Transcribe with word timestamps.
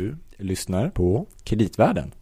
Du 0.00 0.16
lyssnar 0.36 0.90
på 0.90 1.26
Kreditvärlden. 1.44 2.14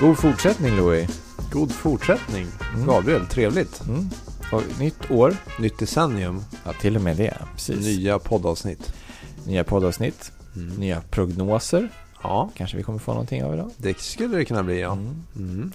God 0.00 0.18
fortsättning 0.18 0.76
Louis. 0.76 1.08
God 1.52 1.72
fortsättning. 1.72 2.46
Mm. 2.74 2.86
Gabriel, 2.86 3.26
trevligt. 3.26 3.82
Mm. 3.88 4.08
Och 4.52 4.62
nytt 4.80 5.10
år. 5.10 5.36
Nytt 5.58 5.78
decennium. 5.78 6.44
Ja, 6.64 6.72
till 6.72 6.96
och 6.96 7.02
med 7.02 7.16
det. 7.16 7.38
Precis. 7.54 7.86
Nya 7.86 8.18
poddavsnitt. 8.18 8.94
Nya 9.46 9.64
poddavsnitt. 9.64 10.32
Mm. 10.56 10.74
Nya 10.74 11.00
prognoser. 11.00 11.88
Ja, 12.22 12.50
Kanske 12.54 12.76
vi 12.76 12.82
kommer 12.82 12.98
få 12.98 13.10
någonting 13.12 13.44
av 13.44 13.54
idag. 13.54 13.70
det 13.76 13.98
skulle 14.00 14.36
det 14.36 14.44
kunna 14.44 14.62
bli 14.62 14.80
ja. 14.80 14.92
Mm. 14.92 15.22
Mm. 15.36 15.72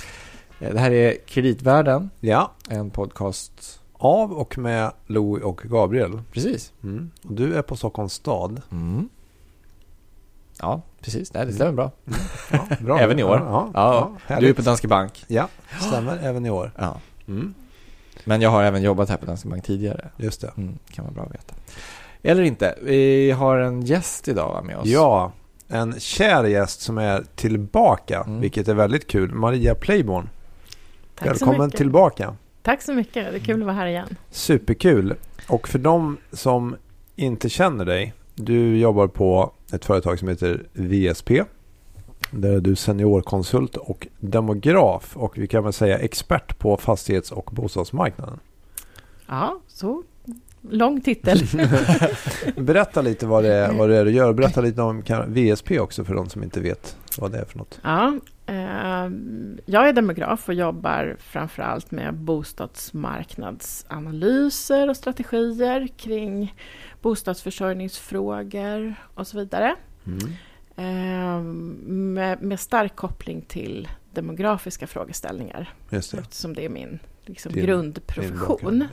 Eh, 0.60 0.74
Det 0.74 0.80
här 0.80 0.92
är 0.92 1.16
Kreditvärlden. 1.28 2.10
Ja, 2.20 2.52
En 2.70 2.90
podcast. 2.90 3.80
av 3.94 4.34
och 4.34 4.58
med 4.58 4.92
Louis 5.08 5.44
och 5.44 5.62
Gabriel. 5.64 6.22
Precis. 6.32 6.74
Mm. 6.84 7.12
Och 7.24 7.34
du 7.34 7.54
är 7.54 7.62
på 7.62 7.76
Stockholms 7.76 8.14
stad. 8.14 8.62
Mm. 8.72 9.10
Ja, 10.60 10.82
precis. 11.02 11.34
Nej, 11.34 11.46
det 11.46 11.54
stämmer 11.54 11.72
bra. 11.72 11.92
Ja, 12.52 12.68
bra. 12.82 13.00
Även 13.02 13.20
i 13.20 13.24
år. 13.24 13.38
Ja, 13.46 13.70
ja, 13.74 14.12
Ja, 14.28 14.40
du 14.40 14.50
är 14.50 14.54
på 14.54 14.62
Danske 14.62 14.88
Bank. 14.88 15.24
Ja, 15.28 15.48
stämmer 15.80 16.18
även 16.18 16.46
i 16.46 16.50
år. 16.50 16.72
Ja. 16.78 17.00
Mm. 17.28 17.54
Men 18.24 18.42
jag 18.42 18.50
har 18.50 18.64
även 18.64 18.82
jobbat 18.82 19.10
här 19.10 19.18
på 19.18 19.26
Danske 19.26 19.48
Bank 19.50 19.64
tidigare. 19.66 20.10
Just 20.18 20.42
det. 20.42 20.52
Mm, 20.58 20.78
kan 20.92 21.06
vara 21.06 21.14
bra 21.14 21.24
att 21.24 21.34
veta. 21.34 21.54
Eller 22.24 22.44
inte. 22.44 22.76
Vi 22.82 23.32
har 23.32 23.58
en 23.58 23.82
gäst 23.82 24.28
idag 24.28 24.66
med 24.66 24.78
oss. 24.78 24.88
Ja, 24.88 25.32
en 25.68 26.00
kär 26.00 26.44
gäst 26.44 26.82
som 26.82 26.98
är 26.98 27.24
tillbaka, 27.36 28.22
Mm. 28.28 28.42
vilket 28.42 28.68
är 28.68 28.74
väldigt 28.74 29.08
kul. 29.08 29.34
Maria 29.34 29.76
Playborn. 29.76 30.30
Tack 31.16 31.28
Välkommen 31.28 31.72
tillbaka. 31.72 32.36
Tack 32.62 32.82
så 32.82 32.94
mycket. 32.94 33.32
Det 33.32 33.38
är 33.38 33.40
kul 33.40 33.60
att 33.62 33.66
vara 33.66 33.76
här 33.76 33.88
igen. 33.88 34.16
Superkul. 34.32 35.16
Och 35.50 35.68
för 35.68 35.80
de 35.80 36.18
som 36.32 36.76
inte 37.16 37.50
känner 37.50 37.86
dig. 37.86 38.14
Du 38.36 38.78
jobbar 38.78 39.08
på 39.08 39.52
ett 39.74 39.86
företag 39.86 40.20
som 40.20 40.28
heter 40.28 40.64
VSP. 40.74 41.44
Där 42.32 42.52
är 42.52 42.60
du 42.60 42.76
seniorkonsult 42.76 43.78
och 43.78 44.08
demograf. 44.20 45.18
Och 45.18 45.38
vi 45.38 45.48
kan 45.48 45.64
väl 45.64 45.74
säga 45.74 46.00
expert 46.00 46.60
på 46.60 46.78
fastighets 46.78 47.32
och 47.32 47.50
bostadsmarknaden. 47.54 48.40
Ja, 49.28 49.60
så 49.68 50.04
lång 50.70 51.02
titel. 51.02 51.40
Berätta 52.58 53.02
lite 53.02 53.26
vad 53.26 53.44
det 53.44 53.54
är, 53.54 53.74
vad 53.74 53.90
det 53.90 53.98
är 53.98 54.06
du 54.06 54.12
gör. 54.12 54.34
Berätta 54.34 54.62
lite 54.62 54.82
om 54.82 55.04
VSP 55.28 55.80
också 55.80 56.04
för 56.06 56.16
de 56.16 56.30
som 56.30 56.44
inte 56.44 56.60
vet 56.60 56.98
vad 57.18 57.32
det 57.32 57.38
är 57.40 57.46
för 57.46 57.58
något. 57.58 57.80
Ja, 57.84 58.14
eh, 58.46 59.10
jag 59.66 59.90
är 59.90 59.94
demograf 59.94 60.48
och 60.50 60.54
jobbar 60.54 61.16
framför 61.20 61.64
allt 61.64 61.92
med 61.92 62.14
bostadsmarknadsanalyser 62.14 64.90
och 64.90 64.98
strategier 64.98 65.88
kring 65.98 66.56
bostadsförsörjningsfrågor 67.02 68.96
och 69.14 69.28
så 69.28 69.38
vidare. 69.38 69.76
Mm. 70.06 70.20
Eh, 70.78 71.42
med, 71.88 72.42
med 72.42 72.60
stark 72.60 72.96
koppling 72.96 73.42
till 73.42 73.88
demografiska 74.14 74.88
frågeställningar 74.88 75.74
Just 75.90 76.12
det. 76.12 76.18
eftersom 76.18 76.54
det 76.54 76.66
är 76.66 76.70
min 76.70 77.00
liksom, 77.26 77.52
Din- 77.52 77.66
grundprofession. 77.66 78.82
Eh, 78.82 78.88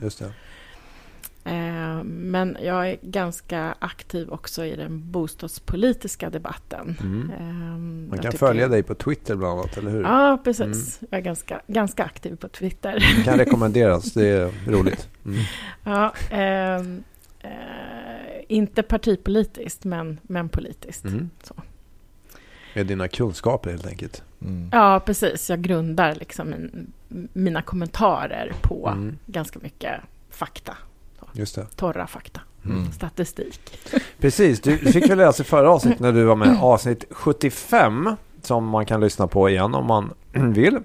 Men 2.03 2.57
jag 2.61 2.89
är 2.89 2.97
ganska 3.01 3.75
aktiv 3.79 4.29
också 4.29 4.65
i 4.65 4.75
den 4.75 5.11
bostadspolitiska 5.11 6.29
debatten. 6.29 6.97
Mm. 7.01 7.31
Ehm, 7.39 8.07
Man 8.09 8.19
kan 8.19 8.31
tycker- 8.31 8.37
följa 8.47 8.67
dig 8.67 8.83
på 8.83 8.95
Twitter 8.95 9.35
bland 9.35 9.59
annat, 9.59 9.77
eller 9.77 9.91
hur? 9.91 10.01
Ja, 10.03 10.41
precis. 10.43 10.99
Jag 11.09 11.17
är 11.17 11.21
ganska, 11.23 11.61
ganska 11.67 12.03
aktiv 12.03 12.35
på 12.35 12.47
Twitter. 12.47 12.93
Det 13.17 13.23
kan 13.23 13.37
rekommenderas, 13.37 14.13
det 14.13 14.27
är 14.27 14.51
roligt. 14.71 15.09
Mm. 15.25 15.39
Ja, 15.83 16.13
ehm, 16.31 17.03
eh, 17.39 17.49
inte 18.47 18.83
partipolitiskt, 18.83 19.83
men, 19.85 20.19
men 20.23 20.49
politiskt. 20.49 21.05
Mm. 21.05 21.29
Så. 21.43 21.53
Med 22.75 22.85
dina 22.87 23.07
kunskaper 23.07 23.69
helt 23.69 23.87
enkelt. 23.87 24.23
Mm. 24.41 24.69
Ja, 24.71 24.99
precis. 25.05 25.49
Jag 25.49 25.61
grundar 25.61 26.15
liksom 26.15 26.49
min, 26.49 26.91
mina 27.33 27.61
kommentarer 27.61 28.51
på 28.61 28.87
Mm. 28.93 29.17
ganska 29.25 29.59
mycket 29.59 30.01
fakta. 30.29 30.77
Just 31.33 31.55
det. 31.55 31.65
Torra 31.75 32.07
fakta. 32.07 32.41
Mm. 32.65 32.91
Statistik. 32.91 33.59
Precis, 34.19 34.61
du 34.61 34.77
du 34.77 34.91
fick 34.91 35.09
väl 35.09 35.17
läsa 35.17 35.43
i 35.43 35.45
förra 35.45 35.71
avsnittet 35.71 35.99
när 35.99 36.11
du 36.11 36.23
var 36.23 36.35
med. 36.35 36.57
Avsnitt 36.61 37.05
75 37.11 38.09
som 38.41 38.67
man 38.67 38.85
kan 38.85 39.01
lyssna 39.01 39.27
på 39.27 39.49
igen 39.49 39.75
om 39.75 39.85
man 39.85 40.13
vill. 40.53 40.79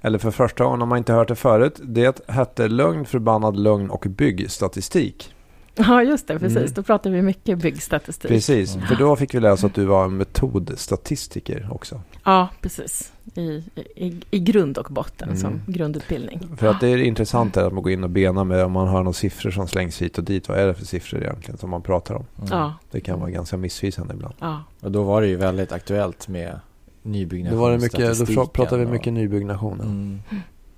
Eller 0.00 0.18
för 0.18 0.30
första 0.30 0.64
gången 0.64 0.82
om 0.82 0.88
man 0.88 0.98
inte 0.98 1.12
hört 1.12 1.28
det 1.28 1.34
förut. 1.36 1.80
Det 1.82 2.28
hette 2.28 2.68
Lögn, 2.68 3.04
förbannad 3.06 3.56
lögn 3.56 3.90
och 3.90 4.06
byggstatistik. 4.08 5.34
Ja, 5.74 6.02
just 6.02 6.28
det. 6.28 6.38
Precis. 6.38 6.56
Mm. 6.56 6.72
Då 6.74 6.82
pratar 6.82 7.10
vi 7.10 7.22
mycket 7.22 7.58
byggstatistik. 7.58 8.28
Precis, 8.30 8.74
Mm. 8.74 8.86
för 8.88 8.94
då 8.94 9.16
fick 9.16 9.34
vi 9.34 9.40
läsa 9.40 9.66
att 9.66 9.74
du 9.74 9.84
var 9.84 10.04
en 10.04 10.16
metodstatistiker 10.16 11.68
också. 11.70 12.00
Ja, 12.24 12.48
precis. 12.60 13.12
I, 13.38 13.62
i, 13.96 14.20
i 14.30 14.38
grund 14.38 14.78
och 14.78 14.86
botten 14.90 15.28
Mm. 15.28 15.40
som 15.40 15.60
grundutbildning. 15.66 16.40
För 16.56 16.66
att 16.66 16.80
det 16.80 16.88
är 16.88 16.96
intressant 16.98 17.56
att 17.56 17.72
man 17.72 17.82
går 17.82 17.92
in 17.92 18.04
och 18.04 18.10
benar 18.10 18.44
med 18.44 18.64
om 18.64 18.72
man 18.72 18.88
hör 18.88 18.98
några 18.98 19.12
siffror 19.12 19.50
som 19.50 19.68
slängs 19.68 20.02
hit 20.02 20.18
och 20.18 20.24
dit. 20.24 20.48
Vad 20.48 20.58
är 20.58 20.66
det 20.66 20.74
för 20.74 20.84
siffror 20.84 21.22
egentligen 21.22 21.58
som 21.58 21.70
man 21.70 21.82
pratar 21.82 22.14
om? 22.14 22.24
Mm. 22.38 22.48
Ja, 22.50 22.74
Det 22.90 23.00
kan 23.00 23.20
vara 23.20 23.30
ganska 23.30 23.56
missvisande 23.56 24.14
ibland. 24.14 24.34
ja. 24.40 24.62
Och 24.80 24.92
då 24.92 25.02
var 25.02 25.20
det 25.22 25.28
ju 25.28 25.36
väldigt 25.36 25.72
aktuellt 25.72 26.28
med 26.28 26.60
nybyggnation. 27.02 27.56
Då, 27.58 27.62
var 27.64 27.70
det 27.72 27.78
mycket, 27.78 28.36
då 28.36 28.46
pratar 28.46 28.78
vi 28.78 28.84
och- 28.86 28.90
mycket 28.90 29.12
nybyggnationen. 29.12 29.86
Mm. 29.86 30.20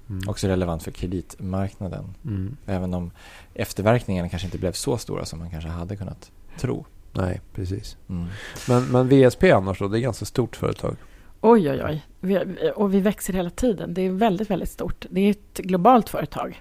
Mm. 0.09 0.28
Också 0.28 0.47
relevant 0.49 0.82
för 0.82 0.91
kreditmarknaden. 0.91 2.04
Mm. 2.25 2.56
Även 2.66 2.94
om 2.94 3.10
efterverkningarna 3.54 4.28
kanske 4.28 4.47
inte 4.47 4.59
blev 4.59 4.72
så 4.72 4.99
stora 4.99 5.25
som 5.25 5.38
man 5.38 5.50
kanske 5.50 5.70
hade 5.70 5.97
kunnat 5.97 6.31
tro. 6.59 6.84
Nej, 7.12 7.41
precis. 7.54 7.97
Mm. 8.09 8.26
Men, 8.69 8.84
men 8.84 9.09
VSP 9.09 9.50
annars 9.53 9.78
då? 9.78 9.88
Det 9.88 9.97
är 9.97 9.99
ett 9.99 10.03
ganska 10.04 10.25
stort 10.25 10.56
företag. 10.56 10.97
Oj, 11.41 11.71
oj, 11.71 11.83
oj. 11.84 12.03
Vi, 12.21 12.39
och 12.75 12.95
vi 12.95 13.01
växer 13.01 13.33
hela 13.33 13.51
tiden. 13.51 13.95
Det 13.95 14.03
är 14.03 14.11
väldigt, 14.11 14.51
väldigt 14.51 14.69
stort. 14.69 15.06
Det 15.11 15.21
är 15.21 15.31
ett 15.31 15.59
globalt 15.59 16.09
företag. 16.09 16.61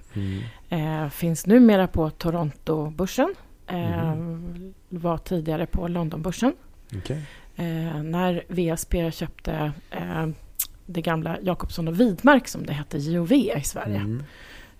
Eh, 0.70 1.10
finns 1.10 1.46
numera 1.46 1.88
på 1.88 2.10
Toronto-börsen. 2.10 3.36
Eh, 3.68 4.16
Var 4.90 5.18
tidigare 5.18 5.66
på 5.66 5.88
Londonbörsen. 5.88 6.54
Okej. 6.98 7.22
Eh, 7.56 8.04
när 8.04 8.44
VSP 8.48 9.12
köpte 9.12 9.72
eh, 9.92 10.28
det 10.86 11.02
gamla 11.02 11.38
Jakobsson 11.42 11.88
och 11.88 12.00
Widmark 12.00 12.48
som 12.48 12.66
det 12.66 12.74
hette, 12.74 12.98
JOV 12.98 13.32
i 13.34 13.62
Sverige. 13.64 13.98
Mm. 13.98 14.24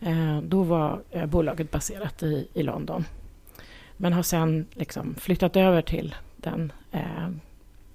Eh, 0.02 0.42
då 0.44 0.64
var 0.64 1.02
eh, 1.12 1.26
bolaget 1.26 1.72
baserat 1.72 2.24
i, 2.24 2.48
i 2.54 2.64
London. 2.64 3.06
Men 3.98 4.14
har 4.14 4.24
sen 4.24 4.66
liksom 4.72 5.16
flyttat 5.16 5.56
över 5.56 5.82
till 5.82 6.16
den 6.38 6.72
eh, 6.92 7.30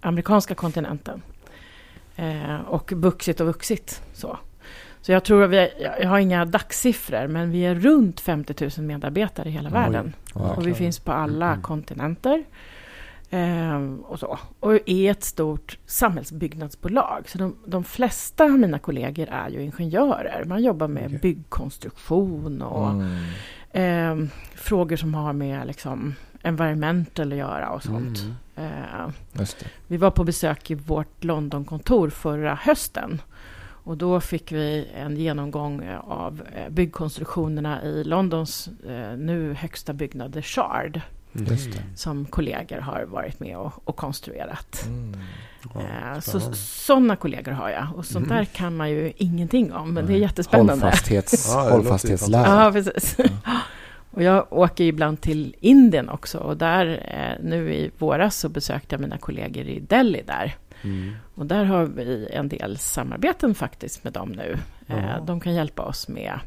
amerikanska 0.00 0.54
kontinenten. 0.54 1.22
Eh, 2.16 2.60
och 2.60 2.92
vuxit 2.92 3.40
och 3.40 3.46
vuxit. 3.46 4.02
Så, 4.12 4.38
så 5.00 5.12
jag 5.12 5.24
tror 5.24 5.42
att 5.44 5.50
vi, 5.50 5.68
jag 6.00 6.08
har 6.08 6.18
inga 6.18 6.44
dagssiffror, 6.44 7.26
men 7.28 7.50
vi 7.50 7.64
är 7.66 7.74
runt 7.74 8.20
50 8.20 8.70
000 8.78 8.86
medarbetare 8.86 9.48
i 9.48 9.52
hela 9.52 9.68
Oj. 9.68 9.72
världen. 9.72 10.12
Wow. 10.34 10.50
Och 10.50 10.66
vi 10.66 10.74
finns 10.74 10.98
på 10.98 11.12
alla 11.12 11.48
Mm. 11.50 11.62
kontinenter. 11.62 12.44
Eh, 13.30 13.82
och, 14.06 14.18
så. 14.18 14.38
och 14.60 14.74
är 14.88 15.10
ett 15.10 15.24
stort 15.24 15.78
samhällsbyggnadsbolag. 15.86 17.24
Så 17.28 17.38
de, 17.38 17.56
de 17.66 17.84
flesta 17.84 18.44
av 18.44 18.50
mina 18.50 18.78
kollegor 18.78 19.28
är 19.30 19.48
ju 19.48 19.62
ingenjörer. 19.62 20.44
Man 20.44 20.62
jobbar 20.62 20.88
med 20.88 21.06
Okej. 21.06 21.18
byggkonstruktion 21.22 22.62
och 22.62 22.90
Mm. 22.90 24.22
eh, 24.22 24.28
frågor 24.54 24.96
som 24.96 25.14
har 25.14 25.32
med 25.32 25.66
liksom, 25.66 26.14
environmental 26.42 27.32
att 27.32 27.38
göra 27.38 27.70
och 27.70 27.82
sånt. 27.82 28.18
Mm. 28.18 28.34
Eh, 28.56 29.08
Just 29.32 29.58
det. 29.60 29.66
vi 29.86 29.96
var 29.96 30.10
på 30.10 30.24
besök 30.24 30.70
i 30.70 30.74
vårt 30.74 31.24
Londonkontor 31.24 32.10
förra 32.10 32.54
hösten. 32.54 33.22
Och 33.86 33.96
då 33.96 34.20
fick 34.20 34.52
vi 34.52 34.88
en 34.94 35.16
genomgång 35.16 35.82
eh, 35.84 35.98
av 36.00 36.42
eh, 36.56 36.70
byggkonstruktionerna 36.70 37.82
i 37.82 38.04
Londons 38.04 38.68
nu 39.18 39.54
högsta 39.58 39.92
byggnad, 39.92 40.32
The 40.32 40.42
Shard, 40.42 41.00
Just 41.32 41.72
det. 41.72 41.82
som 41.96 42.24
kollegor 42.24 42.78
har 42.78 43.04
varit 43.04 43.40
med 43.40 43.56
och, 43.58 43.72
och 43.84 43.96
konstruerat. 43.96 44.84
Mm. 44.86 45.16
Ja, 45.74 46.20
så, 46.20 46.40
sådana 46.54 47.16
kollegor 47.16 47.52
har 47.52 47.68
jag. 47.70 47.86
Och 47.96 48.06
sånt 48.06 48.26
Mhm. 48.26 48.36
där 48.36 48.44
kan 48.44 48.76
man 48.76 48.90
ju 48.90 49.12
ingenting 49.16 49.72
om, 49.72 49.94
men 49.94 50.06
det 50.06 50.12
är 50.12 50.16
jättespännande. 50.18 50.72
Hållfasthets, 50.84 51.48
Ja, 51.54 51.70
hållfasthetslära. 51.70 52.64
Ja, 52.64 52.72
precis. 52.72 53.16
Och 54.14 54.22
jag 54.22 54.46
åker 54.52 54.84
ibland 54.84 55.20
till 55.20 55.56
Indien 55.60 56.08
också. 56.08 56.38
Och 56.38 56.56
där, 56.56 56.86
eh, 57.08 57.44
nu 57.44 57.74
i 57.74 57.90
våras 57.98 58.36
så 58.36 58.48
besökte 58.48 58.94
jag 58.94 59.00
mina 59.00 59.18
kollegor 59.18 59.64
i 59.64 59.80
Delhi 59.80 60.22
där. 60.26 60.56
Mm. 60.82 61.14
Och 61.34 61.46
där 61.46 61.64
har 61.64 61.84
vi 61.84 62.28
en 62.32 62.48
del 62.48 62.78
samarbeten 62.78 63.54
faktiskt 63.54 64.04
med 64.04 64.12
dem 64.12 64.28
nu. 64.32 64.58
Eh, 64.86 65.24
de 65.24 65.40
kan 65.40 65.54
hjälpa 65.54 65.82
oss 65.82 66.08
med 66.08 66.38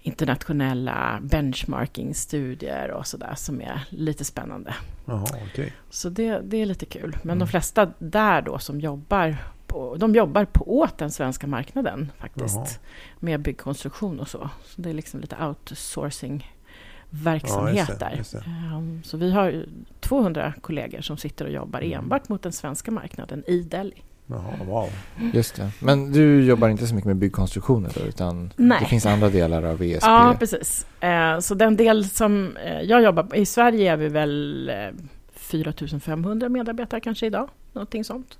internationella 0.00 1.18
benchmarking-studier 1.22 2.90
och 2.90 3.06
sådär 3.06 3.34
som 3.36 3.60
är 3.60 3.80
lite 3.88 4.24
spännande. 4.24 4.74
Jaha, 5.04 5.24
okej. 5.52 5.72
Så 5.90 6.08
det, 6.08 6.40
det 6.44 6.56
är 6.56 6.66
lite 6.66 6.86
kul. 6.86 7.16
Men 7.22 7.30
Mm. 7.30 7.38
de 7.38 7.46
flesta 7.48 7.90
där 7.98 8.42
då 8.42 8.58
som 8.58 8.80
jobbar 8.80 9.36
på, 9.66 9.96
de 9.96 10.14
jobbar 10.14 10.44
på, 10.44 10.78
åt 10.78 10.98
den 10.98 11.10
svenska 11.10 11.46
marknaden 11.46 12.12
faktiskt. 12.18 12.56
Jaha. 12.56 12.66
Med 13.20 13.40
byggkonstruktion 13.42 14.20
och 14.20 14.28
så. 14.28 14.50
Så 14.64 14.80
det 14.80 14.90
är 14.90 14.94
liksom 14.94 15.20
lite 15.20 15.36
outsourcing 15.46 16.53
Ja, 17.16 17.30
verksamhet 17.30 17.76
just 17.88 17.98
det, 17.98 18.12
just 18.16 18.32
det. 18.32 18.38
Ehm, 18.72 19.02
Så 19.04 19.16
vi 19.16 19.30
har 19.32 19.50
ju 19.50 19.66
200 20.00 20.52
kollegor 20.60 21.00
som 21.00 21.16
sitter 21.16 21.44
och 21.44 21.50
jobbar 21.50 21.80
Mm. 21.80 21.98
enbart 21.98 22.28
mot 22.28 22.42
den 22.42 22.52
svenska 22.52 22.90
marknaden 22.90 23.44
i 23.46 23.60
Delhi. 23.62 24.02
Jaha, 24.26 24.52
wow. 24.66 24.88
Just 25.32 25.56
det. 25.56 25.70
Men 25.80 26.12
du 26.12 26.44
jobbar 26.44 26.68
inte 26.68 26.86
så 26.86 26.94
mycket 26.94 27.06
med 27.06 27.16
byggkonstruktioner 27.16 27.90
då, 27.94 28.00
utan 28.00 28.52
Nej. 28.56 28.78
det 28.80 28.86
finns 28.86 29.06
andra 29.06 29.28
delar 29.28 29.62
av 29.62 29.82
ESP? 29.82 30.06
Ja, 30.06 30.36
precis. 30.38 30.86
Eh, 31.00 31.38
Så 31.38 31.54
den 31.54 31.76
del 31.76 32.04
som 32.08 32.56
eh, 32.56 32.80
jag 32.80 33.02
jobbar 33.02 33.22
på, 33.22 33.36
i 33.36 33.46
Sverige 33.46 33.92
är 33.92 33.96
vi 33.96 34.08
väl 34.08 34.68
eh, 34.68 34.74
4 35.34 35.72
500 36.00 36.48
medarbetare 36.48 37.00
kanske 37.00 37.26
idag, 37.26 37.48
någonting 37.72 38.04
sånt. 38.04 38.38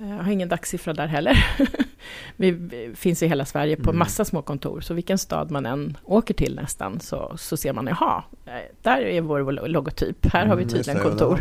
Eh, 0.00 0.10
Jag 0.10 0.22
har 0.24 0.32
ingen 0.32 0.48
dagssiffra 0.48 0.92
där 0.94 1.06
heller. 1.06 1.44
Vi 2.36 2.90
finns 2.96 3.22
i 3.22 3.26
hela 3.26 3.44
Sverige 3.44 3.76
på 3.76 3.90
Mm. 3.90 3.98
massa 3.98 4.24
små 4.24 4.42
kontor, 4.42 4.80
så 4.80 4.94
vilken 4.94 5.18
stad 5.18 5.50
man 5.50 5.66
än 5.66 5.96
åker 6.04 6.34
till 6.34 6.54
nästan 6.54 7.00
så, 7.00 7.32
så 7.36 7.56
ser 7.56 7.72
man, 7.72 7.86
jaha, 7.86 8.22
eh, 8.46 8.52
där 8.82 9.00
är 9.00 9.20
vår 9.20 9.68
logotyp, 9.68 10.26
här 10.32 10.46
har 10.46 10.56
vi 10.56 10.62
Mm, 10.62 10.74
tydligen 10.74 10.96
det, 11.02 11.02
kontor. 11.08 11.38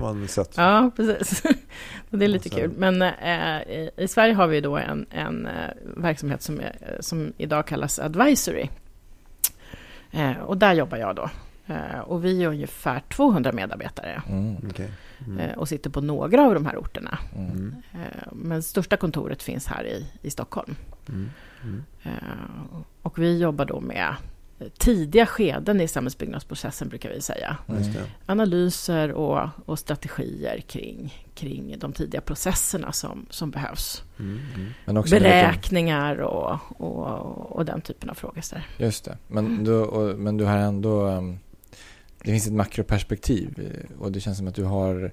Ja, 0.57 0.91
precis. 0.95 1.43
Det 2.09 2.25
är 2.25 2.29
lite 2.29 2.49
kul. 2.49 2.71
Men 2.77 3.01
eh, 3.01 3.61
i, 3.61 3.89
i 3.97 4.07
Sverige 4.07 4.33
har 4.33 4.47
vi 4.47 4.61
då 4.61 4.77
en, 4.77 5.05
en 5.11 5.45
eh, 5.45 5.51
verksamhet 5.97 6.41
som, 6.41 6.61
som 6.99 7.33
idag 7.37 7.67
kallas 7.67 7.99
Advisory. 7.99 8.67
Eh, 10.11 10.37
och 10.37 10.57
där 10.57 10.73
jobbar 10.73 10.97
jag 10.97 11.15
då. 11.15 11.29
Eh, 11.67 11.99
och 11.99 12.25
vi 12.25 12.43
är 12.43 12.47
ungefär 12.47 12.99
200 12.99 13.51
medarbetare 13.51 14.21
Mm. 14.29 14.55
Okej. 14.69 14.91
Mm. 15.27 15.39
eh, 15.39 15.57
och 15.57 15.67
sitter 15.69 15.89
på 15.89 16.01
några 16.01 16.47
av 16.47 16.53
de 16.53 16.65
här 16.65 16.77
orterna. 16.77 17.19
Mm. 17.35 17.51
Mm. 17.51 17.75
Eh, 17.93 18.27
men 18.31 18.63
största 18.63 18.97
kontoret 18.97 19.43
finns 19.43 19.67
här 19.67 19.87
i, 19.87 20.05
i 20.21 20.29
Stockholm. 20.29 20.75
Mm. 21.09 21.29
Mm. 21.63 21.83
Eh, 22.03 22.79
och 23.01 23.19
vi 23.19 23.37
jobbar 23.39 23.65
då 23.65 23.79
med 23.79 24.15
tidiga 24.77 25.25
skeden 25.25 25.81
i 25.81 25.87
samhällsbyggnadsprocessen, 25.87 26.89
brukar 26.89 27.09
vi 27.09 27.21
säga. 27.21 27.57
Analyser 28.25 29.11
och, 29.11 29.49
och 29.65 29.79
strategier 29.79 30.59
kring, 30.67 31.25
kring 31.35 31.79
de 31.79 31.93
tidiga 31.93 32.21
processerna 32.21 32.91
som, 32.91 33.25
som 33.29 33.51
behövs. 33.51 34.03
Beräkningar 35.11 36.17
och, 36.17 36.59
och, 36.81 37.51
och 37.55 37.65
den 37.65 37.81
typen 37.81 38.09
av 38.09 38.13
frågor. 38.13 38.43
Just 38.77 39.05
det. 39.05 39.17
Men 39.27 39.63
du, 39.63 39.73
och, 39.73 40.19
men 40.19 40.37
du 40.37 40.45
har 40.45 40.57
ändå... 40.57 41.07
um, 41.07 41.39
Det 42.23 42.31
finns 42.31 42.47
ett 42.47 42.53
makroperspektiv 42.53 43.59
eh, 43.59 44.01
och 44.01 44.11
det 44.11 44.19
känns 44.19 44.37
som 44.37 44.47
att 44.47 44.55
du 44.55 44.63
har 44.63 45.11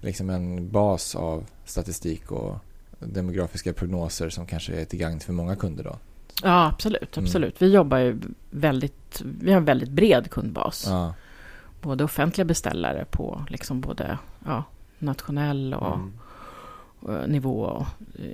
liksom 0.00 0.30
en 0.30 0.70
bas 0.70 1.14
av 1.14 1.44
statistik 1.64 2.32
och 2.32 2.56
demografiska 2.98 3.72
prognoser 3.72 4.28
som 4.28 4.46
kanske 4.46 4.80
är 4.80 4.84
till 4.84 4.98
gagn 4.98 5.20
för 5.20 5.32
många 5.32 5.56
kunder 5.56 5.84
då. 5.84 5.98
Ja, 6.42 6.66
absolut. 6.66 7.16
Mm. 7.16 7.26
absolut. 7.26 7.62
Vi 7.62 7.72
jobbar 7.72 7.98
ju 7.98 8.18
väldigt, 8.50 9.22
vi 9.40 9.50
har 9.50 9.56
en 9.58 9.64
väldigt 9.64 9.90
bred 9.90 10.30
kundbas. 10.30 10.84
Ja. 10.88 11.14
Både 11.82 12.04
offentliga 12.04 12.44
beställare 12.44 13.04
på 13.10 13.44
liksom 13.48 13.80
både 13.80 14.18
ja, 14.44 14.64
nationell 14.98 15.74
och, 15.74 15.94
Mm. 15.94 16.12
och 17.00 17.28
nivå. 17.30 17.60
Och 17.60 17.86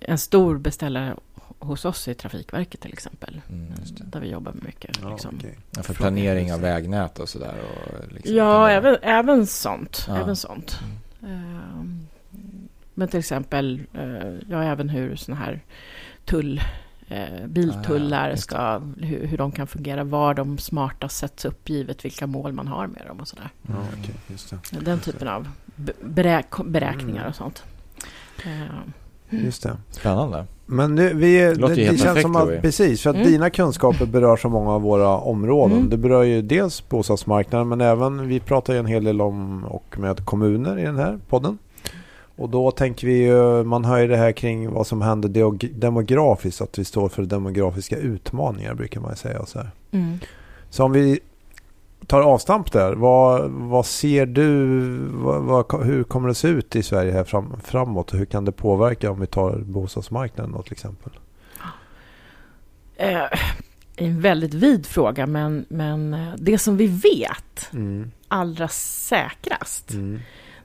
en 0.03 0.19
stor 0.19 0.59
beställare 0.59 1.17
hos 1.65 1.85
oss 1.85 2.09
är 2.09 2.15
Trafikverket 2.15 2.81
till 2.81 2.93
exempel. 2.93 3.41
Mm. 3.51 3.73
Där 4.01 4.21
vi 4.21 4.29
jobbar 4.31 4.53
mycket. 4.63 4.99
Ja, 5.03 5.11
liksom. 5.11 5.35
okej. 5.39 5.59
Ja, 5.71 5.83
för 5.83 5.95
planering 5.95 6.53
av 6.53 6.61
vägnät 6.61 7.19
och 7.19 7.29
sådär. 7.29 7.55
Och 7.61 8.13
liksom, 8.13 8.35
Ja, 8.37 8.71
även, 8.71 8.97
även 9.03 9.47
sånt. 9.47 10.05
Ja. 10.09 10.17
Även 10.21 10.37
sånt. 10.37 10.79
Ehm, 11.23 12.07
Men 12.95 13.09
till 13.09 13.19
exempel, 13.19 13.81
eh, 13.95 14.33
ja, 14.49 14.63
även 14.63 14.89
hur 14.89 15.17
såna 15.17 15.37
här 15.37 15.61
tull, 16.25 16.61
eh, 17.09 17.47
biltullar 17.47 18.31
Ah, 18.31 18.37
ska, 18.37 18.79
hur, 19.01 19.27
hur 19.27 19.39
de 19.39 19.53
kan 19.53 19.67
fungera, 19.67 20.05
var 20.05 20.35
de 20.35 20.59
smartast 20.59 21.17
sätts 21.17 21.45
upp 21.45 21.69
givet 21.69 22.05
vilka 22.05 22.27
mål 22.27 22.53
man 22.53 22.69
har 22.69 22.87
med 22.87 23.03
dem 23.07 23.21
och 23.21 23.29
sådär. 23.29 23.49
Ja, 23.63 23.75
Mm. 23.75 23.89
Just 24.29 24.51
det. 24.71 24.81
Den 24.81 25.01
typen 25.01 25.29
av 25.29 25.49
be- 25.77 25.93
beräk- 26.05 26.71
beräkningar 26.71 27.17
Mm. 27.21 27.29
och 27.29 27.37
sånt. 27.37 27.65
Ehm, 28.45 28.93
Just 29.31 29.63
det. 29.63 29.77
Spännande. 29.91 30.47
Men 30.73 30.95
nu, 30.95 31.15
vi, 31.15 31.39
Det 31.39 31.55
det, 31.55 31.69
det 31.69 31.87
känns 31.87 32.03
perfekt, 32.03 32.23
som 32.23 32.37
att, 32.37 32.63
precis, 32.63 33.03
för 33.03 33.11
att 33.11 33.17
Mm. 33.17 33.29
dina 33.29 33.51
kunskaper 33.51 34.07
berör 34.07 34.37
så 34.37 34.49
många 34.49 34.71
av 34.71 34.83
våra 34.83 35.17
områden. 35.17 35.77
Mm. 35.77 35.91
Det 35.91 35.97
berör 35.97 36.23
ju 36.23 36.43
dels 36.43 36.89
bostadsmarknaden 36.89 37.69
men 37.69 37.81
även, 37.81 38.29
vi 38.29 38.41
pratar 38.41 38.73
ju 38.73 38.79
en 38.79 38.87
hel 38.87 39.05
del 39.05 39.21
om 39.21 39.65
och 39.65 39.99
med 39.99 40.25
kommuner 40.25 40.79
i 40.79 40.83
den 40.83 40.97
här 40.97 41.19
podden. 41.29 41.59
Och 42.37 42.49
då 42.49 42.71
tänker 42.71 43.07
vi 43.07 43.25
ju, 43.27 43.65
man 43.65 43.85
hör 43.85 43.99
ju 43.99 44.09
det 44.09 44.17
här 44.17 44.33
kring 44.33 44.71
vad 44.71 44.87
som 44.87 45.03
händer 45.03 45.29
demografiskt, 45.81 46.61
att 46.61 46.79
vi 46.79 46.85
står 46.85 47.09
för 47.09 47.23
demografiska 47.23 47.97
utmaningar 47.97 48.75
brukar 48.75 49.01
man 49.01 49.17
säga. 49.17 49.47
Så, 49.47 49.59
här. 49.59 49.71
mm. 49.91 50.19
så 50.71 50.85
om 50.85 50.93
vi 50.93 51.21
tar 52.07 52.21
avstamp 52.21 52.73
där, 52.73 52.93
vad, 52.93 53.51
vad 53.51 53.87
ser 53.87 54.27
du, 54.27 54.67
vad, 55.13 55.43
vad, 55.43 55.85
hur 55.87 56.05
kommer 56.05 56.29
det 56.29 56.35
se 56.35 56.49
ut 56.49 56.77
i 56.77 56.83
Sverige 56.83 57.13
här 57.13 57.25
fram, 57.25 57.61
framåt 57.65 58.13
och 58.13 58.19
hur 58.19 58.27
kan 58.27 58.45
det 58.45 58.53
påverka 58.53 59.11
om 59.11 59.21
vi 59.21 59.27
tar 59.27 59.57
bostadsmarknaden 59.59 60.53
då 60.53 60.63
till 60.63 60.73
exempel? 60.73 61.13
Eh, 62.97 63.23
en 63.97 64.21
väldigt 64.21 64.55
vid 64.55 64.87
fråga, 64.87 65.27
men, 65.27 65.65
men 65.69 66.15
eh, 66.15 66.35
det 66.39 66.59
som 66.59 66.77
vi 66.77 66.87
vet 66.87 67.71
Mm. 67.73 68.11
allra 68.29 68.69
säkrast, 68.69 69.91
Mm. 69.91 70.21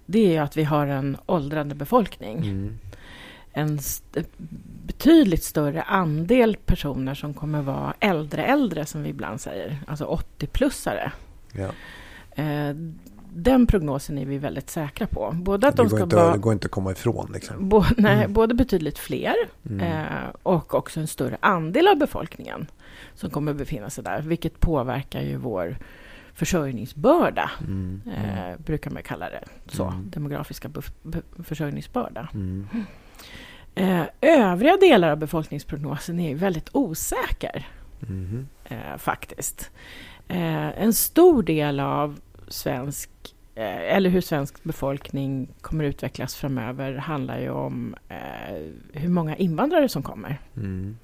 det 0.06 0.36
är 0.38 0.42
att 0.42 0.58
vi 0.58 0.64
har 0.64 0.88
en 0.88 1.18
åldrande 1.26 1.76
befolkning. 1.76 2.38
Mm. 2.38 2.78
En 3.52 3.76
st- 3.76 4.24
betydligt 4.88 5.44
större 5.44 5.82
andel 5.82 6.58
personer 6.66 7.14
som 7.16 7.34
kommer 7.34 7.62
vara 7.62 7.94
äldre 8.00 8.44
äldre, 8.46 8.86
som 8.86 9.04
vi 9.04 9.10
ibland 9.10 9.42
säger, 9.42 9.78
alltså 9.88 10.06
80-plussare. 10.40 11.12
Ja. 11.58 11.70
Eh, 12.44 12.76
den 13.34 13.68
prognosen 13.68 14.18
är 14.18 14.26
vi 14.26 14.38
väldigt 14.38 14.70
säkra 14.70 15.08
på. 15.08 15.32
Både 15.34 15.68
att 15.68 15.76
det, 15.78 15.84
de 15.84 15.90
ska 15.90 16.04
inte, 16.04 16.16
vara 16.16 16.32
det 16.32 16.38
går 16.38 16.54
inte 16.54 16.66
att 16.66 16.72
komma 16.72 16.92
ifrån 16.92 17.32
liksom. 17.34 17.70
bo, 17.70 17.84
nej, 17.98 18.18
Mm. 18.18 18.34
både 18.34 18.54
betydligt 18.56 18.98
fler 19.00 19.36
Mm. 19.70 19.80
eh, 20.04 20.30
och 20.44 20.74
också 20.76 21.00
en 21.00 21.08
större 21.08 21.38
andel 21.40 21.88
av 21.88 21.98
befolkningen 21.98 22.68
som 23.14 23.30
kommer 23.30 23.54
befinna 23.54 23.90
sig 23.90 24.04
där, 24.04 24.22
vilket 24.22 24.60
påverkar 24.60 25.22
ju 25.22 25.38
vår 25.38 25.78
försörjningsbörda, 26.34 27.52
Mm. 27.62 28.02
eh, 28.18 28.58
brukar 28.66 28.92
man 28.92 29.04
kalla 29.04 29.30
det 29.30 29.44
så, 29.68 29.84
Mm. 29.86 30.10
demografiska 30.10 30.70
försörjningsbörda. 31.44 32.30
Mm. 32.34 32.68
Eh, 33.76 34.04
övriga 34.22 34.78
delar 34.78 35.10
av 35.12 35.18
befolkningsprognosen 35.18 36.20
är 36.20 36.30
ju 36.30 36.36
väldigt 36.36 36.70
osäker, 36.72 37.68
Mhm. 38.00 38.48
eh, 38.66 38.98
faktiskt. 38.98 39.72
Eh, 40.28 40.82
en 40.82 40.94
stor 40.94 41.44
del 41.44 41.80
av 41.80 42.20
svensk 42.48 43.10
eh, 43.56 43.96
eller 43.96 44.10
hur 44.10 44.22
svensk 44.22 44.64
befolkning 44.64 45.50
kommer 45.62 45.84
utvecklas 45.84 46.36
framöver 46.36 46.96
handlar 46.96 47.40
ju 47.40 47.50
om 47.50 47.96
eh, 48.10 48.58
hur 48.94 49.10
många 49.10 49.36
invandrare 49.36 49.90
som 49.90 50.04
kommer. 50.04 50.42
Mm. 50.56 50.98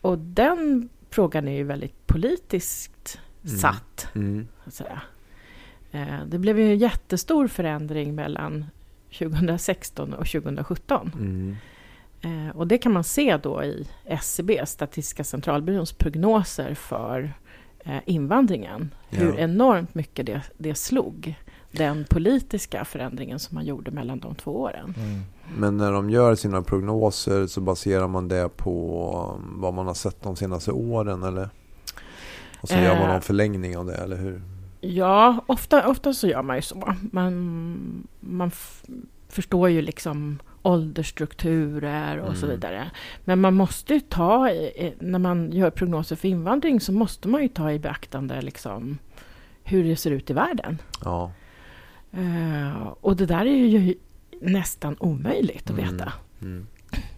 Och 0.00 0.18
den 0.18 0.88
frågan 1.10 1.48
är 1.48 1.56
ju 1.56 1.64
väldigt 1.64 2.06
politiskt 2.06 3.20
Mm. 3.44 3.58
satt. 3.58 4.08
Mm. 4.14 4.48
Eh, 5.90 6.26
det 6.26 6.38
blev 6.38 6.58
ju 6.58 6.72
en 6.72 6.78
jättestor 6.78 7.48
förändring 7.48 8.14
mellan 8.14 8.64
2016 9.18 10.12
och 10.12 10.26
2017. 10.26 11.12
Mm. 11.14 11.56
Eh, 12.20 12.56
och 12.56 12.66
det 12.66 12.78
kan 12.78 12.92
man 12.92 13.04
se 13.04 13.36
då 13.36 13.64
i 13.64 13.88
SCB, 14.04 14.66
Statistiska 14.66 15.24
centralbyråns 15.24 15.92
prognoser 15.92 16.74
för 16.74 17.32
eh, 17.84 17.98
invandringen. 18.06 18.94
Hur 19.08 19.32
Ja. 19.32 19.38
enormt 19.38 19.94
mycket 19.94 20.26
det, 20.26 20.42
det 20.58 20.74
slog. 20.74 21.34
Den 21.70 22.04
politiska 22.10 22.84
förändringen 22.84 23.38
som 23.38 23.54
man 23.54 23.64
gjorde 23.66 23.90
mellan 23.90 24.20
de 24.20 24.34
två 24.34 24.60
åren. 24.60 24.94
Mm. 24.98 25.20
Men 25.56 25.76
när 25.76 25.92
de 25.92 26.10
gör 26.10 26.34
sina 26.34 26.62
prognoser 26.62 27.46
så 27.46 27.60
baserar 27.60 28.08
man 28.08 28.28
det 28.28 28.48
på 28.56 29.36
um, 29.38 29.60
vad 29.60 29.74
man 29.74 29.86
har 29.86 29.94
sett 29.94 30.22
de 30.22 30.36
senaste 30.36 30.72
åren 30.72 31.22
eller? 31.22 31.48
Och 32.60 32.68
så 32.68 32.74
gör 32.74 32.94
man 32.94 33.02
Eh. 33.06 33.12
någon 33.12 33.20
förlängning 33.22 33.76
av 33.78 33.86
det 33.86 33.94
eller 33.94 34.16
hur? 34.16 34.42
Ja, 34.80 35.44
ofta, 35.46 35.88
ofta 35.88 36.12
så 36.14 36.26
gör 36.26 36.42
man 36.42 36.56
ju 36.56 36.62
så. 36.62 36.94
Man, 37.12 38.06
man 38.20 38.50
förstår 39.28 39.68
ju 39.68 39.82
liksom 39.82 40.38
åldersstrukturer 40.68 42.18
och 42.18 42.36
så 42.36 42.46
Mm. 42.46 42.56
vidare. 42.56 42.90
Men 43.24 43.40
man 43.40 43.54
måste 43.54 43.94
ju 43.94 44.00
ta, 44.00 44.48
när 44.98 45.18
man 45.18 45.52
gör 45.52 45.70
prognoser 45.70 46.16
för 46.16 46.28
invandring 46.28 46.80
så 46.80 46.92
måste 46.92 47.28
man 47.28 47.42
ju 47.42 47.48
ta 47.48 47.72
i 47.72 47.78
beaktande 47.78 48.42
liksom 48.42 48.98
hur 49.64 49.84
det 49.84 49.96
ser 49.96 50.10
ut 50.10 50.30
i 50.30 50.32
världen. 50.32 50.78
Ja. 51.04 51.32
Eh, 52.12 52.86
och 53.00 53.16
det 53.16 53.26
där 53.26 53.46
är 53.46 53.66
ju 53.66 53.94
nästan 54.40 54.96
omöjligt 55.00 55.70
att 55.70 55.78
Mm. 55.78 55.92
veta. 55.96 56.12
Mm. 56.42 56.66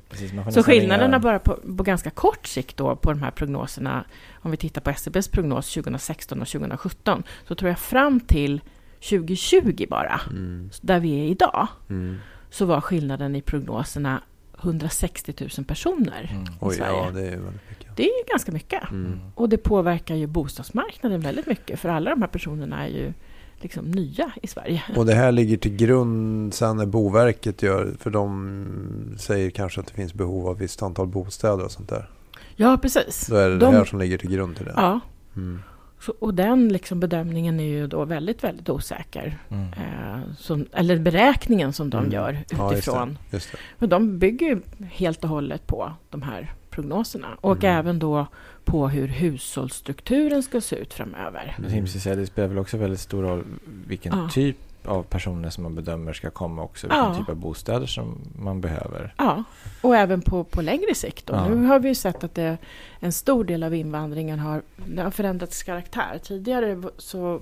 Precis, 0.08 0.32
man 0.32 0.44
får 0.44 0.50
Så 0.52 0.62
skillnaderna 0.62 1.16
ringa- 1.16 1.22
bara 1.22 1.38
på, 1.38 1.54
på 1.76 1.82
ganska 1.82 2.10
kort 2.10 2.46
sikt 2.46 2.76
då 2.76 2.96
på 2.96 3.12
de 3.12 3.22
här 3.22 3.30
prognoserna, 3.30 4.04
om 4.42 4.50
vi 4.50 4.56
tittar 4.56 4.80
på 4.80 4.90
SCBs 4.90 5.28
prognos 5.28 5.70
2016 5.74 6.40
och 6.42 6.48
2017, 6.48 7.22
så 7.48 7.54
tror 7.54 7.68
jag 7.68 7.78
fram 7.78 8.20
till 8.20 8.60
2020 9.00 9.86
bara, 9.90 10.20
Mm. 10.30 10.70
där 10.82 11.00
vi 11.00 11.20
är 11.20 11.24
idag, 11.24 11.68
Mm. 11.90 12.16
Så 12.50 12.64
var 12.64 12.80
skillnaden 12.80 13.36
i 13.36 13.42
prognoserna 13.42 14.22
160 14.62 15.34
000 15.58 15.64
personer 15.66 16.30
Mm. 16.32 16.42
i 16.42 16.46
Oj, 16.60 16.74
Sverige. 16.74 16.92
ja, 17.04 17.10
det 17.14 17.26
är 17.28 17.36
mycket. 17.68 17.96
Det 17.96 18.04
är 18.04 18.28
ganska 18.30 18.52
mycket. 18.52 18.90
Mm. 18.90 19.20
Och 19.34 19.48
det 19.48 19.56
påverkar 19.56 20.14
ju 20.14 20.26
bostadsmarknaden 20.26 21.20
väldigt 21.20 21.46
mycket. 21.46 21.80
För 21.80 21.88
alla 21.88 22.10
de 22.10 22.20
här 22.22 22.28
personerna 22.28 22.84
är 22.84 22.88
ju 22.88 23.12
liksom 23.60 23.84
nya 23.90 24.32
i 24.42 24.46
Sverige. 24.46 24.82
Och 24.96 25.06
det 25.06 25.14
här 25.14 25.32
ligger 25.32 25.56
till 25.56 25.76
grund 25.76 26.54
sen 26.54 26.76
när 26.76 26.86
Boverket 26.86 27.62
gör, 27.62 27.94
för 28.00 28.10
de 28.10 29.14
säger 29.18 29.50
kanske 29.50 29.80
att 29.80 29.86
det 29.86 29.94
finns 29.94 30.14
behov 30.14 30.46
av 30.48 30.56
ett 30.56 30.62
visst 30.62 30.82
antal 30.82 31.06
bostäder 31.06 31.64
och 31.64 31.70
sånt 31.70 31.88
där. 31.88 32.10
Ja, 32.56 32.78
precis. 32.82 33.26
Då 33.26 33.36
är 33.36 33.48
det 33.50 33.58
De- 33.58 33.70
det 33.72 33.78
här 33.78 33.84
som 33.84 33.98
ligger 33.98 34.18
till 34.18 34.30
grund 34.30 34.56
till 34.56 34.64
det. 34.64 34.72
Ja, 34.76 35.00
Mm. 35.36 35.62
Så, 36.00 36.14
och 36.18 36.34
den 36.34 36.68
liksom 36.68 37.00
bedömningen 37.00 37.60
är 37.60 37.64
ju 37.64 37.86
då 37.86 38.04
väldigt, 38.04 38.44
väldigt 38.44 38.68
osäker. 38.68 39.38
Mm. 39.48 39.68
Eh, 39.72 40.20
som, 40.38 40.66
eller 40.72 40.98
beräkningen 40.98 41.72
som 41.72 41.90
de 41.90 41.98
Mm. 41.98 42.12
gör 42.12 42.32
Ja, 42.32 42.38
just 42.40 42.58
det. 42.58 42.74
utifrån. 42.74 43.18
Just 43.30 43.56
det. 43.78 43.86
De 43.86 44.18
bygger 44.18 44.46
ju 44.46 44.60
helt 44.90 45.24
och 45.24 45.30
hållet 45.30 45.66
på 45.66 45.92
de 46.10 46.22
här 46.22 46.52
prognoserna. 46.70 47.28
Och 47.40 47.64
Mm. 47.64 47.76
även 47.78 47.98
då 47.98 48.26
på 48.64 48.88
hur 48.88 49.08
hushållsstrukturen 49.08 50.42
ska 50.42 50.60
se 50.60 50.76
ut 50.76 50.94
framöver. 50.94 51.56
Precis 51.58 52.02
säga, 52.02 52.16
det 52.16 52.26
spelar 52.26 52.48
väl 52.48 52.58
också 52.58 52.76
väldigt 52.76 53.00
stor 53.00 53.22
roll 53.22 53.44
vilken 53.86 54.18
Ja. 54.18 54.28
typ 54.32 54.56
av 54.86 55.02
personer 55.02 55.50
som 55.50 55.62
man 55.62 55.74
bedömer 55.74 56.12
ska 56.12 56.30
komma 56.30 56.62
också. 56.62 56.86
Vilken 56.86 57.04
Ja. 57.04 57.14
typ 57.14 57.28
av 57.28 57.36
bostäder 57.36 57.86
som 57.86 58.18
man 58.38 58.60
behöver. 58.60 59.14
Ja, 59.18 59.44
och 59.80 59.96
även 59.96 60.22
på, 60.22 60.44
på 60.44 60.62
längre 60.62 60.94
sikt. 60.94 61.26
Då. 61.26 61.34
Ja. 61.34 61.48
Nu 61.48 61.66
har 61.66 61.78
vi 61.78 61.88
ju 61.88 61.94
sett 61.94 62.24
att 62.24 62.34
det, 62.34 62.58
en 63.00 63.12
stor 63.12 63.44
del 63.44 63.62
av 63.62 63.74
invandringen 63.74 64.38
har, 64.38 64.62
har 64.98 65.10
förändrats 65.10 65.62
karaktär. 65.62 66.20
Tidigare 66.22 66.82
så 66.98 67.40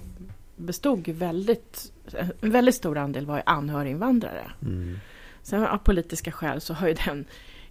bestod 0.56 1.08
väldigt, 1.08 1.92
en 2.40 2.50
väldigt 2.50 2.74
stor 2.74 2.98
andel 2.98 3.26
var 3.26 3.42
anhöriginvandrare. 3.46 4.50
Mm. 4.62 4.98
Sen 5.42 5.66
av 5.66 5.78
politiska 5.78 6.32
skäl 6.32 6.60
så 6.60 6.74
har 6.74 6.88
ju 6.88 6.94
den 6.94 7.24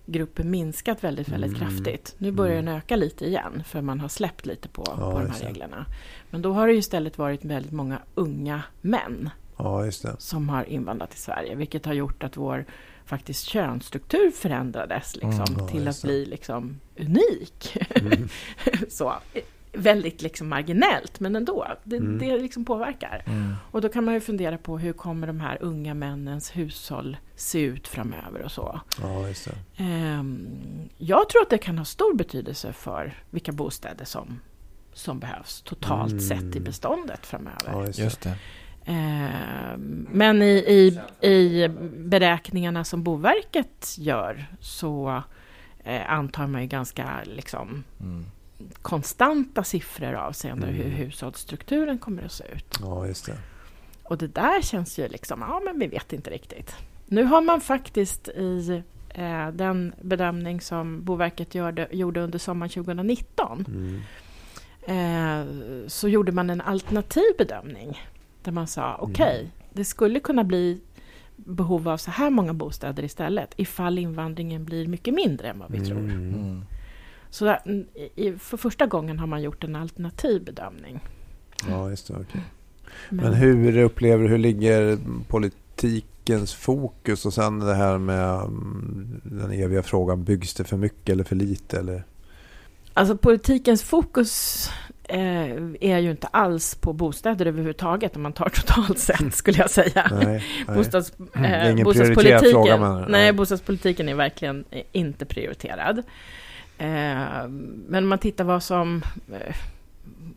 gruppen 0.05 0.51
minskat 0.51 1.03
väldigt, 1.03 1.29
väldigt 1.29 1.57
Mm. 1.57 1.59
kraftigt. 1.69 2.15
Nu 2.17 2.31
börjar 2.31 2.53
Mm. 2.53 2.65
den 2.65 2.75
öka 2.75 2.95
lite 2.95 3.25
igen 3.25 3.63
för 3.67 3.81
man 3.81 3.99
har 3.99 4.07
släppt 4.07 4.45
lite 4.45 4.67
på, 4.67 4.83
Ja, 4.87 5.11
på 5.11 5.19
de 5.19 5.31
här 5.31 5.39
reglerna. 5.39 5.85
Men 6.29 6.41
då 6.41 6.53
har 6.53 6.67
det 6.67 6.73
ju 6.73 6.79
istället 6.79 7.17
varit 7.17 7.45
väldigt 7.45 7.71
många 7.71 7.99
unga 8.15 8.61
män 8.81 9.29
Ja, 9.57 9.85
just 9.85 10.01
det. 10.03 10.15
som 10.19 10.49
har 10.49 10.63
invandrat 10.63 11.09
till 11.11 11.21
Sverige, 11.21 11.55
vilket 11.55 11.85
har 11.85 11.93
gjort 11.93 12.23
att 12.23 12.37
vår 12.37 12.65
faktiskt 13.05 13.45
könsstruktur 13.45 14.31
förändrades 14.31 15.15
liksom, 15.15 15.31
Mm, 15.33 15.55
ja, 15.59 15.67
till 15.67 15.87
att 15.87 16.01
bli 16.01 16.25
liksom, 16.25 16.79
unik. 16.99 17.77
Mm. 17.89 18.29
så, 18.89 19.13
väldigt 19.73 20.21
liksom 20.21 20.47
marginellt, 20.49 21.19
men 21.19 21.35
ändå. 21.35 21.67
Det, 21.83 21.97
Mm. 21.97 22.17
det 22.19 22.37
liksom 22.37 22.65
påverkar. 22.65 23.23
Mm. 23.27 23.53
Och 23.71 23.81
då 23.81 23.89
kan 23.89 24.03
man 24.05 24.13
ju 24.13 24.19
fundera 24.19 24.57
på 24.57 24.77
hur 24.77 24.93
kommer 24.93 25.27
de 25.27 25.39
här 25.39 25.57
unga 25.61 25.93
männens 25.93 26.55
hushåll 26.55 27.17
se 27.35 27.59
ut 27.61 27.87
framöver 27.87 28.41
och 28.41 28.51
så. 28.51 28.81
Ja, 29.01 29.27
just 29.27 29.45
det. 29.45 29.83
Ehm, 29.83 30.47
jag 30.97 31.29
tror 31.29 31.41
att 31.41 31.49
det 31.49 31.57
kan 31.57 31.77
ha 31.77 31.85
stor 31.85 32.15
betydelse 32.15 32.73
för 32.73 33.13
vilka 33.29 33.51
bostäder 33.51 34.05
som, 34.05 34.39
som 34.93 35.19
behövs 35.19 35.61
totalt 35.61 36.11
Mm. 36.11 36.23
sett 36.23 36.55
i 36.55 36.59
beståndet 36.59 37.25
framöver. 37.25 37.65
Ja, 37.71 37.85
just 37.85 37.97
det. 37.97 38.03
Just 38.03 38.21
det. 38.21 38.35
Ehm, 38.89 40.07
Men 40.11 40.41
i, 40.41 40.47
i, 40.47 41.27
i 41.29 41.67
beräkningarna 41.97 42.83
som 42.83 43.03
Boverket 43.03 43.95
gör 43.97 44.45
så 44.59 45.21
eh, 45.83 46.11
antar 46.11 46.47
man 46.47 46.61
ju 46.61 46.67
ganska 46.67 47.09
liksom, 47.23 47.83
Mm. 48.01 48.25
konstanta 48.81 49.63
siffror 49.63 50.13
avseende 50.13 50.67
Mm. 50.67 50.77
hur 50.81 50.89
hushållsstrukturen 50.89 51.97
kommer 51.97 52.23
att 52.23 52.31
se 52.31 52.43
ut. 52.55 52.79
Ja, 52.81 53.07
just 53.07 53.25
det. 53.25 53.37
Och 54.03 54.17
det 54.17 54.27
där 54.27 54.61
känns 54.61 54.99
ju 54.99 55.07
liksom, 55.07 55.41
ja 55.47 55.61
men 55.65 55.79
vi 55.79 55.87
vet 55.87 56.13
inte 56.13 56.29
riktigt. 56.29 56.75
Nu 57.05 57.23
har 57.23 57.41
man 57.41 57.61
faktiskt 57.61 58.27
i 58.27 58.83
eh, 59.09 59.47
den 59.49 59.93
bedömning 60.01 60.61
som 60.61 61.03
Boverket 61.03 61.55
gjorde, 61.55 61.87
gjorde 61.91 62.21
under 62.21 62.39
sommaren 62.39 62.69
2019 62.69 63.65
Mm. 63.67 64.01
eh, 64.87 65.87
så 65.87 66.07
gjorde 66.09 66.31
man 66.31 66.49
en 66.49 66.61
alternativ 66.61 67.31
bedömning. 67.37 68.01
Där 68.47 68.51
man 68.51 68.67
sa, 68.67 68.95
okej, 68.99 69.39
Mm. 69.39 69.51
det 69.73 69.85
skulle 69.85 70.19
kunna 70.19 70.43
bli 70.43 70.81
behov 71.35 71.87
av 71.89 71.97
så 71.97 72.11
här 72.11 72.29
många 72.29 72.53
bostäder 72.53 73.03
istället 73.03 73.53
ifall 73.57 73.99
invandringen 73.99 74.65
blir 74.65 74.87
mycket 74.87 75.13
mindre 75.13 75.49
än 75.49 75.59
vad 75.59 75.71
vi 75.71 75.79
tror. 75.85 75.99
Mm. 75.99 76.33
Mm. 76.33 76.61
Så 77.29 77.45
där, 77.45 77.59
mm, 77.65 77.85
i, 78.15 78.31
för 78.31 78.57
första 78.57 78.85
gången 78.85 79.19
har 79.19 79.27
man 79.27 79.41
gjort 79.41 79.63
en 79.63 79.75
alternativ 79.75 80.43
bedömning. 80.43 80.99
Ja, 81.69 81.89
just 81.89 82.07
det. 82.07 82.13
okej. 82.13 82.41
Men 83.09 83.33
hur 83.33 83.77
upplever 83.77 84.23
du, 84.23 84.29
hur 84.29 84.37
ligger 84.37 84.97
politikens 85.27 86.53
fokus 86.53 87.25
och 87.25 87.33
sen 87.33 87.59
det 87.59 87.75
här 87.75 87.97
med 87.97 88.33
mm, 88.41 89.21
den 89.23 89.51
eviga 89.51 89.83
frågan, 89.83 90.23
byggs 90.23 90.53
det 90.53 90.63
för 90.63 90.77
mycket 90.77 91.09
eller 91.09 91.23
för 91.23 91.35
lite? 91.35 91.79
Eller? 91.79 92.03
Alltså 92.93 93.17
politikens 93.17 93.83
fokus 93.83 94.69
eh, 95.07 95.51
är 95.81 95.97
ju 95.99 96.11
inte 96.11 96.27
alls 96.27 96.75
på 96.75 96.93
bostäder 96.93 97.45
överhuvudtaget 97.45 98.15
om 98.15 98.21
man 98.21 98.33
tar 98.33 98.49
totalt 98.49 98.99
sett 98.99 99.35
skulle 99.35 99.57
jag 99.57 99.69
säga. 99.69 100.11
Nej, 100.11 100.43
nej. 100.67 100.77
Bostads, 100.77 101.11
Det 101.17 101.39
är 101.47 101.71
ingen 101.71 101.83
bostadspolitiken, 101.83 102.39
prioriterad 102.39 102.51
fråga, 102.51 102.77
menar 102.77 102.95
du? 103.05 103.11
nej, 103.11 103.21
Nej. 103.21 103.33
bostadspolitiken 103.33 104.09
är 104.09 104.13
verkligen 104.13 104.65
eh, 104.71 104.81
inte 104.91 105.25
prioriterad. 105.25 105.97
Eh, 106.77 107.47
men 107.87 108.03
om 108.03 108.07
man 108.07 108.19
tittar 108.19 108.43
vad 108.43 108.63
som 108.63 109.01
eh, 109.33 109.55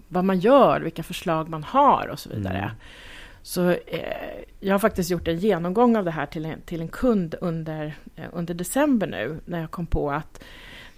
vad 0.09 0.25
man 0.25 0.39
gör, 0.39 0.81
vilka 0.81 1.03
förslag 1.03 1.49
man 1.49 1.65
har 1.65 2.09
och 2.13 2.19
så 2.19 2.29
vidare. 2.29 2.59
Mm. 2.59 2.71
Så 3.43 3.71
eh, 3.71 4.45
jag 4.61 4.75
har 4.75 4.79
faktiskt 4.79 5.11
gjort 5.11 5.29
en 5.29 5.39
genomgång 5.39 5.97
av 5.97 6.05
det 6.05 6.11
här 6.11 6.27
till 6.27 6.45
en, 6.45 6.61
till 6.61 6.81
en 6.81 6.89
kund 6.89 7.35
under, 7.41 7.95
eh, 8.17 8.25
under 8.33 8.55
december 8.55 9.07
nu, 9.07 9.41
när 9.45 9.61
jag 9.61 9.71
kom 9.71 9.87
på 9.87 10.11
att 10.11 10.45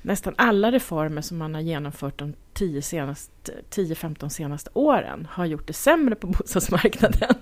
nästan 0.03 0.35
alla 0.39 0.73
reformer 0.73 1.23
som 1.23 1.39
man 1.39 1.55
har 1.55 1.61
genomfört 1.61 2.19
de 2.19 2.35
10 2.55 2.81
senast- 2.81 3.51
10-15 3.75 4.29
senaste 4.29 4.71
åren 4.75 5.29
har 5.31 5.47
gjort 5.47 5.67
det 5.67 5.73
sämre 5.73 6.15
på 6.15 6.27
bostadsmarknaden. 6.39 7.35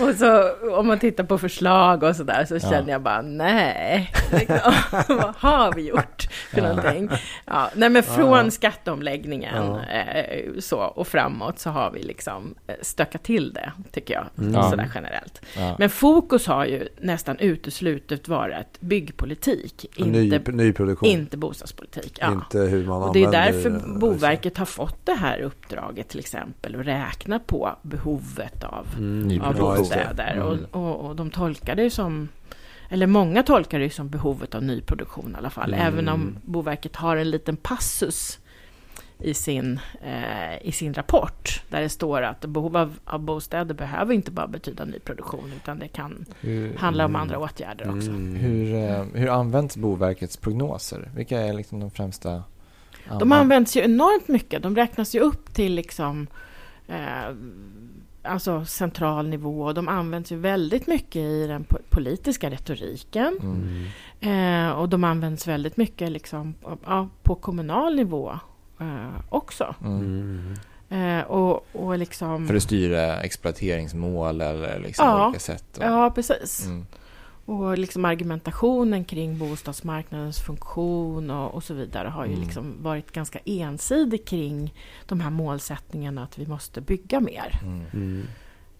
och 0.00 0.14
så 0.18 0.52
om 0.76 0.86
man 0.86 0.98
tittar 0.98 1.24
på 1.24 1.38
förslag 1.38 2.02
och 2.02 2.16
sådär 2.16 2.44
så 2.44 2.54
Ja. 2.54 2.60
känner 2.60 2.92
jag 2.92 3.02
bara 3.02 3.22
nej, 3.22 4.12
liksom, 4.32 4.72
vad 5.16 5.34
har 5.36 5.72
vi 5.74 5.88
gjort 5.88 6.28
för 6.50 6.62
någonting? 6.62 7.10
Ja, 7.46 7.70
nej 7.74 7.88
men 7.90 8.02
från 8.02 8.44
Ja. 8.44 8.50
skatteomläggningen 8.50 9.74
eh, 9.76 10.50
så, 10.58 10.78
och 10.78 11.08
framåt 11.08 11.58
så 11.58 11.70
har 11.70 11.90
vi 11.90 12.02
liksom 12.02 12.54
eh, 12.66 12.74
stökat 12.82 13.22
till 13.22 13.52
det, 13.52 13.72
tycker 13.92 14.14
jag, 14.14 14.26
Mm. 14.38 14.62
Sådär 14.70 14.90
generellt. 14.94 15.40
Men 15.78 15.90
fokus 15.90 16.46
har 16.46 16.64
ju 16.66 16.88
nästan 17.00 17.38
uteslutet 17.38 18.28
varit 18.28 18.80
byggpolitik, 18.80 19.86
Ny, 19.98 20.34
inte, 20.34 20.52
nyproduktion, 20.52 21.08
inte 21.08 21.36
bostadspolitik. 21.36 22.18
Ja. 22.20 22.32
inte 22.32 22.58
hur 22.58 22.86
man 22.86 23.02
Och 23.02 23.14
det 23.14 23.24
är 23.24 23.30
därför 23.32 23.70
det. 23.70 23.98
Boverket 24.00 24.58
har 24.58 24.66
fått 24.66 25.06
det 25.06 25.14
här 25.14 25.40
uppdraget 25.40 26.08
till 26.08 26.18
exempel 26.20 26.76
och 26.76 26.84
räkna 26.84 27.38
på 27.38 27.76
behovet 27.82 28.64
av, 28.64 28.86
Mm. 28.98 29.40
av 29.42 29.54
bostäder. 29.58 30.32
Mm. 30.32 30.46
Och, 30.46 30.56
och, 30.82 31.06
och 31.08 31.16
de 31.16 31.30
tolkar 31.30 31.74
det 31.74 31.90
som, 31.90 32.28
eller 32.92 33.06
många 33.06 33.42
tolkar 33.42 33.78
det 33.78 33.84
ju 33.84 33.90
som 33.90 34.08
behovet 34.08 34.54
av 34.54 34.62
nyproduktion 34.62 35.32
i 35.34 35.38
alla 35.38 35.50
fall. 35.50 35.74
Mm. 35.74 35.86
Även 35.86 36.08
om 36.08 36.36
Boverket 36.44 36.96
har 36.96 37.16
en 37.16 37.30
liten 37.30 37.56
passus 37.56 38.38
i 39.18 39.34
sin, 39.34 39.80
eh, 40.02 40.66
i 40.68 40.72
sin 40.72 40.94
rapport 40.94 41.62
där 41.68 41.80
det 41.80 41.88
står 41.88 42.22
att 42.22 42.40
behov 42.40 42.76
av, 42.76 42.98
av 43.04 43.20
bostäder 43.20 43.74
behöver 43.74 44.14
inte 44.14 44.30
bara 44.30 44.46
betyda 44.46 44.84
nyproduktion 44.84 45.52
utan 45.56 45.78
det 45.78 45.88
kan 45.88 46.24
Hur, 46.40 46.76
handla 46.76 47.04
om 47.04 47.10
Mm. 47.10 47.22
andra 47.22 47.38
åtgärder 47.38 47.96
också. 47.96 48.10
Mm. 48.10 48.34
hur, 48.34 48.74
eh, 48.74 49.04
hur 49.14 49.28
används 49.28 49.76
Boverkets 49.76 50.36
prognoser? 50.36 51.10
Vilka 51.14 51.40
är 51.40 51.52
liksom 51.52 51.80
de 51.80 51.90
främsta? 51.90 52.42
De 53.18 53.32
används 53.32 53.76
ju 53.76 53.80
enormt 53.80 54.28
mycket. 54.28 54.62
De 54.62 54.76
räknas 54.76 55.14
ju 55.14 55.20
upp 55.20 55.54
till 55.54 55.74
liksom 55.74 56.26
eh, 56.88 57.34
alltså 58.22 58.64
central 58.64 59.28
nivå. 59.28 59.72
De 59.72 59.88
används 59.88 60.32
ju 60.32 60.36
väldigt 60.36 60.86
mycket 60.86 61.16
i 61.16 61.46
den 61.46 61.64
po- 61.64 61.82
politiska 61.90 62.50
retoriken. 62.50 63.38
Mm. 63.42 64.66
Eh, 64.68 64.72
och 64.72 64.88
de 64.88 65.04
används 65.04 65.46
väldigt 65.48 65.76
mycket 65.76 66.10
liksom, 66.12 66.54
ja, 66.86 67.08
på 67.22 67.34
kommunal 67.34 67.96
nivå 67.96 68.38
eh, 68.80 69.20
också. 69.28 69.74
Mm. 69.84 70.54
Eh, 70.88 71.20
och, 71.24 71.66
och 71.72 71.98
liksom... 71.98 72.46
För 72.48 72.54
att 72.54 72.62
styra 72.62 73.20
exploateringsmål 73.22 74.40
eller 74.40 74.78
liksom 74.78 75.06
Ja. 75.06 75.24
olika 75.26 75.40
sätt? 75.40 75.76
och- 75.78 75.84
Ja, 75.84 76.10
precis. 76.14 76.66
Mm. 76.66 76.86
Och 77.50 77.78
liksom 77.78 78.04
argumentationen 78.04 79.04
kring 79.04 79.38
bostadsmarknadens 79.38 80.38
funktion 80.40 81.30
och, 81.30 81.54
och 81.54 81.64
så 81.64 81.74
vidare 81.74 82.08
har 82.08 82.24
ju 82.24 82.32
Mm. 82.32 82.44
liksom 82.44 82.74
varit 82.82 83.12
ganska 83.12 83.38
ensidig 83.44 84.24
kring 84.26 84.74
de 85.06 85.20
här 85.20 85.30
målsättningarna 85.30 86.22
att 86.22 86.38
vi 86.38 86.46
måste 86.46 86.80
bygga 86.80 87.20
mer. 87.20 87.60
Mm. 87.62 87.84
Mm. 87.92 88.22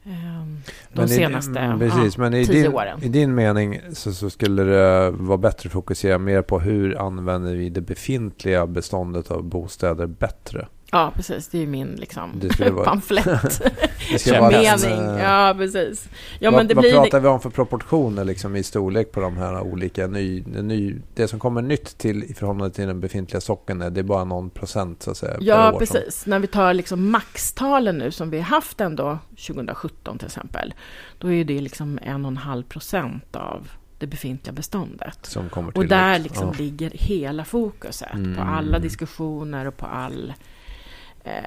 Ehm, 0.04 0.60
de 0.92 1.00
Men 1.00 1.04
i- 1.04 1.08
senaste 1.08 1.58
mm, 1.60 1.78
precis, 1.78 2.16
ja, 2.16 2.22
men 2.22 2.34
i 2.34 2.46
tio 2.46 2.62
din, 2.62 2.72
åren. 2.74 3.02
I 3.02 3.08
din 3.08 3.34
mening 3.34 3.80
så, 3.92 4.12
så 4.12 4.30
skulle 4.30 4.62
det 4.62 5.10
vara 5.10 5.38
bättre 5.38 5.66
att 5.66 5.72
fokusera 5.72 6.18
mer 6.18 6.42
på 6.42 6.60
hur 6.60 6.98
använder 6.98 7.54
vi 7.54 7.68
det 7.70 7.80
befintliga 7.80 8.66
beståndet 8.66 9.30
av 9.30 9.42
bostäder 9.44 10.06
bättre? 10.06 10.68
Ja, 10.92 11.12
precis. 11.16 11.49
Det 11.49 11.59
är 11.59 11.61
ju 11.61 11.66
min 11.66 11.88
liksom, 11.97 12.30
Det 12.40 12.52
skulle 12.52 12.70
vara- 12.70 12.85
pamflett. 12.85 13.62
Det 14.12 14.18
ska 14.18 14.40
vara 14.40 14.52
en, 14.62 14.80
mening. 14.80 15.09
eh, 15.16 15.23
Ja, 15.23 15.54
precis. 15.59 16.09
Ja, 16.38 16.50
vad, 16.50 16.59
men 16.59 16.68
det 16.68 16.75
vad 16.75 16.82
blir... 16.85 16.92
pratar 16.92 17.20
vi 17.20 17.28
om 17.28 17.40
för 17.40 17.50
proportioner 17.50 18.25
liksom, 18.25 18.56
i 18.56 18.62
storlek 18.62 19.12
på 19.12 19.20
de 19.20 19.37
här 19.37 19.61
olika 19.61 20.06
ny, 20.06 20.42
ny, 20.47 20.97
Det 21.14 21.28
som 21.28 21.38
kommer 21.38 21.62
nytt 21.62 21.99
till 21.99 22.25
i 22.25 22.35
förhållande 22.35 22.75
till 22.75 22.87
den 22.87 23.00
befintliga 23.00 23.40
socken 23.40 23.82
är 23.82 23.90
det 23.90 24.00
är 24.00 24.04
bara 24.04 24.25
någon 24.25 24.50
procent 24.50 25.02
så 25.02 25.11
att 25.11 25.16
säga. 25.16 25.37
Ja, 25.40 25.76
precis. 25.78 26.26
När 26.26 26.38
vi 26.38 26.47
tar 26.47 26.75
liksom 26.75 27.11
maxtalen 27.11 27.99
nu 27.99 28.11
som 28.11 28.30
vi 28.30 28.37
har 28.38 28.44
haft 28.44 28.80
ändå 28.80 29.18
2017 29.47 30.18
till 30.18 30.26
exempel, 30.26 30.75
då 31.18 31.32
är 31.32 31.44
det 31.44 31.61
liksom 31.61 31.99
en 32.02 32.25
och 32.25 32.30
en 32.30 32.37
halv 32.37 32.62
procent 32.62 33.37
av 33.37 33.68
det 33.99 34.06
befintliga 34.06 34.52
beståndet. 34.52 35.18
Som, 35.26 35.50
som 35.50 35.68
Och 35.68 35.87
där 35.87 36.18
liksom 36.18 36.47
ja. 36.47 36.54
ligger 36.64 36.90
hela 36.94 37.44
fokuset 37.44 38.14
Mm. 38.14 38.37
på 38.37 38.42
alla 38.42 38.78
diskussioner 38.78 39.66
och 39.66 39.76
på 39.76 39.87
all, 39.87 40.28
eh, 40.28 40.35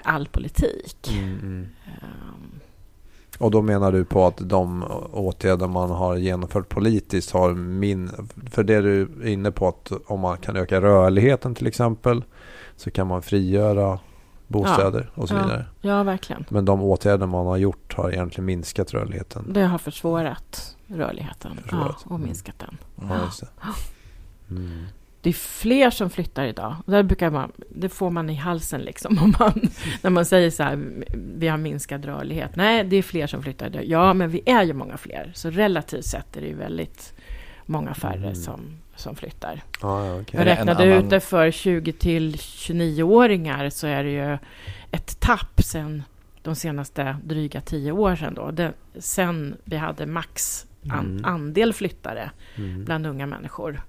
all 0.04 0.28
politik. 0.28 1.10
Mm, 1.14 1.40
mm. 1.40 1.68
Ehm, 1.86 2.60
Och 3.38 3.52
då 3.52 3.62
menar 3.62 3.92
du 3.92 4.06
på 4.06 4.26
att 4.26 4.38
de 4.38 4.84
åtgärder 5.14 5.68
man 5.68 5.90
har 5.90 6.16
genomfört 6.16 6.70
politiskt 6.70 7.32
har 7.32 7.54
min... 7.54 8.12
För 8.52 8.64
det 8.64 8.82
du 8.82 9.02
är 9.02 9.28
inne 9.28 9.52
på 9.52 9.68
att 9.68 9.92
om 10.06 10.20
man 10.20 10.38
kan 10.38 10.56
öka 10.56 10.82
rörligheten 10.82 11.56
till 11.56 11.68
exempel 11.68 12.24
så 12.76 12.92
kan 12.92 13.08
man 13.08 13.22
frigöra 13.22 14.00
bostäder 14.48 15.12
och 15.16 15.28
så 15.28 15.36
Ja. 15.36 15.44
vidare. 15.44 15.66
Ja, 15.82 16.04
verkligen. 16.04 16.46
Men 16.50 16.66
de 16.66 16.82
åtgärder 16.82 17.26
man 17.28 17.46
har 17.46 17.58
gjort 17.58 17.94
har 17.94 18.12
egentligen 18.12 18.46
minskat 18.46 18.94
rörligheten. 18.94 19.54
Det 19.54 19.62
har 19.66 19.78
försvårat 19.78 20.78
rörligheten 20.88 21.58
Försvårat. 21.64 22.06
Ja, 22.10 22.14
och 22.14 22.20
minskat 22.20 22.60
den. 22.60 22.78
Ja, 23.10 23.24
just 23.26 23.40
det. 23.40 23.48
Mm. 24.50 24.84
Det 25.24 25.30
är 25.30 25.34
fler 25.34 25.90
som 25.90 26.10
flyttar 26.10 26.46
idag. 26.46 26.76
Där 26.86 27.04
brukar 27.04 27.30
man, 27.30 27.52
det 27.70 27.90
får 27.90 28.10
man 28.10 28.30
i 28.30 28.36
halsen 28.36 28.82
liksom 28.82 29.18
om 29.22 29.34
man, 29.40 29.62
när 30.02 30.10
man 30.10 30.26
säger 30.26 30.50
så 30.50 30.64
här, 30.64 30.80
vi 31.38 31.48
har 31.48 31.58
minskad 31.58 32.06
rörlighet. 32.06 32.56
Nej, 32.56 32.84
det 32.84 32.96
är 32.96 33.02
fler 33.04 33.28
som 33.28 33.44
flyttar 33.44 33.68
idag. 33.68 33.86
Ja, 33.86 34.14
men 34.14 34.30
vi 34.30 34.42
är 34.46 34.64
ju 34.64 34.74
många 34.74 34.98
fler. 34.98 35.32
Så 35.36 35.50
relativt 35.50 36.06
sett 36.06 36.38
är 36.38 36.42
det 36.42 36.48
ju 36.48 36.56
väldigt 36.56 37.14
många 37.66 37.94
färre 37.94 38.18
Mm. 38.24 38.36
som, 38.36 38.62
som 38.96 39.16
flyttar. 39.16 39.62
Ja, 39.82 40.06
ja, 40.08 40.22
okej. 40.22 40.40
Jag 40.40 40.46
räknade 40.46 40.84
annan- 40.84 41.04
ut 41.06 41.10
det 41.10 41.20
för 41.20 41.52
20 41.52 41.92
till 41.94 42.36
29-åringar 42.36 43.70
så 43.70 43.88
är 43.88 44.04
det 44.04 44.12
ju 44.12 44.38
ett 44.92 45.20
tapp 45.20 45.62
sen 45.64 46.04
de 46.42 46.56
senaste 46.56 47.18
dryga 47.24 47.62
tio 47.62 47.92
år 47.92 48.16
sedan 48.16 48.34
då. 48.34 48.52
Det, 48.52 48.74
sen 49.00 49.56
vi 49.64 49.78
hade 49.78 50.06
max 50.06 50.66
an, 50.90 51.00
Mm. 51.12 51.26
andel 51.26 51.74
flyttare 51.74 52.32
Mm. 52.56 52.86
bland 52.86 53.08
unga 53.08 53.26
människor 53.26 53.82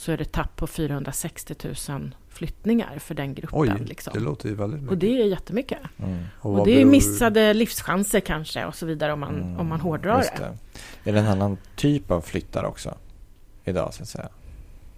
så 0.00 0.12
är 0.12 0.16
det 0.16 0.32
tapp 0.32 0.56
på 0.56 0.66
460 0.66 1.54
000 1.88 2.14
flyttningar 2.28 2.98
för 2.98 3.14
den 3.14 3.34
gruppen. 3.34 3.58
Oj, 3.60 3.72
liksom. 3.86 4.12
det 4.14 4.20
låter 4.20 4.48
ju 4.48 4.54
väldigt 4.54 4.80
mycket. 4.80 4.90
Och 4.90 4.98
det 4.98 5.22
är 5.22 5.26
jättemycket. 5.26 5.78
Mm. 5.98 6.24
Och, 6.40 6.52
vad 6.52 6.66
det 6.66 6.72
är 6.72 6.76
beror- 6.76 6.90
missade 6.90 7.54
livschanser 7.54 8.20
kanske 8.20 8.64
och 8.64 8.74
så 8.74 8.86
vidare 8.86 9.12
om 9.12 9.20
man, 9.20 9.34
Mm, 9.34 9.60
om 9.60 9.68
man 9.68 9.80
hårdrar 9.80 10.18
just 10.18 10.36
det. 10.36 11.10
Är 11.10 11.12
det 11.12 11.18
en 11.20 11.26
annan 11.26 11.56
typ 11.76 12.10
av 12.10 12.20
flyttar 12.20 12.64
också? 12.64 12.94
Idag 13.64 13.94
så 13.94 14.02
att 14.02 14.08
säga? 14.08 14.28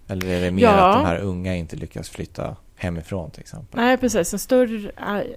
Eller 0.07 0.27
är 0.27 0.41
det 0.41 0.51
mer 0.51 0.63
Ja. 0.63 0.89
att 0.89 0.95
de 1.03 1.05
här 1.07 1.17
unga 1.19 1.55
inte 1.55 1.75
lyckas 1.75 2.09
flytta 2.09 2.55
hemifrån 2.75 3.31
till 3.31 3.41
exempel? 3.41 3.79
Nej, 3.79 3.97
precis. 3.97 4.33
En, 4.33 4.39
större, 4.39 4.89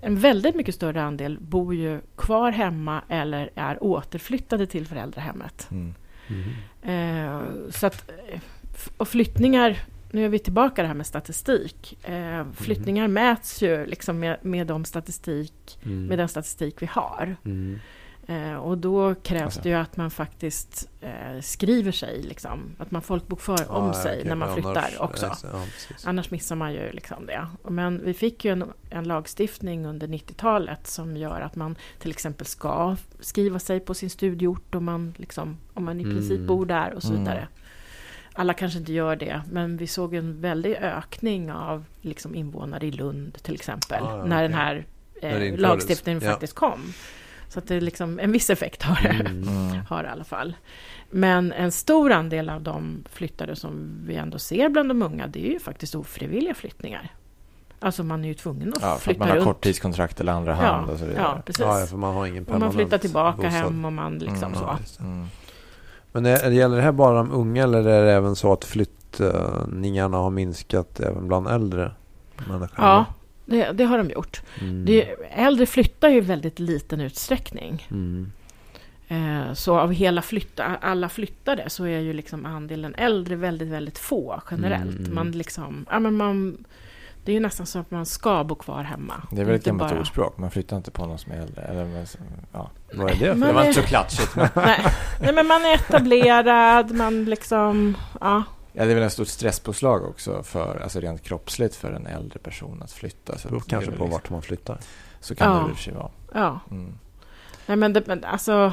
en 0.02 0.18
väldigt 0.18 0.54
mycket 0.54 0.75
större 0.75 1.02
andel 1.02 1.38
bor 1.40 1.75
ju 1.75 2.00
kvar 2.16 2.50
hemma 2.50 3.02
eller 3.08 3.50
är 3.54 3.82
återflyttade 3.82 4.66
till 4.66 4.87
föräldrahemmet. 4.87 5.68
Mm. 5.70 5.94
Mm. 6.28 6.44
Eh, 6.82 7.40
så 7.70 7.87
att, 7.87 8.11
eh, 8.28 8.40
och 8.97 9.09
flyttningar, 9.09 9.78
nu 10.11 10.25
är 10.25 10.28
vi 10.28 10.38
tillbaka 10.38 10.83
det 10.83 10.88
här 10.88 10.95
med 10.95 11.06
statistik. 11.06 11.99
Eh, 12.09 12.45
flyttningar 12.54 13.09
mäts 13.09 13.62
ju 13.62 13.87
liksom 13.87 14.18
med, 14.18 14.37
med, 14.42 14.66
de 14.66 14.85
statistik, 14.85 15.78
Mm. 15.85 16.06
med 16.06 16.18
den 16.18 16.28
statistik 16.28 16.83
vi 16.83 16.87
har. 16.87 17.37
Mm. 17.45 17.78
Eh, 18.28 18.54
och 18.54 18.78
då 18.78 19.14
krävs 19.14 19.42
Alltså. 19.42 19.61
det 19.62 19.68
ju 19.68 19.75
att 19.75 19.97
man 19.97 20.11
faktiskt 20.11 20.88
eh, 21.00 21.40
skriver 21.40 21.92
sig, 21.92 22.23
liksom. 22.23 22.61
att 22.78 22.90
man 22.90 23.02
folkbokför 23.02 23.71
om 23.73 23.87
Ja, 23.87 23.92
sig 23.92 24.12
okej, 24.16 24.28
när 24.28 24.35
man 24.35 24.54
flyttar 24.54 24.71
annars- 24.71 25.00
också. 25.00 25.26
Ja. 25.52 25.62
Annars 26.04 26.30
missar 26.30 26.56
man 26.56 26.73
ju 26.73 26.92
liksom 26.92 27.26
det. 27.26 27.47
Men 27.68 28.04
vi 28.04 28.14
fick 28.14 28.44
ju 28.44 28.53
en, 28.53 28.64
en 28.90 29.05
lagstiftning 29.05 29.87
under 29.87 30.07
90-talet 30.09 30.87
som 30.87 31.16
gör 31.16 31.40
att 31.40 31.57
man 31.57 31.77
till 31.98 32.11
exempel 32.11 32.46
ska 32.46 32.96
skriva 33.20 33.59
sig 33.59 33.81
på 33.81 33.94
sin 33.94 34.11
studieort 34.11 34.74
om 34.74 34.85
man, 34.85 35.14
liksom, 35.16 35.57
om 35.74 35.85
man 35.85 36.00
i 36.00 36.03
Mm. 36.03 36.16
princip 36.16 36.40
bor 36.40 36.66
där 36.66 36.94
och 36.94 37.03
så 37.03 37.09
Mm. 37.12 37.20
vidare. 37.20 37.48
Alla 38.37 38.55
kanske 38.55 38.79
inte 38.79 38.92
gör 38.92 39.16
det, 39.16 39.42
men 39.51 39.77
vi 39.77 39.87
såg 39.87 40.14
en 40.14 40.40
väldig 40.40 40.77
ökning 40.77 41.53
av 41.53 41.85
liksom, 42.01 42.35
invånare 42.35 42.87
i 42.87 42.90
Lund 42.90 43.42
till 43.42 43.55
exempel, 43.55 44.03
Ah, 44.05 44.16
ja, 44.18 44.25
när 44.25 44.42
den 44.42 44.55
här 44.55 44.87
eh, 45.22 45.57
lagstiftningen 45.59 46.22
Ja. 46.25 46.31
faktiskt 46.31 46.55
kom. 46.55 46.92
Så 47.49 47.59
att 47.59 47.68
det 47.68 47.75
är 47.75 47.81
liksom 47.81 48.18
en 48.18 48.33
viss 48.33 48.51
effekt 48.51 48.83
har 48.83 49.03
det. 49.03 49.09
Mm. 49.09 49.85
Har 49.88 50.03
det 50.03 50.09
i 50.09 50.12
alla 50.12 50.25
fall. 50.25 50.57
Men 51.11 51.53
en 51.53 51.72
stor 51.72 52.12
andel 52.12 52.51
av 52.51 52.62
de 52.62 53.05
flyttare 53.12 53.57
som 53.57 54.01
vi 54.07 54.14
ändå 54.16 54.38
ser 54.38 54.68
bland 54.68 54.90
de 54.90 55.03
unga, 55.03 55.27
det 55.27 55.46
är 55.49 55.53
ju 55.53 55.59
faktiskt 55.61 55.94
ofrivilliga 55.94 56.55
flyttningar. 56.55 57.11
Alltså 57.81 58.03
man 58.05 58.25
är 58.25 58.29
ju 58.29 58.35
tvungen 58.35 58.68
att 58.77 58.83
Ja, 58.83 58.99
flytta 58.99 59.18
man 59.18 59.29
har 59.29 59.37
runt. 59.37 59.44
korttidskontrakt 59.46 60.20
eller 60.20 60.33
andra 60.33 60.55
hand 60.55 60.88
ja, 60.88 60.92
och 60.92 60.99
så 60.99 61.05
vidare. 61.05 61.22
ja, 61.22 61.42
precis. 61.46 61.61
Ja, 61.61 61.87
för 61.90 61.96
man 61.96 62.14
har 62.14 62.27
ingen 62.27 62.42
och 62.42 62.49
permanent 62.49 62.75
man 62.75 62.83
flyttar 62.85 62.99
tillbaka 62.99 63.37
bostad. 63.37 63.53
hem 63.53 63.85
och 63.85 63.92
man 63.92 64.18
liksom 64.18 64.42
Mm, 64.49 64.55
så. 64.55 64.64
Ja, 64.64 64.77
just 64.81 64.99
det. 64.99 65.05
Mm. 65.05 65.27
Men 66.16 66.26
är, 66.26 66.50
gäller 66.50 66.76
det 66.76 66.83
här 66.83 66.92
bara 66.92 67.16
de 67.16 67.33
unga 67.33 67.62
eller 67.62 67.88
är 67.88 68.05
det 68.05 68.12
även 68.12 68.37
så 68.37 68.52
att 68.52 68.64
flyttningarna 68.64 70.16
har 70.16 70.31
minskat 70.31 71.00
även 71.00 71.29
bland 71.29 71.48
äldre 71.48 71.92
människor? 72.48 72.85
Ja, 72.85 73.05
det, 73.44 73.72
det 73.72 73.85
har 73.85 73.98
de 73.98 74.11
gjort. 74.11 74.42
Mm. 74.61 74.85
Det, 74.85 75.16
äldre 75.31 75.66
flyttar 75.66 76.09
ju 76.09 76.16
i 76.16 76.20
väldigt 76.20 76.59
liten 76.59 77.00
utsträckning. 77.00 77.87
Mm. 77.90 78.33
Eh, 79.09 79.52
så 79.52 79.79
av 79.79 79.92
hela 79.92 80.22
flytta, 80.22 80.64
alla 80.64 81.09
flyttade 81.09 81.70
så 81.70 81.85
är 81.85 81.98
ju 81.98 82.12
liksom 82.12 82.46
andelen 82.46 82.94
äldre 82.94 83.37
väldigt, 83.37 83.68
väldigt 83.68 83.98
få 83.98 84.42
generellt. 84.50 84.98
Mm. 84.98 85.14
Man 85.14 85.31
liksom, 85.31 85.87
ja 85.90 85.98
men 85.98 86.16
man, 86.16 86.64
det 87.26 87.32
är 87.32 87.34
ju 87.34 87.40
nästan 87.40 87.66
så 87.66 87.78
att 87.78 87.90
man 87.90 88.06
ska 88.06 88.44
bo 88.44 88.54
kvar 88.54 88.82
hemma. 88.82 89.14
Det 89.32 89.40
är 89.40 89.44
väl 89.44 89.54
ett 89.54 89.64
gammalt 89.64 89.90
bara- 89.90 90.00
ordspråk. 90.00 90.38
Man 90.38 90.50
flyttar 90.50 90.76
inte 90.76 90.90
på 90.90 91.06
någon 91.06 91.18
som 91.18 91.32
är 91.32 91.36
äldre. 91.36 91.62
Eller, 91.62 91.84
men, 91.84 92.06
ja. 92.52 92.70
Vad 92.94 93.06
är 93.06 93.10
det 93.14 93.16
för? 93.18 93.34
Men- 93.34 93.48
Det 93.48 93.54
var 93.54 93.64
inte 93.64 93.80
så 93.82 93.86
klatschigt. 93.88 94.36
Men, 94.36 94.48
Nej, 94.54 94.86
nej, 95.20 95.32
men 95.32 95.46
man 95.46 95.64
är 95.64 95.74
etablerad, 95.74 96.90
man 96.94 97.24
liksom, 97.24 97.96
ja. 98.20 98.42
ja, 98.72 98.84
det 98.84 98.90
är 98.90 98.94
väl 98.94 99.04
en 99.04 99.10
stort 99.10 99.28
stresspåslag 99.28 100.04
också 100.04 100.42
för, 100.42 100.80
alltså 100.82 101.00
rent 101.00 101.22
kroppsligt 101.22 101.76
för 101.76 101.92
en 101.92 102.06
äldre 102.06 102.38
person 102.38 102.82
att 102.82 102.92
flytta. 102.92 103.38
Så 103.38 103.48
Det 103.48 103.52
beror 103.52 103.60
kanske 103.60 103.90
det 103.90 103.94
är 103.94 103.98
på 103.98 104.04
väl 104.04 104.12
vart 104.12 104.30
man 104.30 104.42
flyttar. 104.42 104.74
liksom- 104.74 104.92
Så 105.20 105.34
kan 105.34 105.52
Ja. 105.56 105.62
det 105.62 105.70
i 105.70 105.72
och 105.72 105.76
för 105.76 105.82
sig 105.84 105.94
vara. 105.94 106.10
ja. 106.34 106.60
Mm. 106.70 106.98
Nej, 107.68 107.76
men, 107.76 107.92
det, 107.92 108.06
men 108.06 108.24
alltså, 108.24 108.72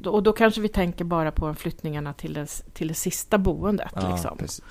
då- 0.00 0.10
och 0.12 0.22
då 0.22 0.32
kanske 0.32 0.60
vi 0.60 0.68
tänker 0.68 1.04
bara 1.04 1.30
på 1.32 1.54
flyttningarna 1.54 2.12
till 2.12 2.34
det, 2.34 2.46
till 2.74 2.88
det 2.88 2.94
sista 2.94 3.38
boendet. 3.38 3.92
Ja, 3.94 4.10
liksom. 4.10 4.38
precis. 4.38 4.62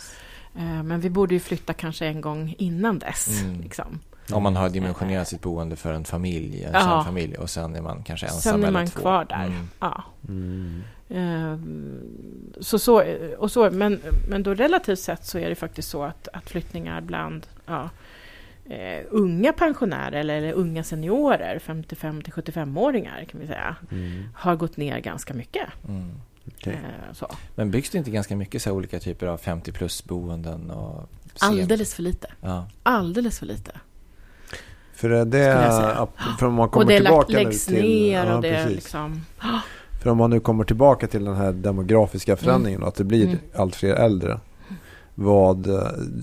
Eh, 0.58 0.84
Men 0.84 1.00
vi 1.00 1.10
borde 1.10 1.34
ju 1.34 1.40
flytta 1.40 1.74
kanske 1.74 2.06
en 2.06 2.22
gång 2.22 2.56
innan 2.58 3.00
dess. 3.00 3.42
Mm. 3.42 3.62
Liksom. 3.62 4.00
Om 4.32 4.44
man 4.44 4.56
har 4.56 4.70
dimensionerat 4.70 5.28
sitt 5.28 5.42
boende 5.42 5.76
för 5.76 5.94
en 5.94 6.06
familj, 6.06 6.64
en 6.64 6.74
Ja. 6.74 6.80
kärnfamilj 6.80 7.36
och 7.38 7.50
sen 7.50 7.76
är 7.76 7.82
man 7.82 8.04
kanske 8.04 8.26
ensam 8.26 8.42
Sen 8.42 8.54
är 8.64 8.68
eller 8.68 8.80
man 8.80 8.88
två. 8.88 9.00
kvar 9.00 9.26
där. 9.26 9.46
Mm. 9.46 9.70
Ja. 9.80 10.04
Mm. 10.28 10.84
Eh, 11.10 11.58
Så, 12.62 12.80
så, 12.80 13.04
och 13.38 13.52
så, 13.52 13.72
men, 13.72 14.02
men 14.30 14.44
då 14.44 14.54
relativt 14.54 15.00
sett 15.00 15.26
så 15.26 15.38
är 15.40 15.50
det 15.50 15.56
faktiskt 15.56 15.90
så 15.90 16.04
att, 16.04 16.28
att 16.34 16.50
flyttningar 16.50 17.02
bland 17.02 17.48
ja, 17.66 17.90
eh, 18.70 19.04
unga 19.10 19.54
pensionärer 19.54 20.20
eller, 20.20 20.36
eller 20.38 20.52
unga 20.54 20.84
seniorer, 20.84 21.60
55 21.60 22.22
till 22.22 22.34
75-åringar 22.34 23.26
kan 23.32 23.40
vi 23.42 23.48
säga, 23.48 23.76
Mm. 23.92 24.24
har 24.36 24.56
gått 24.56 24.78
ner 24.78 25.00
ganska 25.00 25.34
mycket. 25.34 25.68
Mm. 25.88 26.12
Okej. 26.48 26.74
Eh, 26.74 27.14
så. 27.14 27.28
Men 27.56 27.72
byggs 27.72 27.90
det 27.90 27.98
inte 27.98 28.12
ganska 28.12 28.36
mycket 28.36 28.62
så 28.62 28.70
här 28.70 28.76
olika 28.78 29.00
typer 29.00 29.28
av 29.28 29.38
50 29.38 29.72
plus 29.72 30.04
boenden 30.06 30.72
och 30.72 31.10
Alldeles 31.40 31.94
för 31.94 32.04
lite. 32.04 32.28
Ja. 32.42 32.68
Alldeles 32.84 33.40
för 33.40 33.46
lite. 33.46 33.72
För 34.94 35.10
det, 35.10 35.42
säga. 35.52 36.08
för 36.40 36.46
om 36.46 36.54
man 36.54 36.66
Och 36.66 36.72
kommer 36.72 36.86
det 36.86 37.00
tillbaka 37.00 37.26
nu 37.28 37.44
läggs 37.44 37.66
till, 37.66 37.82
ner 37.82 38.26
ja, 38.26 38.36
och 38.36 38.42
det 38.42 38.70
liksom... 38.70 39.26
För 40.04 40.10
om 40.10 40.18
man 40.18 40.30
nu 40.30 40.40
kommer 40.40 40.64
tillbaka 40.64 41.08
till 41.08 41.26
den 41.26 41.36
här 41.36 41.52
demografiska 41.52 42.36
förändringen 42.36 42.82
och 42.82 42.88
att 42.88 42.96
det 42.96 43.04
blir 43.04 43.26
Mm. 43.26 43.38
allt 43.56 43.76
fler 43.76 43.94
äldre. 43.96 44.40
Vad 45.16 45.68
eh, 45.68 45.82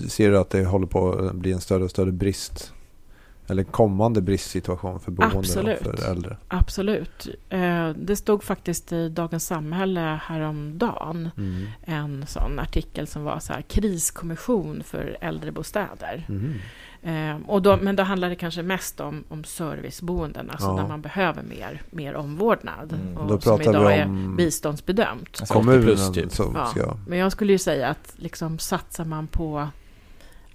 ser 0.09 0.31
du 0.31 0.39
att 0.39 0.51
det 0.51 0.65
håller 0.65 0.87
på 0.87 1.13
att 1.13 1.35
bli 1.35 1.53
en 1.53 1.61
större 1.61 1.85
och 1.85 1.91
större 1.91 2.13
brist? 2.13 2.73
Eller 3.53 3.65
kommande 3.65 4.21
bristsituation 4.23 5.01
för 5.01 5.11
boende 5.11 5.39
Absolut. 5.39 5.87
och 5.87 5.99
för 5.99 6.11
äldre? 6.11 6.37
Absolut. 6.49 7.29
Eh, 7.49 7.89
Det 7.97 8.17
stod 8.17 8.43
faktiskt 8.43 8.93
i 8.93 9.09
Dagens 9.09 9.47
Samhälle 9.47 10.21
häromdagen 10.25 11.31
Mm. 11.37 11.67
en 11.85 12.25
sån 12.27 12.59
artikel 12.59 13.07
som 13.07 13.25
var 13.25 13.39
så 13.39 13.53
här 13.53 13.63
kriskommission 13.63 14.83
för 14.85 15.17
äldrebostäder. 15.21 16.25
Mhm. 16.29 16.55
Eh, 17.05 17.37
och 17.47 17.63
då, 17.63 17.77
men 17.83 17.97
då 17.97 18.03
handlar 18.03 18.29
det 18.29 18.37
kanske 18.37 18.63
mest 18.63 19.01
om, 19.01 19.25
om 19.29 19.45
serviceboenden, 19.45 20.51
alltså 20.51 20.69
Ja. 20.69 20.77
där 20.77 20.89
man 20.89 21.03
behöver 21.03 21.43
mer, 21.43 21.83
mer 21.91 22.15
omvårdnad. 22.15 22.93
Mm. 22.93 23.17
Och 23.17 23.29
Då 23.29 23.41
som 23.41 23.61
idag 23.61 23.89
vi 23.89 23.95
är 23.95 24.05
om 24.05 24.37
biståndsbedömt. 24.37 25.29
Alltså 25.41 25.45
80 25.45 25.53
kommunen 25.55 25.83
plus 25.83 26.13
typ. 26.13 26.33
Ja. 26.77 26.97
Men 27.07 27.19
jag 27.19 27.33
skulle 27.33 27.53
ju 27.53 27.59
säga 27.59 27.89
att 27.89 28.13
liksom 28.17 28.59
satsar 28.59 29.05
man 29.05 29.27
på 29.27 29.69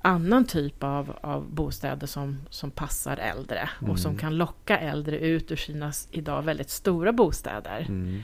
annan 0.07 0.45
typ 0.45 0.83
av, 0.83 1.17
av 1.21 1.49
bostäder 1.51 2.07
som, 2.07 2.37
som 2.49 2.71
passar 2.71 3.17
äldre 3.17 3.69
Mm. 3.79 3.91
och 3.91 3.99
som 3.99 4.17
kan 4.17 4.37
locka 4.37 4.77
äldre 4.79 5.19
ut 5.19 5.51
ur 5.51 5.55
sina 5.55 5.91
idag 6.11 6.41
väldigt 6.41 6.69
stora 6.69 7.11
bostäder. 7.13 7.85
Mm. 7.89 8.23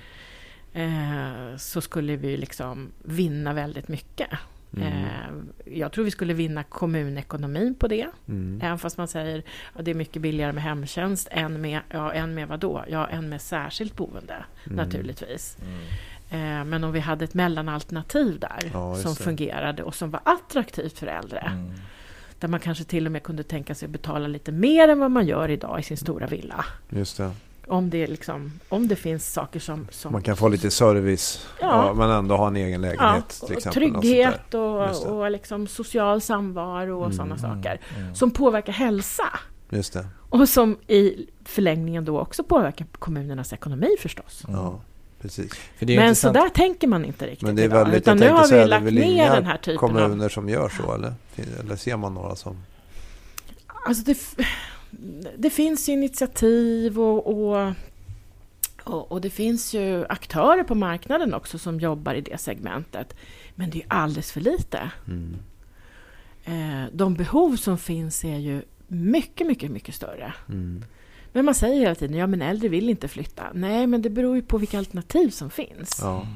Eh, 0.73 1.57
så 1.57 1.81
skulle 1.81 2.15
vi 2.15 2.37
liksom 2.37 2.91
vinna 3.03 3.53
väldigt 3.53 3.87
mycket. 3.87 4.29
Mm. 4.77 4.87
Eh, 4.87 5.73
jag 5.75 5.91
tror 5.91 6.05
vi 6.05 6.11
skulle 6.11 6.33
vinna 6.33 6.63
kommunekonomin 6.63 7.75
på 7.75 7.87
det. 7.87 8.07
Mm. 8.27 8.59
Även 8.63 8.79
fast 8.79 8.97
man 8.97 9.07
säger 9.07 9.43
att 9.73 9.85
det 9.85 9.91
är 9.91 9.95
mycket 9.95 10.21
billigare 10.21 10.51
med 10.53 10.63
hemtjänst 10.63 11.27
än 11.31 11.61
med, 11.61 11.79
ja, 11.89 12.13
än 12.13 12.33
med 12.33 12.47
vad 12.47 12.59
då? 12.59 12.85
Ja, 12.89 13.07
än 13.07 13.29
med 13.29 13.41
särskilt 13.41 13.95
boende 13.95 14.45
Mm. 14.65 14.75
naturligtvis. 14.77 15.57
Mm. 15.61 15.79
Eh, 16.33 16.63
men 16.65 16.83
om 16.83 16.91
vi 16.91 16.99
hade 16.99 17.25
ett 17.25 17.33
mellanalternativ 17.33 18.39
där 18.39 18.69
Ja, 18.73 18.95
som 18.95 19.13
det. 19.13 19.23
fungerade 19.23 19.83
och 19.83 19.95
som 19.95 20.11
var 20.11 20.21
attraktivt 20.25 20.99
för 20.99 21.07
äldre. 21.07 21.39
Mm. 21.39 21.71
Där 22.39 22.47
man 22.47 22.59
kanske 22.59 22.83
till 22.83 23.05
och 23.05 23.11
med 23.11 23.23
kunde 23.23 23.43
tänka 23.43 23.75
sig 23.75 23.85
att 23.85 23.91
betala 23.91 24.27
lite 24.27 24.51
mer 24.51 24.87
än 24.87 24.99
vad 24.99 25.11
man 25.11 25.27
gör 25.27 25.49
idag 25.49 25.79
i 25.79 25.83
sin 25.83 25.97
stora 25.97 26.27
villa. 26.27 26.65
Just 26.89 27.17
det. 27.17 27.31
Om 27.67 27.89
det, 27.89 28.07
liksom, 28.07 28.51
om 28.69 28.87
det 28.87 28.95
finns 28.95 29.33
saker 29.33 29.59
som... 29.59 29.87
som 29.91 30.11
Man 30.11 30.21
kan 30.21 30.37
få 30.37 30.47
lite 30.47 30.71
service 30.71 31.47
Ja. 31.61 31.85
ja. 31.87 31.93
men 31.93 32.09
ändå 32.09 32.35
ha 32.37 32.47
en 32.47 32.55
egen 32.55 32.81
lägenhet. 32.81 33.37
ja, 33.41 33.45
och 33.45 33.51
exempel, 33.51 33.73
trygghet 33.73 34.53
och, 34.53 35.05
och 35.07 35.31
liksom 35.31 35.67
social 35.67 36.21
samvaro 36.21 36.97
och 36.99 37.05
Mm, 37.05 37.17
sådana 37.17 37.37
saker. 37.37 37.79
Mm. 37.97 38.15
Som 38.15 38.31
påverkar 38.31 38.73
hälsa. 38.73 39.23
Just 39.69 39.93
det. 39.93 40.07
Och 40.29 40.49
som 40.49 40.77
i 40.87 41.27
förlängningen 41.45 42.05
då 42.05 42.19
också 42.19 42.43
påverkar 42.43 42.87
kommunernas 42.99 43.53
ekonomi 43.53 43.95
förstås. 43.99 44.43
Mm. 44.47 44.59
Ja, 44.59 44.81
precis. 45.23 45.53
För 45.77 45.85
det 45.85 45.93
är 45.93 45.95
ju 45.95 45.99
Men 45.99 46.15
så 46.15 46.31
där 46.31 46.49
tänker 46.49 46.87
man 46.87 47.05
inte 47.05 47.25
riktigt 47.25 47.41
Men 47.41 47.55
det 47.55 47.61
är 47.61 47.65
idag. 47.65 47.77
väldigt, 47.77 48.01
Utan 48.01 48.17
jag 48.19 48.27
nu 48.27 48.31
har 48.31 48.47
vi 48.47 48.65
lagt 48.65 48.85
ner 48.85 49.35
den 49.35 49.45
här 49.45 49.57
typen 49.57 49.77
kommuner 49.77 50.25
av... 50.25 50.29
som 50.29 50.49
gör 50.49 50.69
så 50.69 50.93
eller? 50.93 51.13
Eller 51.59 51.75
ser 51.75 51.97
man 51.97 52.13
några 52.13 52.35
som... 52.35 52.57
Alltså 53.87 54.03
det, 54.03 54.17
det 55.37 55.49
finns 55.49 55.89
ju 55.89 55.93
initiativ 55.93 56.99
och, 56.99 57.27
och, 57.27 57.73
och, 58.83 59.11
och 59.11 59.21
det 59.21 59.29
finns 59.29 59.73
ju 59.73 60.05
aktörer 60.09 60.63
på 60.63 60.75
marknaden 60.75 61.33
också 61.33 61.57
som 61.57 61.79
jobbar 61.79 62.13
i 62.13 62.21
det 62.21 62.37
segmentet. 62.37 63.15
Men 63.55 63.69
det 63.69 63.77
är 63.77 63.81
ju 63.81 63.87
alldeles 63.87 64.31
för 64.31 64.41
lite. 64.41 64.91
Mm. 65.07 65.35
Eh, 66.45 66.89
de 66.93 67.13
behov 67.15 67.55
som 67.55 67.77
finns 67.77 68.23
är 68.23 68.37
ju 68.37 68.61
mycket, 68.87 69.47
mycket, 69.47 69.71
mycket 69.71 69.95
större. 69.95 70.33
Mm. 70.49 70.83
Men 71.33 71.45
man 71.45 71.55
säger 71.55 71.79
hela 71.81 71.95
tiden, 71.95 72.17
ja 72.17 72.27
men 72.27 72.41
äldre 72.41 72.67
vill 72.69 72.89
inte 72.89 73.07
flytta. 73.07 73.43
Nej, 73.53 73.87
men 73.87 74.01
det 74.01 74.09
beror 74.09 74.35
ju 74.35 74.41
på 74.41 74.57
vilka 74.57 74.77
alternativ 74.77 75.29
som 75.29 75.49
finns. 75.49 75.99
Ja. 76.01 76.27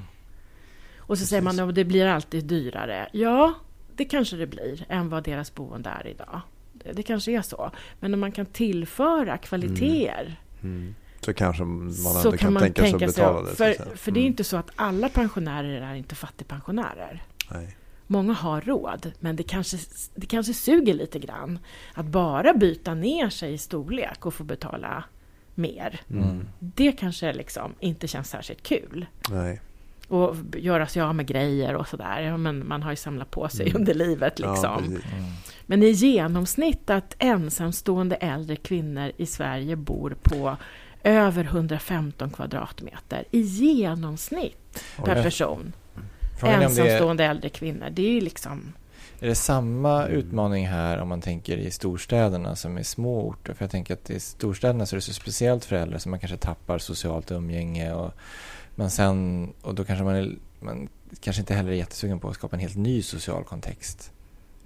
Och 0.98 1.18
så 1.18 1.26
säger 1.26 1.42
man 1.42 1.60
att 1.60 1.76
det 1.76 1.86
blir 1.86 2.06
alltid 2.06 2.46
dyrare. 2.46 3.10
Ja, 3.12 3.54
det 3.96 4.06
kanske 4.06 4.36
det 4.36 4.48
blir 4.48 4.86
än 4.90 5.10
vad 5.10 5.24
deras 5.24 5.54
boende 5.56 5.90
är 5.90 6.08
idag. 6.08 6.42
Det, 6.74 6.92
det 6.92 7.04
kanske 7.04 7.32
är 7.32 7.42
så. 7.42 7.72
Men 8.00 8.14
om 8.14 8.20
man 8.20 8.32
kan 8.32 8.46
tillföra 8.46 9.38
kvaliteter 9.38 10.40
Mm. 10.64 10.96
Så 11.22 11.34
kanske 11.34 11.64
man 11.64 11.92
så 11.94 12.30
kan, 12.30 12.38
kan 12.38 12.54
man 12.54 12.74
tänka 12.74 12.84
sig 13.00 13.06
att 13.06 13.16
betala 13.16 13.42
det. 13.42 13.56
För, 13.56 13.96
för 13.98 14.12
det 14.12 14.20
är 14.20 14.22
Mm. 14.22 14.32
inte 14.32 14.44
så 14.44 14.58
att 14.58 14.70
alla 14.76 15.10
pensionärer 15.10 15.82
är 15.82 15.96
inte 15.96 16.16
fattigpensionärer. 16.16 17.24
Nej. 17.52 17.76
Många 18.08 18.34
har 18.34 18.62
råd, 18.62 19.12
men 19.20 19.36
det 19.36 19.43
kanske, 19.43 19.78
det 20.15 20.26
kanske 20.26 20.54
suger 20.54 20.93
lite 20.93 21.20
grann 21.20 21.60
att 21.93 22.06
bara 22.06 22.54
byta 22.54 22.93
ner 22.93 23.30
sig 23.30 23.54
i 23.54 23.58
storlek 23.58 24.26
och 24.26 24.34
få 24.34 24.43
betala 24.43 25.04
mer. 25.56 26.02
Mm. 26.10 26.48
Det 26.60 26.91
kanske 26.91 27.34
liksom 27.34 27.74
inte 27.80 28.08
känns 28.08 28.30
särskilt 28.30 28.63
kul. 28.63 29.06
Nej. 29.30 29.62
Och 30.08 30.36
göra 30.58 30.88
sig 30.88 31.02
av 31.02 31.15
med 31.15 31.28
grejer 31.28 31.76
och 31.76 31.88
sådär. 31.88 32.22
Ja, 32.22 32.38
men 32.38 32.67
man 32.67 32.84
har 32.84 32.89
ju 32.91 32.96
samlat 32.96 33.32
på 33.32 33.50
sig 33.50 33.70
Mm. 33.70 33.82
under 33.82 33.93
livet 33.93 34.39
Ja, 34.39 34.52
liksom. 34.52 34.84
Mm. 34.84 35.02
men 35.65 35.84
i 35.84 35.89
genomsnitt 35.89 36.89
att 36.89 37.15
ensamstående 37.20 38.15
äldre 38.15 38.56
kvinnor 38.56 39.12
i 39.17 39.26
Sverige 39.26 39.76
bor 39.76 40.15
på 40.24 40.58
över 41.04 41.43
115 41.43 42.30
kvadratmeter. 42.30 43.24
I 43.32 43.39
genomsnitt 43.41 44.84
per 45.06 45.17
Oj. 45.17 45.24
person. 45.24 45.74
Frågan 46.38 46.60
det 46.60 46.65
är, 46.65 46.69
Ensamstående 46.69 47.26
äldre 47.26 47.50
kvinnor. 47.50 47.89
Det 47.91 48.02
är 48.02 48.12
ju 48.12 48.21
liksom... 48.21 48.73
är 49.19 49.28
det 49.28 49.36
samma 49.36 50.06
utmaning 50.06 50.67
här 50.67 50.97
om 50.97 51.08
man 51.08 51.21
tänker 51.21 51.58
i 51.58 51.71
storstäderna 51.71 52.56
som 52.56 52.78
i 52.78 52.84
små 52.84 53.28
orter? 53.28 53.54
För 53.54 53.63
jag 53.63 53.71
tänker 53.71 53.93
att 53.93 54.10
i 54.10 54.19
storstäderna 54.19 54.86
så 54.86 54.95
är 54.95 54.97
det 54.97 55.02
så 55.02 55.13
speciellt 55.13 55.65
för 55.65 55.76
äldre 55.76 56.00
så 56.00 56.10
man 56.10 56.19
kanske 56.19 56.38
tappar 56.38 56.78
socialt 56.78 57.32
umgänge 57.32 57.93
och 57.93 58.13
men 58.76 58.91
sen, 58.91 59.54
och 59.62 59.76
då 59.76 59.86
kanske 59.86 60.04
man, 60.04 60.15
är, 60.15 60.36
man 60.60 60.89
kanske 61.19 61.39
inte 61.39 61.54
heller 61.54 61.71
är 61.71 61.76
jättesugen 61.76 62.19
på 62.19 62.30
att 62.30 62.36
skapa 62.36 62.56
en 62.56 62.60
helt 62.60 62.76
ny 62.76 63.02
social 63.02 63.43
kontext. 63.43 64.12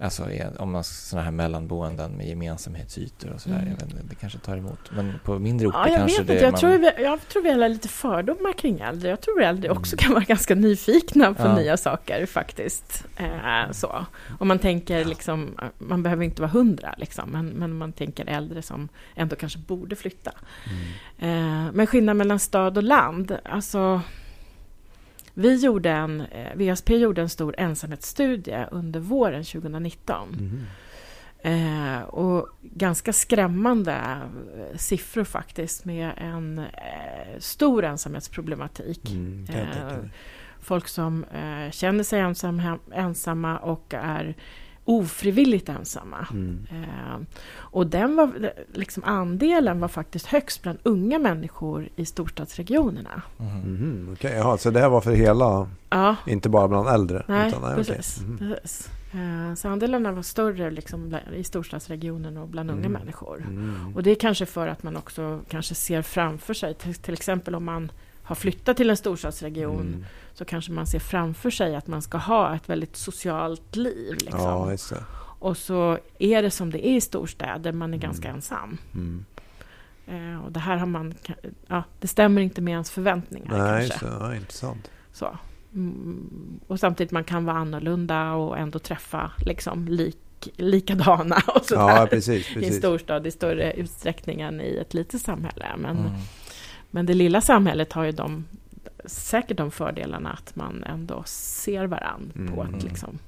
Alltså 0.02 0.28
om 0.58 0.72
man 0.72 0.84
sådana 0.84 1.24
här 1.24 1.32
mellanboenden 1.32 2.16
med 2.16 2.26
gemensamhetsytor 2.28 3.32
och 3.32 3.40
sådär. 3.40 3.56
Mm. 3.56 3.68
Jag 3.68 3.74
vet, 3.74 3.82
inte, 3.82 4.02
det 4.08 4.14
kanske 4.14 4.38
tar 4.38 4.56
emot. 4.56 4.78
Men 4.90 5.14
på 5.24 5.38
mindre 5.38 5.66
orter 5.66 5.78
Ja, 5.78 5.88
jag 5.88 5.98
kanske 5.98 6.18
vet 6.18 6.26
det 6.26 6.32
inte. 6.32 6.44
Jag, 6.44 6.52
man, 6.52 6.60
tror 6.60 6.78
vi, 6.78 7.02
jag 7.02 7.28
tror 7.28 7.42
vi 7.42 7.50
har 7.50 7.68
lite 7.68 7.88
fördomar 7.88 8.52
kring 8.52 8.80
äldre. 8.80 9.10
Jag 9.10 9.20
tror 9.20 9.42
äldre 9.42 9.70
också 9.70 9.96
kan 9.98 10.12
vara 10.12 10.24
ganska 10.24 10.54
nyfikna 10.54 11.34
på 11.34 11.42
Ja. 11.42 11.56
nya 11.56 11.76
saker 11.76 12.26
faktiskt. 12.26 13.04
Eh, 13.16 13.70
så. 13.70 14.06
Om 14.38 14.48
man 14.48 14.58
tänker 14.58 15.04
liksom, 15.04 15.58
man 15.78 16.02
behöver 16.02 16.24
inte 16.24 16.42
vara 16.42 16.52
hundra 16.52 16.94
liksom, 16.98 17.30
men, 17.30 17.46
men 17.46 17.78
man 17.78 17.92
tänker 17.92 18.26
äldre 18.26 18.62
som 18.62 18.88
ändå 19.14 19.36
kanske 19.36 19.58
borde 19.58 19.96
flytta. 19.96 20.32
Mm. 21.18 21.66
Eh, 21.66 21.72
men 21.72 21.86
skillnad 21.86 22.16
mellan 22.16 22.38
stad 22.38 22.76
och 22.76 22.82
land, 22.82 23.36
alltså 23.44 24.00
vi 25.34 25.56
gjorde 25.56 25.90
en, 25.90 26.20
eh, 26.20 26.54
VSP 26.56 26.90
gjorde 26.90 27.22
en 27.22 27.28
stor 27.28 27.54
ensamhetsstudie 27.58 28.66
under 28.70 29.00
våren 29.00 29.44
2019. 29.44 30.28
Mhm. 30.28 30.66
Eh, 31.44 32.02
och 32.02 32.48
ganska 32.60 33.12
skrämmande 33.12 33.92
eh, 33.92 34.76
siffror 34.76 35.24
faktiskt 35.24 35.84
med 35.84 36.12
en 36.16 36.58
eh, 36.58 37.38
stor 37.38 37.84
ensamhetsproblematik. 37.84 39.10
Mm, 39.10 39.46
Eh. 39.48 39.96
Folk 40.60 40.88
som 40.88 41.24
eh, 41.24 41.70
känner 41.70 42.04
sig 42.04 42.20
ensam, 42.20 42.62
ensamma 42.92 43.58
och 43.58 43.94
är 43.94 44.34
ofrivilligt 44.84 45.68
ensamma. 45.68 46.26
Mm. 46.30 46.66
Eh, 46.70 47.16
och 47.56 47.86
den 47.86 48.16
var, 48.16 48.52
liksom 48.72 49.04
andelen 49.06 49.80
var 49.80 49.88
faktiskt 49.88 50.26
högst 50.26 50.62
bland 50.62 50.78
unga 50.82 51.18
människor 51.18 51.88
i 51.96 52.04
storstadsregionerna. 52.04 53.22
Mhm, 53.36 54.08
Okej, 54.12 54.32
jaha, 54.36 54.58
så 54.58 54.70
det 54.70 54.80
här 54.80 54.88
var 54.88 55.00
för 55.00 55.12
hela, 55.12 55.68
Ja, 55.90 56.16
inte 56.26 56.48
bara 56.48 56.68
bland 56.68 56.88
äldre? 56.88 57.24
nej, 57.28 57.48
utan, 57.48 57.62
nej 57.62 57.74
precis. 57.76 58.20
Mhm. 58.20 58.38
precis. 58.38 58.90
Eh, 59.14 59.54
så 59.54 59.68
andelarna 59.68 60.12
var 60.12 60.22
större 60.22 60.70
liksom, 60.70 61.16
i 61.36 61.44
storstadsregionen 61.44 62.36
och 62.36 62.48
bland 62.48 62.70
unga 62.70 62.86
Mm. 62.86 62.92
människor. 62.92 63.44
Mm. 63.48 63.92
Och 63.96 64.02
det 64.02 64.10
är 64.10 64.14
kanske 64.14 64.46
för 64.46 64.66
att 64.68 64.82
man 64.82 64.96
också 64.96 65.40
kanske 65.48 65.74
ser 65.74 66.02
framför 66.02 66.54
sig, 66.54 66.74
till, 66.74 66.94
till 66.94 67.14
exempel 67.14 67.54
om 67.54 67.64
man 67.64 67.90
har 68.32 68.36
flyttat 68.36 68.76
till 68.76 68.90
en 68.90 68.96
storstadsregion, 68.96 69.80
Mm. 69.80 70.04
så 70.34 70.44
kanske 70.44 70.72
man 70.72 70.86
ser 70.86 70.98
framför 70.98 71.50
sig 71.50 71.76
att 71.76 71.86
man 71.86 72.02
ska 72.02 72.18
ha 72.18 72.54
ett 72.56 72.68
väldigt 72.68 72.96
socialt 72.96 73.76
liv. 73.76 74.12
Liksom. 74.20 74.40
Ja. 74.40 74.76
Och 75.38 75.56
så 75.56 75.98
är 76.18 76.42
det 76.42 76.50
som 76.50 76.70
det 76.70 76.86
är 76.88 76.96
i 76.96 77.00
storstäder, 77.00 77.72
man 77.72 77.90
är 77.90 77.96
Mm. 77.98 78.00
ganska 78.00 78.28
ensam. 78.28 78.78
Mm. 78.94 79.24
Eh, 80.06 80.44
och 80.44 80.52
det 80.52 80.60
här 80.60 80.76
har 80.76 80.86
man, 80.86 81.14
ja, 81.66 81.82
det 82.00 82.08
stämmer 82.08 82.42
inte 82.42 82.60
med 82.60 82.72
ens 82.72 82.90
förväntningar 82.90 83.58
Nej, 83.58 83.88
kanske. 83.88 84.06
det. 84.06 84.12
Ja, 84.20 84.34
intressant. 84.34 84.90
Så. 85.12 85.38
Mm, 85.74 86.60
och 86.66 86.80
samtidigt 86.80 87.10
man 87.12 87.24
kan 87.24 87.44
vara 87.44 87.56
annorlunda 87.56 88.32
och 88.32 88.58
ändå 88.58 88.78
träffa 88.78 89.30
liksom 89.46 89.88
lik, 89.88 90.18
likadana 90.56 91.36
och 91.54 91.64
sådär. 91.64 91.96
Ja, 91.96 92.06
precis. 92.10 92.50
I 92.50 92.54
en 92.54 92.60
precis. 92.60 92.78
storstad 92.78 93.26
i 93.26 93.30
större 93.30 93.72
utsträckning 93.72 94.40
än 94.40 94.60
i 94.60 94.76
ett 94.76 94.94
litet 94.94 95.20
samhälle. 95.22 95.66
Men, 95.78 95.96
Mm. 95.98 96.10
Men 96.94 97.06
det 97.06 97.14
lilla 97.14 97.40
samhället 97.40 97.92
har 97.92 98.04
ju 98.04 98.12
de, 98.12 98.44
säkert 99.04 99.56
de 99.56 99.70
fördelarna 99.70 100.30
att 100.30 100.56
man 100.56 100.84
ändå 100.84 101.22
ser 101.26 101.86
varann 101.86 102.32
på 102.54 102.62
Mm. 102.62 102.74
ett 102.74 102.84
liksom, 102.84 103.18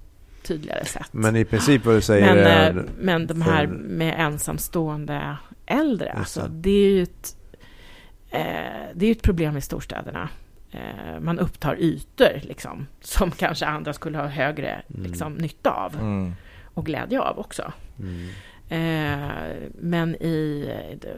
tydligare 0.43 0.85
sätt. 0.85 1.09
Men 1.13 1.37
i 1.37 1.45
princip 1.45 1.85
vad 1.85 1.95
du 1.95 2.01
säger 2.01 2.35
Men, 2.35 2.39
är... 2.47 2.71
eh, 2.77 2.83
men 2.99 3.27
de 3.27 3.43
här 3.43 3.67
med 3.67 4.15
ensamstående 4.21 5.37
äldre, 5.67 6.13
alltså, 6.13 6.49
det. 6.51 6.71
är 6.71 6.89
ju 6.91 7.03
ett, 7.03 7.37
eh, 8.31 8.41
det 8.95 9.07
är 9.07 9.11
ett 9.13 9.23
problem 9.23 9.57
i 9.57 9.61
storstäderna. 9.61 10.29
Eh, 10.71 11.21
man 11.21 11.39
upptar 11.39 11.77
ytor 11.81 12.41
liksom, 12.43 12.87
som 13.01 13.31
kanske 13.31 13.67
andra 13.67 13.93
skulle 13.93 14.19
ha 14.19 14.27
högre 14.27 14.83
Mm. 14.95 15.03
liksom, 15.03 15.35
nytta 15.35 15.71
av 15.71 15.95
Mm. 15.95 16.33
och 16.65 16.87
glädje 16.87 17.21
av 17.21 17.39
också. 17.39 17.73
Mm. 17.99 18.29
Eh, 18.75 19.57
men 19.75 20.15
i 20.15 20.67
eh, 21.01 21.09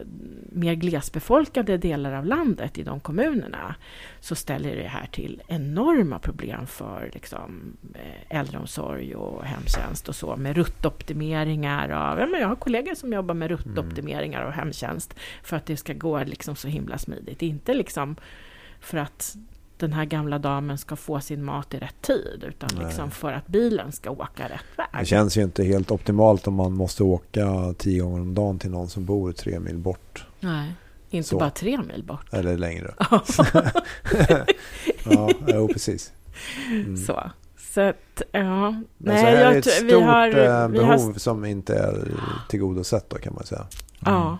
mer 0.51 0.73
glesbefolkade 0.73 1.77
delar 1.77 2.13
av 2.13 2.25
landet, 2.25 2.77
i 2.77 2.83
de 2.83 2.99
kommunerna, 2.99 3.75
så 4.19 4.35
ställer 4.35 4.75
det 4.75 4.87
här 4.87 5.05
till 5.11 5.41
enorma 5.47 6.19
problem 6.19 6.67
för 6.67 7.09
liksom, 7.13 7.77
eh, 7.93 8.37
äldreomsorg 8.39 9.15
och 9.15 9.45
hemtjänst 9.45 10.09
och 10.09 10.15
så, 10.15 10.35
med 10.35 10.55
ruttoptimeringar 10.55 11.89
av... 11.89 12.19
Ja, 12.19 12.25
men 12.25 12.41
jag 12.41 12.47
har 12.47 12.55
kollegor 12.55 12.95
som 12.95 13.13
jobbar 13.13 13.35
med 13.35 13.49
ruttoptimeringar 13.49 14.41
av 14.41 14.51
hemtjänst 14.51 15.15
för 15.43 15.57
att 15.57 15.65
det 15.65 15.77
ska 15.77 15.93
gå 15.93 16.23
liksom 16.23 16.55
så 16.55 16.67
himla 16.67 16.97
smidigt. 16.97 17.41
Inte 17.41 17.73
liksom 17.73 18.15
för 18.79 18.97
att 18.97 19.35
den 19.77 19.93
här 19.93 20.05
gamla 20.05 20.39
damen 20.39 20.77
ska 20.77 20.95
få 20.95 21.19
sin 21.19 21.43
mat 21.43 21.73
i 21.73 21.77
rätt 21.77 22.01
tid 22.01 22.43
utan 22.47 22.69
Nej. 22.75 22.85
liksom 22.85 23.11
för 23.11 23.33
att 23.33 23.47
bilen 23.47 23.91
ska 23.91 24.09
åka 24.11 24.43
rätt 24.43 24.61
Det 24.75 24.97
väg. 24.97 25.07
känns 25.07 25.37
ju 25.37 25.43
inte 25.43 25.63
helt 25.63 25.91
optimalt 25.91 26.47
om 26.47 26.53
man 26.53 26.73
måste 26.73 27.03
åka 27.03 27.73
tio 27.77 28.01
gånger 28.03 28.21
om 28.21 28.33
dagen 28.33 28.59
till 28.59 28.71
någon 28.71 28.89
som 28.89 29.05
bor 29.05 29.31
tre 29.31 29.59
mil 29.59 29.77
bort. 29.77 30.25
Nej, 30.39 30.73
inte 31.09 31.29
Så. 31.29 31.37
bara 31.39 31.49
tre 31.49 31.77
mil 31.77 32.03
bort. 32.03 32.33
Eller 32.33 32.57
längre. 32.57 32.93
ja, 35.03 35.29
jo, 35.47 35.67
precis. 35.67 36.11
Mm. 36.67 36.97
Så. 36.97 37.31
Så 37.73 37.81
att, 37.81 38.21
ja. 38.31 38.71
Men 38.71 38.85
Nej, 38.97 39.19
så 39.19 39.25
här 39.25 39.35
är 39.35 39.43
jag 39.43 39.53
det 39.53 39.57
ett 39.57 39.65
stort 39.65 39.85
vi 39.91 40.01
har, 40.01 40.27
eh, 40.27 40.67
vi 40.67 40.77
behov 40.77 40.89
har 41.13 41.19
som 41.19 41.45
inte 41.45 41.75
är 41.75 42.07
tillgodosett 42.49 43.09
då 43.09 43.17
kan 43.17 43.33
man 43.33 43.43
säga. 43.43 43.67
Ja. 44.05 44.37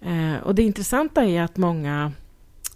Eh, 0.00 0.42
och 0.42 0.54
det 0.54 0.62
intressanta 0.62 1.24
är 1.24 1.42
att 1.42 1.56
många, 1.56 2.12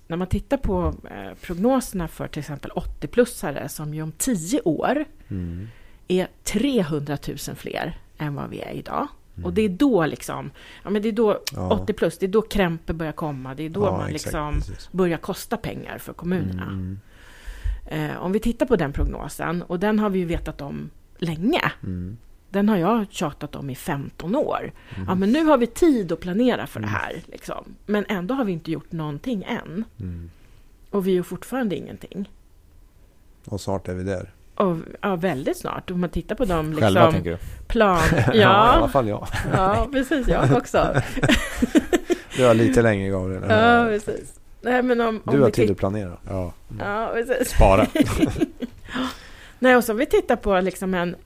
när 0.07 0.17
man 0.17 0.27
tittar 0.27 0.57
på 0.57 0.95
eh, 1.11 1.35
prognoserna 1.43 2.09
för 2.09 2.29
till 2.29 2.41
exempel 2.41 2.71
80-plussare 2.71 3.69
som 3.69 3.95
ju 3.95 4.03
om 4.03 4.13
10 4.13 4.61
år 4.65 5.05
Mm. 5.29 5.69
är 6.09 6.29
300 6.45 7.19
000 7.29 7.37
fler 7.57 7.99
än 8.19 8.35
vad 8.35 8.51
vi 8.51 8.61
är 8.61 8.71
idag. 8.73 9.09
Och 9.45 9.53
det 9.53 9.63
är 9.63 9.69
då 9.69 10.07
liksom, 10.07 10.51
ja 10.85 10.91
men 10.91 11.03
det 11.03 11.09
är 11.09 11.13
då 11.13 11.31
Mm. 11.31 11.41
Ja. 11.55 11.71
80 11.71 11.93
plus, 11.93 12.19
det 12.19 12.27
är 12.27 12.31
då 12.31 12.43
krämpor 12.43 12.95
börjar 12.95 13.13
komma, 13.13 13.55
det 13.55 13.63
är 13.63 13.69
då 13.71 13.85
Ja, 13.87 13.91
man 13.93 14.01
exakt, 14.11 14.25
liksom 14.25 14.55
precis. 14.55 14.93
börjar 14.93 15.19
kosta 15.19 15.57
pengar 15.57 15.99
för 15.99 16.13
kommunerna. 16.13 16.63
Mm. 16.63 16.99
Eh, 17.87 18.17
om 18.17 18.33
vi 18.33 18.41
tittar 18.41 18.67
på 18.67 18.77
den 18.77 18.93
prognosen, 18.93 19.63
och 19.63 19.81
den 19.81 19.99
har 19.99 20.11
vi 20.11 20.19
ju 20.19 20.25
vetat 20.25 20.61
om 20.61 20.91
länge. 21.19 21.73
Mm. 21.83 22.17
Den 22.51 22.69
har 22.69 22.77
jag 22.77 23.07
tjatat 23.11 23.57
om 23.57 23.71
i 23.71 23.75
15 23.75 24.37
år. 24.37 24.73
Mm. 24.97 25.09
Ja, 25.09 25.15
men 25.15 25.33
nu 25.33 25.45
har 25.45 25.59
vi 25.59 25.67
tid 25.67 26.13
att 26.13 26.21
planera 26.21 26.67
för 26.67 26.81
det 26.81 26.87
här. 26.87 27.23
Liksom. 27.27 27.75
Men 27.87 28.05
ändå 28.09 28.35
har 28.35 28.45
vi 28.45 28.53
inte 28.53 28.71
gjort 28.71 28.93
någonting 28.93 29.43
än. 29.49 29.85
Mm. 30.01 30.31
Och 30.91 31.07
vi 31.07 31.13
gör 31.13 31.23
fortfarande 31.23 31.77
ingenting. 31.77 32.31
Och 33.45 33.61
snart 33.61 33.89
är 33.89 33.95
vi 33.95 34.03
där. 34.03 34.31
Och, 34.55 34.77
ja, 35.01 35.17
väldigt 35.17 35.57
snart. 35.59 35.91
Om 35.91 36.01
man 36.01 36.11
tittar 36.11 36.35
på 36.35 36.45
de 36.45 36.67
liksom, 36.71 36.83
Själva 36.83 37.13
tänker 37.13 37.31
du? 37.31 37.39
plan... 37.67 38.01
i 38.35 38.43
alla 38.43 38.81
Ja, 38.81 38.89
fall 38.93 39.09
jag. 39.09 39.29
ja, 39.53 39.89
precis. 39.93 40.29
Jag 40.29 40.53
också. 40.57 40.95
Du 42.37 42.45
har 42.47 42.55
lite 42.55 42.83
längre 42.83 43.11
Gabriel. 43.11 43.43
Ja, 43.49 43.85
precis. 43.89 44.41
Nej, 44.61 44.83
men 44.83 45.01
om, 45.01 45.21
om 45.25 45.37
Du 45.37 45.43
har 45.43 45.51
tid 45.51 45.71
att 45.71 45.77
planera. 45.77 46.17
Ja. 46.29 46.53
Ja, 46.79 47.11
precis. 47.15 47.49
Spara. 47.55 47.87
Nej, 49.59 49.77
och 49.77 49.85
så 49.85 49.93
om 49.93 49.99
vi 49.99 50.07
tittar 50.07 50.37
på 50.37 50.61
liksom 50.61 50.95
en 50.95 51.17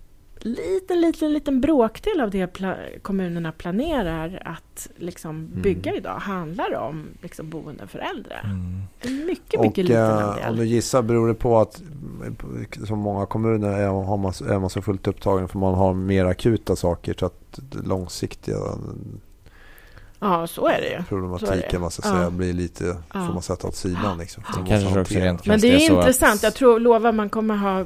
liten, 0.44 1.00
liten, 1.00 1.32
liten 1.32 1.60
bråkdel 1.60 2.20
av 2.20 2.30
det 2.30 2.46
pla- 2.58 2.98
kommunerna 3.02 3.52
planerar 3.52 4.42
att 4.44 4.88
liksom 4.96 5.30
Mm. 5.36 5.62
bygga 5.62 5.94
idag 5.94 6.14
handlar 6.18 6.74
om 6.74 7.06
liksom 7.22 7.50
boenden 7.50 7.88
för 7.88 7.98
äldre. 7.98 8.34
Mm. 8.44 8.80
En 9.00 9.26
mycket, 9.26 9.58
Och 9.60 9.66
mycket 9.66 9.84
liten 9.84 10.02
eh, 10.08 10.16
om 10.24 10.30
andel. 10.30 10.56
du 10.56 10.64
gissar 10.66 11.02
beror 11.02 11.28
det 11.28 11.34
på 11.34 11.58
att 11.58 11.82
eh, 12.26 12.84
som 12.86 12.98
många 12.98 13.26
kommuner 13.26 13.68
är, 13.68 13.88
har 13.88 14.16
man, 14.16 14.32
är 14.48 14.58
man 14.58 14.70
så 14.70 14.82
fullt 14.82 15.06
upptagen 15.06 15.48
för 15.48 15.58
man 15.58 15.74
har 15.74 15.94
mer 15.94 16.24
akuta 16.24 16.76
saker 16.76 17.14
så 17.18 17.26
att 17.26 17.60
långsiktiga 17.84 18.56
Ja, 20.22 20.46
så 20.46 20.66
är 20.66 20.80
det 20.80 20.88
ju. 20.88 20.94
Är 20.94 21.02
problematiken 21.08 21.62
det. 21.70 21.78
man 21.78 21.90
ska 21.90 22.08
Ja. 22.08 22.14
säga 22.14 22.30
blir 22.30 22.52
lite, 22.52 22.84
Ja. 22.84 23.26
får 23.26 23.32
man 23.32 23.42
sätta 23.42 23.66
åt 23.66 23.76
sidan 23.76 24.18
liksom. 24.18 24.42
Ja. 24.56 24.64
Kanske 24.68 25.00
också 25.00 25.14
rent 25.14 25.46
Men 25.46 25.60
det 25.60 25.74
är 25.74 25.78
så 25.78 25.96
intressant. 25.96 26.34
Att, 26.34 26.42
Jag 26.42 26.54
tror, 26.54 26.80
lovar 26.80 27.12
man 27.12 27.28
kommer 27.28 27.56
ha 27.56 27.84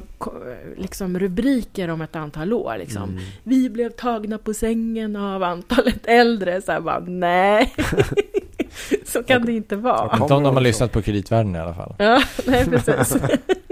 liksom, 0.77 1.19
rubriker 1.19 1.89
om 1.89 2.01
ett 2.01 2.15
antal 2.15 2.53
år. 2.53 2.75
Liksom. 2.79 3.03
Mm. 3.03 3.23
Vi 3.43 3.69
blev 3.69 3.89
tagna 3.89 4.37
på 4.37 4.53
sängen 4.53 5.15
av 5.15 5.43
antalet 5.43 6.05
äldre. 6.05 6.61
Så 6.61 6.71
här 6.71 6.79
bara, 6.79 6.99
nej. 6.99 7.73
så 9.05 9.23
kan 9.23 9.45
det 9.45 9.51
inte 9.51 9.75
vara. 9.75 10.09
Ja. 10.11 10.17
inte 10.23 10.33
om 10.33 10.43
de 10.43 10.55
har 10.55 10.61
lyssnat 10.61 10.91
på 10.91 11.01
kreditvärlden 11.01 11.55
i 11.55 11.59
alla 11.59 11.73
fall. 11.73 11.95
Ja, 11.97 12.21
nej 12.45 12.65
precis. 12.65 13.17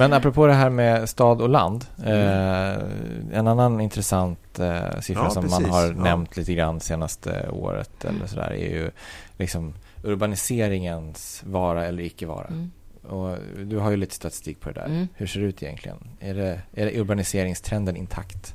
Men 0.00 0.12
apropå 0.12 0.46
det 0.46 0.52
här 0.52 0.70
med 0.70 1.08
stad 1.08 1.40
och 1.42 1.48
land. 1.48 1.84
Mm. 2.04 2.12
Eh, 2.14 3.38
en 3.38 3.46
annan 3.46 3.80
intressant 3.80 4.58
eh, 4.58 5.00
siffra 5.00 5.24
Ja, 5.24 5.30
som 5.30 5.42
precis. 5.42 5.60
man 5.60 5.70
har 5.70 5.86
Ja. 5.86 5.92
nämnt 5.92 6.36
lite 6.36 6.54
grann 6.54 6.80
senaste 6.80 7.48
året 7.50 8.04
eller 8.04 8.26
sådär 8.26 8.50
är 8.50 8.70
ju 8.70 8.90
liksom 9.38 9.74
urbaniseringens 10.02 11.42
vara 11.46 11.86
eller 11.86 12.02
icke 12.02 12.26
vara. 12.26 12.46
Mm. 12.46 12.70
Och 13.08 13.36
du 13.64 13.78
har 13.78 13.90
ju 13.90 13.96
lite 13.96 14.14
statistik 14.14 14.60
på 14.60 14.68
det 14.70 14.80
där. 14.80 14.86
Mm. 14.86 15.08
Hur 15.14 15.26
ser 15.26 15.40
det 15.40 15.46
ut 15.46 15.62
egentligen? 15.62 15.98
Är 16.20 16.34
det, 16.34 16.60
är 16.72 16.84
det 16.86 17.00
urbaniseringstrenden 17.00 17.96
intakt? 17.96 18.54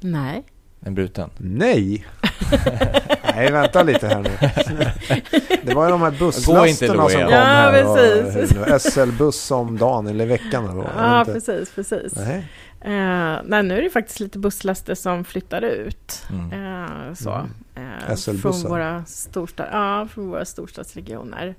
Nej. 0.00 0.42
Den 0.86 0.94
bruten? 0.94 1.30
Nej! 1.36 2.06
Nej, 3.34 3.52
vänta 3.52 3.82
lite 3.82 4.06
här 4.06 4.22
nu. 4.22 4.30
Det 5.62 5.74
var 5.74 5.84
ju 5.84 5.90
de 5.90 6.02
här 6.02 6.10
busslasterna 6.10 7.08
som 7.08 7.20
kom 7.20 7.30
Ja, 7.30 7.38
här. 7.38 7.82
precis. 7.82 8.92
SL-buss 8.92 9.50
om 9.50 9.78
dagen 9.78 10.06
eller 10.06 10.26
veckan. 10.26 10.64
Eller 10.64 10.74
vad, 10.74 10.86
Ja, 10.96 11.20
inte. 11.20 11.32
precis, 11.32 11.70
precis. 11.74 12.12
Nej. 12.16 12.36
Eh, 12.80 13.40
nej, 13.44 13.62
nu 13.62 13.78
är 13.78 13.82
det 13.82 13.90
faktiskt 13.90 14.20
lite 14.20 14.38
busslaster 14.38 14.94
som 14.94 15.24
flyttar 15.24 15.62
ut. 15.62 16.22
Mm. 16.30 16.52
Eh, 16.84 17.14
så. 17.14 17.46
SL-bussar. 18.16 18.36
från, 18.36 18.70
våra 18.70 19.04
storstad, 19.04 19.66
ja, 19.72 20.08
från 20.14 20.28
våra 20.30 20.44
storstadsregioner. 20.44 21.54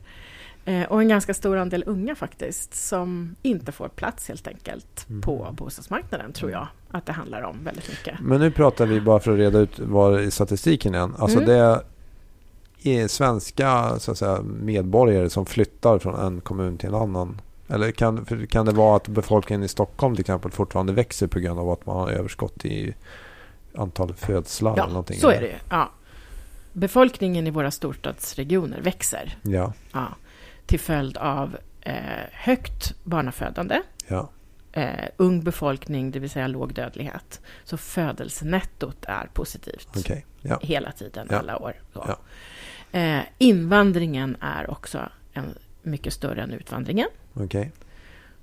Eh, 0.67 0.83
och 0.83 1.01
en 1.01 1.07
ganska 1.07 1.33
stor 1.33 1.57
andel 1.57 1.83
unga 1.87 2.15
faktiskt 2.15 2.73
som 2.87 3.35
inte 3.41 3.71
får 3.71 3.87
plats 3.87 4.27
helt 4.27 4.47
enkelt 4.47 5.05
Mm. 5.09 5.21
på 5.21 5.47
bostadsmarknaden 5.51 6.33
tror 6.33 6.51
jag 6.51 6.67
att 6.91 7.05
det 7.05 7.11
handlar 7.13 7.41
om 7.41 7.63
väldigt 7.63 7.89
mycket. 7.89 8.19
Men 8.21 8.39
nu 8.39 8.51
pratar 8.51 8.85
vi 8.85 9.01
bara 9.01 9.19
för 9.19 9.31
att 9.31 9.37
reda 9.37 9.59
ut 9.59 9.79
vad 9.79 10.21
i 10.21 10.31
statistiken 10.31 10.95
igen. 10.95 11.15
Alltså 11.17 11.37
Mm. 11.41 11.49
det 11.49 11.83
är 12.83 13.07
svenska 13.07 13.99
så 13.99 14.11
att 14.11 14.17
säga, 14.17 14.41
medborgare 14.41 15.29
som 15.29 15.45
flyttar 15.45 15.99
från 15.99 16.15
en 16.19 16.41
kommun 16.41 16.77
till 16.77 16.89
en 16.89 16.95
annan. 16.95 17.41
Eller 17.67 17.91
kan, 17.91 18.25
kan 18.49 18.65
det 18.65 18.71
vara 18.71 18.95
att 18.95 19.07
befolkningen 19.07 19.63
i 19.63 19.67
Stockholm 19.67 20.15
till 20.15 20.21
exempel 20.21 20.51
fortfarande 20.51 20.93
växer 20.93 21.27
på 21.27 21.39
grund 21.39 21.59
av 21.59 21.69
att 21.69 21.85
man 21.85 21.95
har 21.95 22.09
överskott 22.09 22.65
i 22.65 22.93
antal 23.77 24.13
födslar 24.13 24.71
eller 24.73 24.81
Ja, 24.83 24.87
någonting? 24.87 25.19
så 25.19 25.29
är 25.29 25.41
det 25.41 25.47
ju. 25.47 25.55
Ja. 25.69 25.89
Befolkningen 26.73 27.47
i 27.47 27.49
våra 27.51 27.71
storstadsregioner 27.71 28.81
växer 28.81 29.37
Ja, 29.41 29.73
ja, 29.93 30.05
till 30.67 30.79
följd 30.79 31.17
av 31.17 31.57
eh, 31.81 31.93
högt 32.31 32.93
barnafödande, 33.03 33.81
ja. 34.07 34.29
eh, 34.71 35.05
ung 35.17 35.43
befolkning, 35.43 36.11
det 36.11 36.19
vill 36.19 36.29
säga 36.29 36.47
låg 36.47 36.73
dödlighet. 36.73 37.41
Så 37.63 37.77
födelsenettot 37.77 39.05
är 39.07 39.29
positivt 39.33 39.87
okej. 39.97 40.25
Ja. 40.41 40.59
hela 40.61 40.91
tiden, 40.91 41.27
Ja. 41.31 41.37
alla 41.37 41.57
år. 41.57 41.73
Så. 41.93 42.05
Ja. 42.07 42.19
Eh, 42.99 43.21
invandringen 43.37 44.37
är 44.41 44.71
också 44.71 44.99
en, 45.33 45.45
mycket 45.81 46.13
större 46.13 46.41
än 46.41 46.51
utvandringen. 46.53 47.07
Okej. 47.33 47.71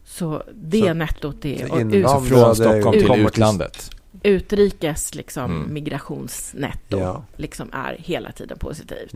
Så 0.04 0.42
det 0.54 0.80
Så- 0.87 0.94
nettot 0.94 1.44
är... 1.44 1.72
och 2.16 2.26
från 2.26 2.54
Stockholm 2.56 2.92
till 2.92 3.26
utlandet? 3.26 3.90
utrikes 4.22 5.14
liksom, 5.14 5.44
Mm. 5.44 5.74
migrationsnetto 5.74 6.98
Ja. 6.98 7.24
liksom 7.37 7.70
är 7.72 7.96
hela 7.98 8.32
tiden 8.32 8.58
positivt. 8.58 9.12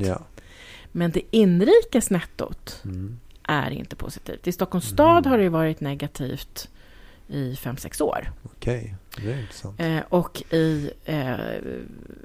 Men 0.99 1.11
det 1.11 1.21
inrikes 1.31 2.11
nettot 2.11 2.81
Mm. 2.85 3.19
är 3.43 3.71
inte 3.71 3.97
positivt. 3.97 4.47
I 4.47 4.53
Stockholms 4.53 4.85
stad 4.89 5.19
Mm. 5.27 5.31
har 5.31 5.39
det 5.39 5.49
varit 5.49 5.81
negativt 5.81 6.69
i 7.29 7.55
5-6 7.55 8.01
år. 8.03 8.33
Okej, 8.43 8.95
det 9.17 9.33
är 9.33 9.41
intressant. 9.41 9.81
Eh, 9.81 10.01
och 10.09 10.43
i 10.53 10.91
eh, 11.05 11.37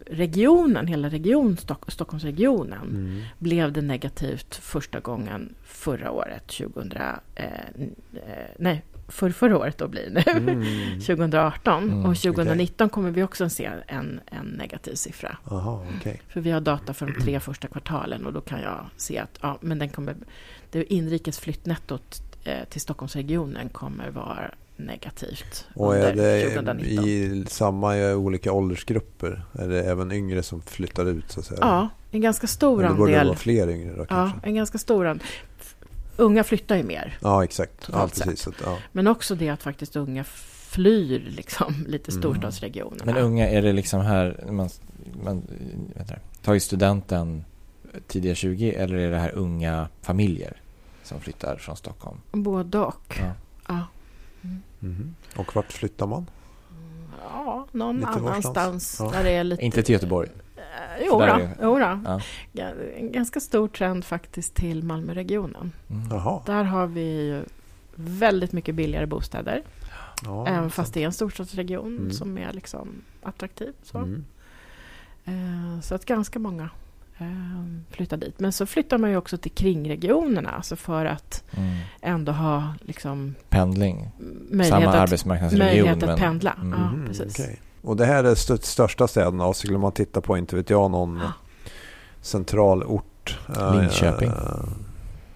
regionen, 0.08 0.88
hela 0.88 1.10
region, 1.10 1.58
Stock- 1.58 1.92
Stockholmsregionen, 1.92 2.82
Mm. 2.90 3.22
blev 3.40 3.72
det 3.72 3.82
negativt 3.82 4.56
första 4.56 5.00
gången 5.00 5.56
förra 5.64 6.12
året, 6.12 6.48
2000, 6.48 6.92
eh, 7.36 7.50
eh, 8.14 8.50
nej, 8.60 8.84
för 9.08 9.30
förra 9.30 9.58
året 9.58 9.78
då 9.78 9.88
blir 9.88 10.10
nu, 10.10 10.24
Mm. 10.32 11.00
2018. 11.00 11.84
Mm, 11.84 12.06
och 12.06 12.18
2019 12.18 12.90
kommer 12.90 13.12
vi 13.12 13.24
också 13.24 13.50
se 13.50 13.70
en, 13.88 14.20
en 14.26 14.46
negativ 14.46 14.96
siffra. 14.96 15.38
Aha, 15.46 15.86
okej. 16.00 16.22
För 16.30 16.42
vi 16.42 16.52
har 16.52 16.62
data 16.62 16.94
för 16.94 17.06
de 17.06 17.22
tre 17.22 17.40
första 17.40 17.68
kvartalen 17.68 18.26
och 18.26 18.34
då 18.34 18.42
kan 18.42 18.62
jag 18.62 18.86
se 18.98 19.18
att 19.18 19.40
ja, 19.42 19.58
men 19.62 19.80
den 19.80 19.90
kommer, 19.90 20.16
det 20.72 20.94
inrikes 20.94 21.40
flyttnettot 21.40 22.22
eh, 22.44 22.64
till 22.70 22.82
Stockholmsregionen 22.82 23.70
kommer 23.70 24.10
vara 24.10 24.52
negativt 24.76 25.68
Och 25.76 25.96
är 25.96 26.16
det 26.16 26.42
2019. 26.56 26.80
i 26.80 27.46
samma 27.50 27.98
i 27.98 28.14
olika 28.14 28.52
åldersgrupper? 28.52 29.42
Är 29.54 29.68
det 29.68 29.84
även 29.84 30.12
yngre 30.12 30.44
som 30.44 30.62
flyttar 30.62 31.06
ut 31.06 31.32
så 31.32 31.40
att 31.40 31.46
säga? 31.46 31.60
Ja, 31.62 31.90
en 32.12 32.22
ganska 32.22 32.48
stor 32.48 32.76
borde 32.76 33.12
det 33.12 33.18
andel. 33.18 33.28
vara 33.28 33.38
fler 33.38 33.70
yngre 33.70 33.92
då 33.96 34.02
Ja, 34.02 34.06
kanske? 34.06 34.38
en 34.48 34.56
ganska 34.56 34.78
stor 34.78 35.06
andel. 35.08 35.28
Unga 36.18 36.44
flyttar 36.44 36.76
ju 36.76 36.84
mer. 36.84 37.18
Ja, 37.22 37.44
exakt. 37.44 37.90
Ja, 37.92 38.08
precis. 38.08 38.48
Ja. 38.64 38.78
Men 38.92 39.08
också 39.08 39.36
det 39.36 39.50
att 39.50 39.64
faktiskt 39.64 39.96
unga 39.96 40.24
flyr 40.24 41.20
liksom 41.30 41.76
lite 41.88 42.12
Mm. 42.12 42.22
storstadsregionerna. 42.22 43.06
Men 43.06 43.18
unga, 43.18 43.50
är 43.50 43.62
det 43.62 43.74
liksom 43.74 44.02
här, 44.02 44.44
man, 44.52 44.70
man 45.24 45.42
vet 45.96 46.08
du, 46.08 46.16
tagit 46.42 46.64
studenten 46.64 47.46
tidiga 48.08 48.36
20 48.36 48.72
eller 48.76 48.98
är 48.98 49.12
det 49.12 49.18
här 49.18 49.32
unga 49.36 49.88
familjer 50.02 50.62
som 51.04 51.20
flyttar 51.20 51.56
från 51.58 51.76
Stockholm? 51.78 52.18
Både 52.32 52.80
och. 52.80 53.20
Ja. 53.20 53.32
Ja. 53.68 53.80
Mhm. 54.80 55.16
Och 55.36 55.56
vart 55.56 55.72
flyttar 55.72 56.08
man? 56.08 56.30
Ja, 57.30 57.68
någon 57.72 57.96
Lite 57.96 58.08
annanstans 58.10 58.98
Ja. 59.00 59.10
där 59.12 59.24
det 59.24 59.30
är 59.32 59.44
lite... 59.44 59.66
Inte 59.66 59.84
till 59.84 59.94
Göteborg? 59.94 60.30
Jo, 61.06 61.20
För 61.20 61.28
där 61.28 61.34
då, 61.38 61.44
är- 61.44 61.50
jo 61.62 61.80
då. 61.80 62.20
Ja. 62.54 62.72
En 62.98 63.12
ganska 63.12 63.40
stor 63.40 63.68
trend 63.68 64.06
faktiskt 64.06 64.56
till 64.56 64.84
Malmöregionen. 64.84 65.72
Mm. 65.90 66.10
Där 66.46 66.64
har 66.64 66.88
vi 66.88 67.02
ju 67.28 67.44
väldigt 67.96 68.52
mycket 68.52 68.76
billigare 68.76 69.06
bostäder. 69.06 69.62
Ja, 70.24 70.48
även 70.48 70.70
fast 70.70 70.94
det 70.94 71.02
är 71.02 71.06
en 71.06 71.14
storstadsregion 71.14 71.98
Mm. 71.98 72.12
som 72.12 72.38
är 72.38 72.54
liksom 72.54 72.90
attraktiv. 73.24 73.74
Så, 73.84 73.98
Mm. 73.98 74.26
eh, 75.26 75.82
så 75.82 75.96
att 75.96 76.06
ganska 76.06 76.40
många 76.40 76.70
eh, 77.18 77.66
flyttar 77.90 78.18
dit. 78.18 78.40
Men 78.40 78.52
så 78.52 78.66
flyttar 78.66 78.98
man 78.98 79.10
ju 79.10 79.18
också 79.18 79.38
till 79.38 79.52
kringregionerna. 79.52 80.50
Alltså 80.52 80.76
för 80.76 81.06
att 81.06 81.44
Mm. 81.52 81.78
ändå 82.02 82.32
ha 82.32 82.74
liksom, 82.82 83.36
Pendling. 83.50 84.10
möjlighet, 84.50 84.68
Samma 84.70 84.90
att, 84.90 84.96
arbetsmarknadsregion. 84.96 85.68
möjlighet 85.68 86.04
att 86.04 86.10
men- 86.10 86.18
pendla. 86.20 86.54
Mm. 86.62 86.72
Ja, 86.80 86.92
Mhm, 86.92 87.08
precis. 87.08 87.40
okej. 87.40 87.60
Och 87.84 87.96
det 87.96 88.06
här 88.06 88.24
är 88.24 88.32
st- 88.32 88.58
största 88.62 89.08
städerna 89.08 89.46
och 89.46 89.56
skulle 89.56 89.78
man 89.78 89.92
titta 89.92 90.22
på, 90.22 90.38
inte 90.38 90.56
vet 90.56 90.70
jag, 90.70 90.92
någon 90.92 91.20
Ja. 91.24 91.32
centralort. 92.22 93.38
eh, 93.58 93.76
Linköping. 93.80 94.30
eh, 94.30 94.64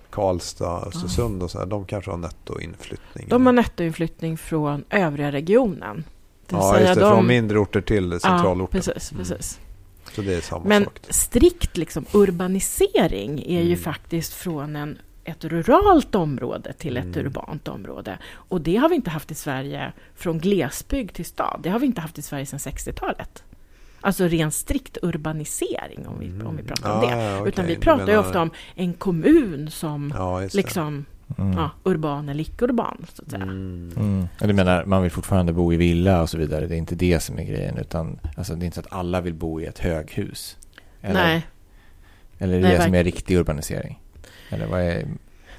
Karlstad, 0.10 0.83
Östersund 0.88 1.43
och 1.43 1.51
så 1.51 1.60
här. 1.60 1.65
De 1.65 1.86
kanske 1.86 2.12
har 2.12 2.17
nettoinflyttning. 2.17 3.27
De 3.29 3.45
har 3.45 3.53
nettoinflyttning 3.53 4.38
från 4.38 4.83
övriga 4.89 5.31
regionen. 5.31 6.03
Ja, 6.49 6.71
säga 6.73 6.88
just 6.88 6.95
det. 6.99 7.05
de- 7.05 7.12
Från 7.15 7.27
mindre 7.27 7.60
orter 7.60 7.81
till 7.81 8.12
centralorten. 8.19 8.81
Ja, 8.86 8.91
precis, 8.93 9.12
Mm. 9.12 9.23
precis. 9.25 9.60
Så 10.15 10.21
det 10.21 10.33
är 10.33 10.41
samma 10.41 10.65
Men 10.65 10.83
sak. 10.83 10.99
strikt 11.10 11.77
liksom 11.77 12.05
urbanisering 12.12 13.39
är 13.39 13.62
ju 13.62 13.67
Mm. 13.73 13.79
faktiskt 13.79 14.33
från 14.33 14.75
en, 14.75 14.97
ett 15.27 15.45
ruralt 15.45 16.15
område 16.15 16.73
till 16.73 16.97
ett 16.97 17.03
Mm. 17.05 17.19
urbant 17.25 17.67
område. 17.67 18.17
Och 18.33 18.61
det 18.61 18.75
har 18.75 18.89
vi 18.89 18.95
inte 18.95 19.09
haft 19.09 19.31
i 19.31 19.35
Sverige 19.35 19.91
från 20.15 20.39
glesbygd 20.39 21.13
till 21.15 21.25
stad. 21.25 21.59
Det 21.63 21.69
har 21.69 21.79
vi 21.79 21.85
inte 21.85 22.01
haft 22.01 22.17
i 22.17 22.21
Sverige 22.21 22.45
sedan 22.45 22.59
60-talet. 22.59 23.43
Alltså 24.01 24.23
ren 24.27 24.51
strikt 24.51 24.97
urbanisering 25.01 26.07
om 26.07 26.19
vi, 26.19 26.43
om 26.45 26.57
vi 26.57 26.63
pratar 26.63 26.91
om 26.91 27.03
Mm. 27.03 27.17
Det. 27.17 27.23
ja, 27.25 27.37
okej. 27.39 27.47
Utan 27.49 27.65
vi 27.65 27.75
pratar 27.75 28.07
ju 28.07 28.17
ofta 28.17 28.41
om 28.41 28.51
en 28.75 28.93
kommun 28.93 29.69
som 29.71 30.13
Ja, 30.15 30.39
liksom 30.53 31.05
Mm. 31.37 31.57
ja, 31.57 31.69
urban 31.83 32.29
eller 32.29 32.41
icke-urban. 32.43 33.05
Så 33.13 33.23
att 33.23 33.31
säga. 33.31 33.43
Mm. 33.43 33.91
Mm. 33.97 34.27
Du 34.39 34.53
menar, 34.53 34.85
man 34.85 35.01
vill 35.01 35.11
fortfarande 35.11 35.53
bo 35.53 35.73
i 35.73 35.77
villa 35.77 36.21
och 36.21 36.29
så 36.29 36.37
vidare. 36.37 36.67
Det 36.67 36.75
är 36.75 36.77
inte 36.77 36.95
det 36.95 37.19
som 37.19 37.39
är 37.39 37.43
grejen. 37.43 37.77
Utan 37.77 38.19
alltså, 38.37 38.55
det 38.55 38.63
är 38.63 38.65
inte 38.65 38.75
så 38.75 38.81
att 38.81 38.93
alla 38.93 39.21
vill 39.21 39.33
bo 39.33 39.61
i 39.61 39.65
ett 39.65 39.79
höghus. 39.79 40.57
Eller, 41.01 41.13
Nej. 41.23 41.47
Eller 42.39 42.53
är 42.57 42.61
det 42.61 42.67
Nej, 42.67 42.77
det 42.77 42.83
som 42.83 42.93
är 42.95 43.03
riktig 43.03 43.37
urbanisering? 43.37 43.99
Eller 44.49 44.65
vad 44.67 44.81
är... 44.81 45.07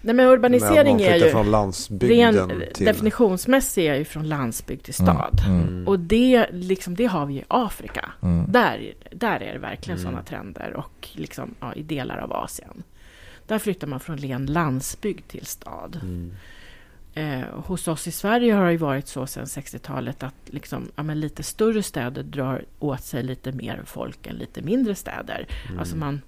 Nej, 0.00 0.14
men 0.14 0.26
urbanisering 0.26 0.96
Men 0.96 1.04
är 1.06 1.16
ju... 1.16 1.30
från 1.30 1.50
landsbygden 1.50 2.34
Ren, 2.34 2.62
till... 2.74 2.86
Definitionsmässigt 2.86 3.88
är 3.88 3.94
ju 3.94 4.04
från 4.04 4.28
landsbygd 4.28 4.82
till 4.82 4.94
stad. 4.94 5.40
Mm. 5.46 5.60
Mm. 5.62 5.88
Och 5.88 5.98
det, 5.98 6.46
liksom, 6.52 6.94
det 6.94 7.06
har 7.06 7.26
vi 7.26 7.34
i 7.34 7.44
Afrika. 7.48 8.12
Mm. 8.22 8.52
Där, 8.52 8.92
där 9.10 9.40
är 9.42 9.52
det 9.52 9.58
verkligen 9.58 9.98
Mm. 9.98 10.10
sådana 10.10 10.24
trender 10.24 10.76
och 10.76 11.08
liksom, 11.12 11.54
ja, 11.60 11.74
i 11.74 11.82
delar 11.82 12.18
av 12.18 12.32
Asien. 12.32 12.82
Där 13.46 13.58
flyttar 13.58 13.86
man 13.86 14.00
från 14.00 14.18
ren 14.18 14.46
landsbygd 14.46 15.28
till 15.28 15.46
stad. 15.46 16.00
Mm. 16.02 16.32
Eh, 17.14 17.44
hos 17.64 17.88
oss 17.88 18.06
i 18.06 18.10
Sverige 18.12 18.54
har 18.54 18.64
det 18.64 18.70
ju 18.72 18.76
varit 18.76 19.08
så 19.08 19.26
sedan 19.26 19.44
60-talet 19.44 20.22
att 20.22 20.34
liksom, 20.46 20.90
ja, 20.96 21.02
men 21.02 21.20
lite 21.20 21.42
större 21.42 21.82
städer 21.82 22.22
drar 22.22 22.64
åt 22.78 23.02
sig 23.04 23.22
lite 23.22 23.52
mer 23.52 23.82
folk 23.84 24.26
än 24.26 24.36
lite 24.36 24.62
mindre 24.62 24.94
städer. 24.94 25.46
Mm. 25.66 25.78
Alltså 25.78 25.96
man, 25.96 26.22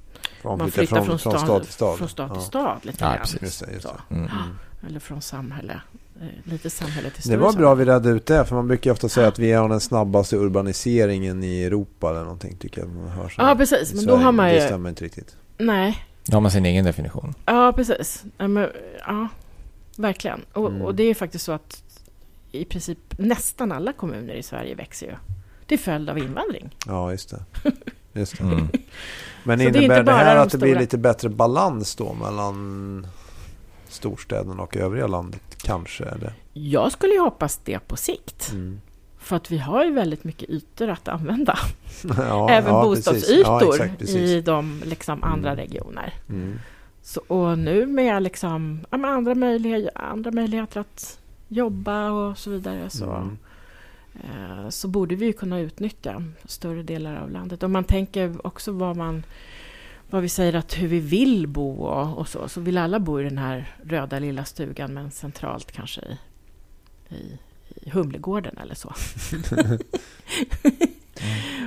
man, 0.45 0.59
man 0.59 0.71
flyttar 0.71 0.97
från, 0.97 1.07
från 1.07 1.19
stad, 1.19 1.41
stad 1.41 1.63
till 1.63 1.73
stad. 1.73 1.99
Från 1.99 2.09
stad 2.09 2.29
till 2.31 2.37
Ja. 2.37 2.43
stad 2.47 2.79
lite 2.83 3.05
Ja, 3.05 3.17
precis. 3.21 3.43
Just 3.43 3.67
det, 3.67 3.73
just 3.73 3.87
det. 4.09 4.15
Mm. 4.15 4.29
Eller 4.87 5.01
från 5.01 5.23
samhälle, 5.23 5.81
eh, 6.21 6.27
lite 6.53 6.71
samhälle 6.71 7.11
till 7.11 7.31
Det 7.31 7.37
var 7.37 7.53
bra 7.53 7.75
vi 7.75 7.85
redde 7.85 8.09
ut 8.11 8.27
det, 8.27 8.45
för 8.45 8.55
man 8.55 8.69
brukar 8.69 8.91
ju 8.91 8.93
ofta 8.93 9.09
säga 9.09 9.29
att 9.29 9.39
vi 9.39 9.53
har 9.53 9.69
den 9.69 9.81
snabbaste 9.81 10.37
urbaniseringen 10.37 11.45
i 11.45 11.63
Europa 11.65 12.11
eller 12.11 12.21
någonting, 12.23 12.57
tycker 12.57 12.81
jag 12.81 12.91
man 12.91 13.09
hör. 13.09 13.29
så. 13.29 13.43
Ja, 13.43 13.55
precis. 13.57 13.95
Men 13.95 14.07
då 14.07 14.17
har 14.17 14.33
man 14.33 14.47
Det 14.47 14.55
ju... 14.55 14.61
stämmer 14.61 14.89
inte 14.89 15.05
riktigt. 15.05 15.37
Nej, 15.59 16.05
Då 16.25 16.37
har 16.37 16.41
man 16.41 16.51
sin 16.51 16.67
egen 16.67 16.85
definition. 16.85 17.35
Ja, 17.47 17.73
precis. 17.77 18.25
Ja, 18.39 18.49
men, 18.49 18.69
ja 19.07 19.29
verkligen. 19.97 20.41
Och, 20.53 20.69
Mm. 20.69 20.83
och 20.83 20.95
det 20.95 21.03
är 21.03 21.15
faktiskt 21.15 21.45
så 21.45 21.53
att 21.53 21.83
i 22.53 22.65
princip 22.65 22.99
nästan 23.19 23.73
alla 23.73 23.93
kommuner 23.93 24.35
i 24.35 24.43
Sverige 24.43 24.75
växer 24.75 25.07
ju 25.07 25.13
till 25.67 25.79
följd 25.79 26.11
av 26.11 26.19
invandring. 26.19 26.77
Ja, 26.87 27.11
just 27.11 27.31
det. 27.31 27.45
Just 28.13 28.39
det. 28.39 28.45
Mm. 28.45 28.69
Men 29.45 29.59
Så 29.59 29.65
det 29.71 29.79
är 29.79 29.83
innebär 29.83 30.03
det, 30.03 30.13
här 30.13 30.37
de 30.37 30.43
att 30.43 30.51
det 30.51 30.59
blir 30.59 30.79
lite 30.79 30.99
bättre 30.99 31.29
balans 31.29 31.95
då 31.97 32.13
mellan 32.15 33.07
storstäderna 33.89 34.63
och 34.63 34.77
övriga 34.77 35.07
landet? 35.07 35.43
Kanske 35.63 36.05
är 36.05 36.19
det. 36.19 36.33
Jag 36.53 36.93
skulle 36.93 37.13
ju 37.13 37.21
hoppas 37.21 37.61
det 37.65 37.79
på 37.79 37.97
sikt. 37.97 38.51
Mm. 38.53 38.81
För 39.19 39.37
att 39.37 39.51
vi 39.51 39.59
har 39.59 39.85
ju 39.85 39.93
väldigt 39.93 40.25
mycket 40.25 40.51
ytor 40.51 40.89
att 40.89 41.09
använda. 41.09 41.59
Ja, 42.19 42.51
Även 42.51 42.75
ja, 42.75 42.83
bostadsytor 42.83 43.45
Ja, 43.45 43.75
exakt, 43.75 44.03
i 44.03 44.41
de 44.41 44.83
liksom, 44.85 45.25
andra 45.25 45.51
Mm. 45.53 45.65
regioner. 45.65 46.15
Mm. 46.29 46.59
Så, 47.03 47.21
och 47.27 47.59
nu 47.59 47.87
med 47.87 48.23
liksom, 48.23 48.81
andra, 48.91 49.35
möjligheter, 49.35 49.91
andra 50.03 50.31
möjligheter 50.31 50.81
att 50.81 51.19
jobba 51.49 52.11
och 52.11 52.39
så 52.39 52.51
vidare 52.51 52.91
så, 52.91 53.05
Mm. 53.13 53.39
Så 54.71 54.89
borde 54.89 55.15
vi 55.15 55.27
ju 55.27 55.33
kunna 55.33 55.61
utnyttja 55.61 56.23
större 56.45 56.83
delar 56.83 57.17
av 57.17 57.31
landet. 57.31 57.63
Om 57.63 57.73
man 57.73 57.85
tänker 57.85 58.47
också 58.47 58.73
vad 58.73 58.97
man 58.97 59.23
vad 60.11 60.23
vi 60.23 60.29
säger 60.29 60.55
att 60.55 60.79
hur 60.79 60.89
vi 60.89 61.01
vill 61.01 61.47
bo 61.47 61.83
och, 61.83 62.19
och 62.19 62.29
så, 62.29 62.49
så 62.49 62.61
vill 62.61 62.79
alla 62.79 63.01
bo 63.01 63.21
i 63.21 63.25
den 63.25 63.39
här 63.39 63.75
röda 63.85 64.19
lilla 64.19 64.45
stugan 64.45 64.95
men 64.95 65.11
centralt 65.11 65.73
kanske 65.73 66.01
i, 66.01 67.15
i, 67.15 67.39
i 67.83 67.91
Humlegården 67.91 68.59
eller 68.59 68.75
så. 68.75 68.89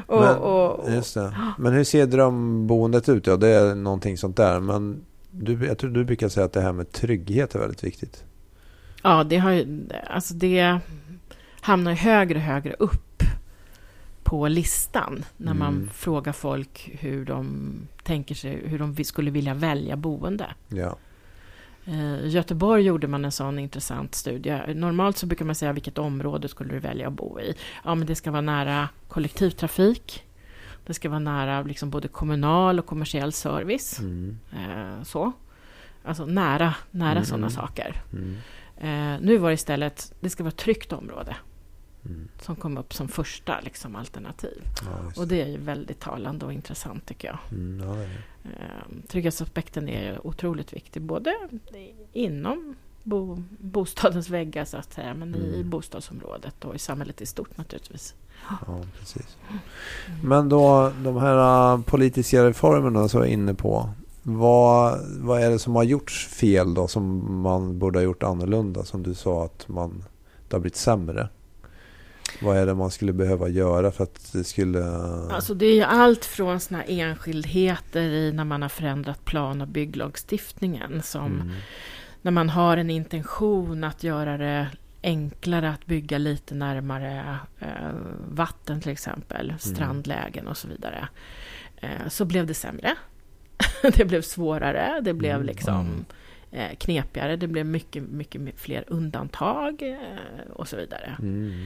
och, 0.08 0.22
Men- 0.22 0.38
och, 0.38 0.94
Just 0.94 1.14
det. 1.14 1.36
Men 1.58 1.74
hur 1.74 1.84
ser 1.84 2.06
drömboendet 2.06 3.10
ut? 3.10 3.28
Ja, 3.28 3.38
det 3.38 3.48
är 3.48 3.76
någonting 3.76 4.18
sånt 4.18 4.38
där. 4.38 4.60
Men 4.60 5.06
du, 5.32 5.66
jag 5.66 5.78
tror 5.78 5.90
du 5.90 6.04
brukar 6.04 6.30
säga 6.30 6.46
att 6.46 6.54
det 6.54 6.62
här 6.62 6.74
med 6.74 6.92
trygghet 6.92 7.56
är 7.56 7.60
väldigt 7.60 7.84
viktigt. 7.84 8.24
Ja, 9.04 9.24
det 9.24 9.38
har 9.38 9.52
ju, 9.52 9.84
alltså 10.10 10.34
det 10.34 10.80
hamnar 11.64 11.92
högre 11.94 12.36
och 12.40 12.44
högre 12.46 12.74
upp 12.74 13.24
på 14.24 14.48
listan 14.48 15.26
när 15.38 15.54
man 15.54 15.74
Mm. 15.76 15.90
frågar 15.90 16.32
folk 16.34 16.90
hur 17.00 17.26
de 17.26 17.74
tänker 18.04 18.36
sig, 18.36 18.68
hur 18.68 18.80
de 18.80 19.04
skulle 19.04 19.32
vilja 19.32 19.54
välja 19.54 19.96
boende. 19.96 20.54
Ja. 20.68 20.98
Eh, 21.86 22.16
I 22.20 22.28
Göteborg 22.30 22.84
gjorde 22.84 23.08
man 23.08 23.26
en 23.26 23.32
sån 23.32 23.60
intressant 23.60 24.16
studie. 24.16 24.74
Normalt 24.76 25.18
så 25.18 25.26
brukar 25.26 25.46
man 25.46 25.56
säga 25.56 25.74
vilket 25.74 25.98
område 25.98 26.48
skulle 26.48 26.74
du 26.74 26.80
välja 26.80 27.08
att 27.08 27.14
bo 27.14 27.40
i. 27.40 27.54
Ja, 27.84 27.96
men 27.96 28.08
det 28.08 28.16
ska 28.16 28.32
vara 28.32 28.42
nära 28.42 28.90
kollektivtrafik. 29.08 30.24
Det 30.86 30.94
ska 30.94 31.10
vara 31.10 31.20
nära 31.20 31.62
liksom 31.64 31.90
både 31.90 32.08
kommunal 32.08 32.80
och 32.80 32.86
kommersiell 32.86 33.32
service. 33.34 34.00
Mm. 34.00 34.38
Eh, 34.54 35.04
så. 35.04 35.32
Alltså 36.06 36.26
nära, 36.26 36.74
nära 36.92 37.12
Mm. 37.12 37.26
sådana 37.26 37.50
saker. 37.50 38.02
Mm. 38.14 38.36
Eh, 38.78 39.22
nu 39.22 39.38
var 39.38 39.50
det 39.50 39.54
istället, 39.54 40.14
det 40.20 40.30
ska 40.30 40.44
vara 40.44 40.50
ett 40.52 40.58
tryggt 40.58 40.94
område 40.94 41.36
Mm. 42.06 42.28
som 42.42 42.56
kom 42.56 42.78
upp 42.78 42.94
som 42.94 43.08
första 43.08 43.60
liksom, 43.62 43.96
alternativ. 43.96 44.62
Ja, 44.86 45.22
Och 45.22 45.28
det 45.28 45.42
är 45.42 45.48
ju 45.48 45.58
väldigt 45.58 46.00
talande 46.00 46.46
och 46.46 46.54
intressant 46.54 47.06
tycker 47.06 47.28
jag. 47.28 47.38
Mm, 47.60 47.88
ja, 47.90 47.96
det 47.96 48.04
är 48.04 48.08
det. 48.08 48.50
Eh, 48.50 49.08
trygghetsaspekten 49.08 49.90
är 49.90 50.28
otroligt 50.28 50.74
viktig, 50.74 51.02
både 51.02 51.34
inom 52.14 52.76
bo, 53.04 53.44
bostadens 53.60 54.30
väggar 54.30 54.66
så 54.66 54.78
att 54.78 54.94
säga, 54.94 55.14
men 55.14 55.36
i 55.36 55.56
Mm. 55.56 55.70
bostadsområdet 55.70 56.66
och 56.66 56.76
i 56.76 56.80
samhället 56.80 57.22
i 57.22 57.26
stort 57.26 57.58
naturligtvis. 57.58 58.16
Ja, 58.68 58.82
precis. 59.00 59.38
Men 60.24 60.50
då 60.50 60.92
de 61.04 61.18
här 61.18 61.74
äh, 61.74 61.82
politiska 61.82 62.44
reformerna 62.44 63.08
som 63.08 63.20
jag 63.20 63.30
är 63.30 63.34
inne 63.34 63.54
på. 63.54 63.90
Vad, 64.26 65.00
vad 65.20 65.42
är 65.42 65.50
det 65.50 65.60
som 65.60 65.76
har 65.76 65.84
gjorts 65.84 66.28
fel 66.28 66.74
då 66.74 66.88
som 66.88 67.42
man 67.42 67.80
borde 67.80 68.00
ha 68.00 68.04
gjort 68.04 68.24
annorlunda? 68.24 68.84
Som 68.84 69.04
du 69.04 69.14
sa 69.14 69.46
att 69.46 69.68
man, 69.68 70.04
det 70.48 70.56
har 70.56 70.60
blivit 70.62 70.76
sämre. 70.76 71.30
Vad 72.42 72.58
är 72.58 72.66
det 72.66 72.74
man 72.74 72.92
skulle 72.92 73.14
behöva 73.14 73.50
göra 73.50 73.92
för 73.92 74.04
att 74.04 74.34
det 74.34 74.44
skulle... 74.44 74.86
Alltså 75.32 75.54
det 75.54 75.66
är 75.66 75.76
ju 75.76 75.84
allt 75.84 76.26
från 76.26 76.60
såna 76.60 76.84
enskildheter 76.84 78.02
i 78.02 78.32
när 78.32 78.44
man 78.46 78.62
har 78.62 78.70
förändrat 78.70 79.26
plan 79.26 79.62
och 79.62 79.68
bygglagstiftningen 79.68 81.02
som 81.02 81.26
Mm. 81.42 81.52
när 82.22 82.32
man 82.32 82.50
har 82.50 82.78
en 82.78 82.90
intention 82.90 83.84
att 83.84 84.04
göra 84.04 84.38
det 84.38 84.68
enklare 85.04 85.70
att 85.70 85.86
bygga 85.86 86.18
lite 86.18 86.56
närmare 86.56 87.38
eh, 87.60 87.68
vatten 88.30 88.82
till 88.82 88.92
exempel, 88.92 89.54
strandlägen 89.60 90.48
och 90.48 90.58
så 90.58 90.68
vidare. 90.68 91.08
Eh, 91.78 92.08
så 92.10 92.26
blev 92.26 92.48
det 92.48 92.54
sämre. 92.54 92.96
det 93.82 94.06
blev 94.06 94.22
svårare, 94.22 95.00
det 95.02 95.14
blev 95.14 95.36
Mm, 95.36 95.48
liksom 95.48 96.06
eh, 96.52 96.76
knepigare, 96.78 97.36
det 97.36 97.48
blev 97.48 97.66
mycket, 97.66 98.04
mycket 98.04 98.42
fler 98.56 98.84
undantag 98.88 99.82
eh, 99.82 100.52
och 100.54 100.68
så 100.68 100.76
vidare. 100.76 101.16
Mm. 101.20 101.66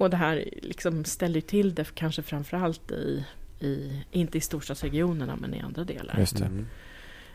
Och 0.00 0.10
det 0.10 0.16
här 0.16 0.44
liksom 0.62 1.04
ställer 1.04 1.40
till 1.40 1.74
det 1.74 1.94
kanske 1.94 2.22
framförallt 2.22 2.90
i, 2.90 3.24
i, 3.60 4.04
inte 4.10 4.38
i 4.38 4.40
storstadsregionerna 4.40 5.36
men 5.36 5.54
i 5.54 5.60
andra 5.60 5.84
delar 5.84 6.18
Just 6.18 6.38
det. 6.38 6.44
Mm. 6.44 6.66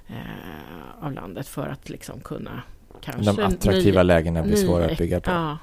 eh, 0.07 1.05
av 1.05 1.11
landet 1.13 1.47
för 1.47 1.67
att 1.67 1.89
liksom 1.89 2.19
kunna 2.19 2.61
kanske... 3.01 3.31
De 3.31 3.45
attraktiva 3.45 4.03
ny- 4.03 4.07
lägena 4.07 4.43
blir 4.43 4.55
ny- 4.55 4.65
svåra 4.65 4.85
att 4.85 4.97
bygga 4.97 5.21
på. 5.21 5.31
Ja, 5.31 5.57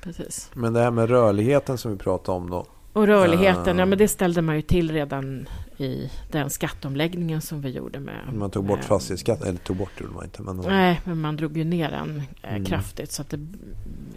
precis. 0.00 0.50
Men 0.54 0.72
det 0.72 0.80
här 0.80 0.90
med 0.90 1.08
rörligheten 1.08 1.78
som 1.78 1.92
vi 1.92 1.98
pratade 1.98 2.38
om 2.38 2.50
då. 2.50 2.66
Och 2.92 3.06
rörligheten, 3.06 3.76
Ah. 3.76 3.80
ja 3.80 3.86
men 3.86 3.98
det 3.98 4.08
ställde 4.08 4.42
man 4.42 4.56
ju 4.56 4.62
till 4.62 4.90
redan 4.92 5.48
i 5.76 6.10
den 6.30 6.50
skatteomläggningen 6.50 7.40
som 7.40 7.60
vi 7.60 7.70
gjorde 7.70 8.00
med... 8.00 8.34
Man 8.34 8.50
tog 8.50 8.64
bort 8.64 8.84
fastighetsskatten, 8.84 9.48
eller 9.48 9.58
tog 9.58 9.76
bort 9.76 10.00
gjorde 10.00 10.12
man 10.12 10.24
inte. 10.24 10.42
Men 10.42 10.56
Nej, 10.56 11.00
men 11.04 11.20
man 11.20 11.36
drog 11.36 11.56
ju 11.56 11.64
ner 11.64 11.90
den 11.90 12.22
eh, 12.42 12.50
Mm. 12.50 12.64
kraftigt. 12.64 13.12
Så 13.12 13.22
att 13.22 13.30
det, 13.30 13.46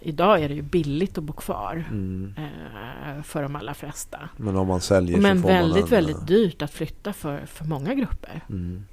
idag 0.02 0.42
är 0.42 0.48
det 0.48 0.54
ju 0.54 0.62
billigt 0.62 1.18
att 1.18 1.24
bo 1.24 1.32
kvar 1.32 1.84
Mm. 1.90 2.34
eh, 2.38 3.22
för 3.22 3.42
de 3.42 3.56
allra 3.56 3.74
flesta. 3.74 4.28
Men 4.36 4.56
om 4.56 4.66
man 4.68 4.80
säljer 4.80 5.20
Men 5.20 5.36
så 5.36 5.42
får 5.42 5.48
väldigt, 5.48 5.74
man 5.74 5.82
en, 5.84 5.88
väldigt 6.06 6.26
dyrt 6.26 6.62
att 6.62 6.70
flytta 6.72 7.12
för, 7.12 7.46
för 7.46 7.64
många 7.64 7.94
grupper. 7.94 8.40
Mm. 8.48 8.84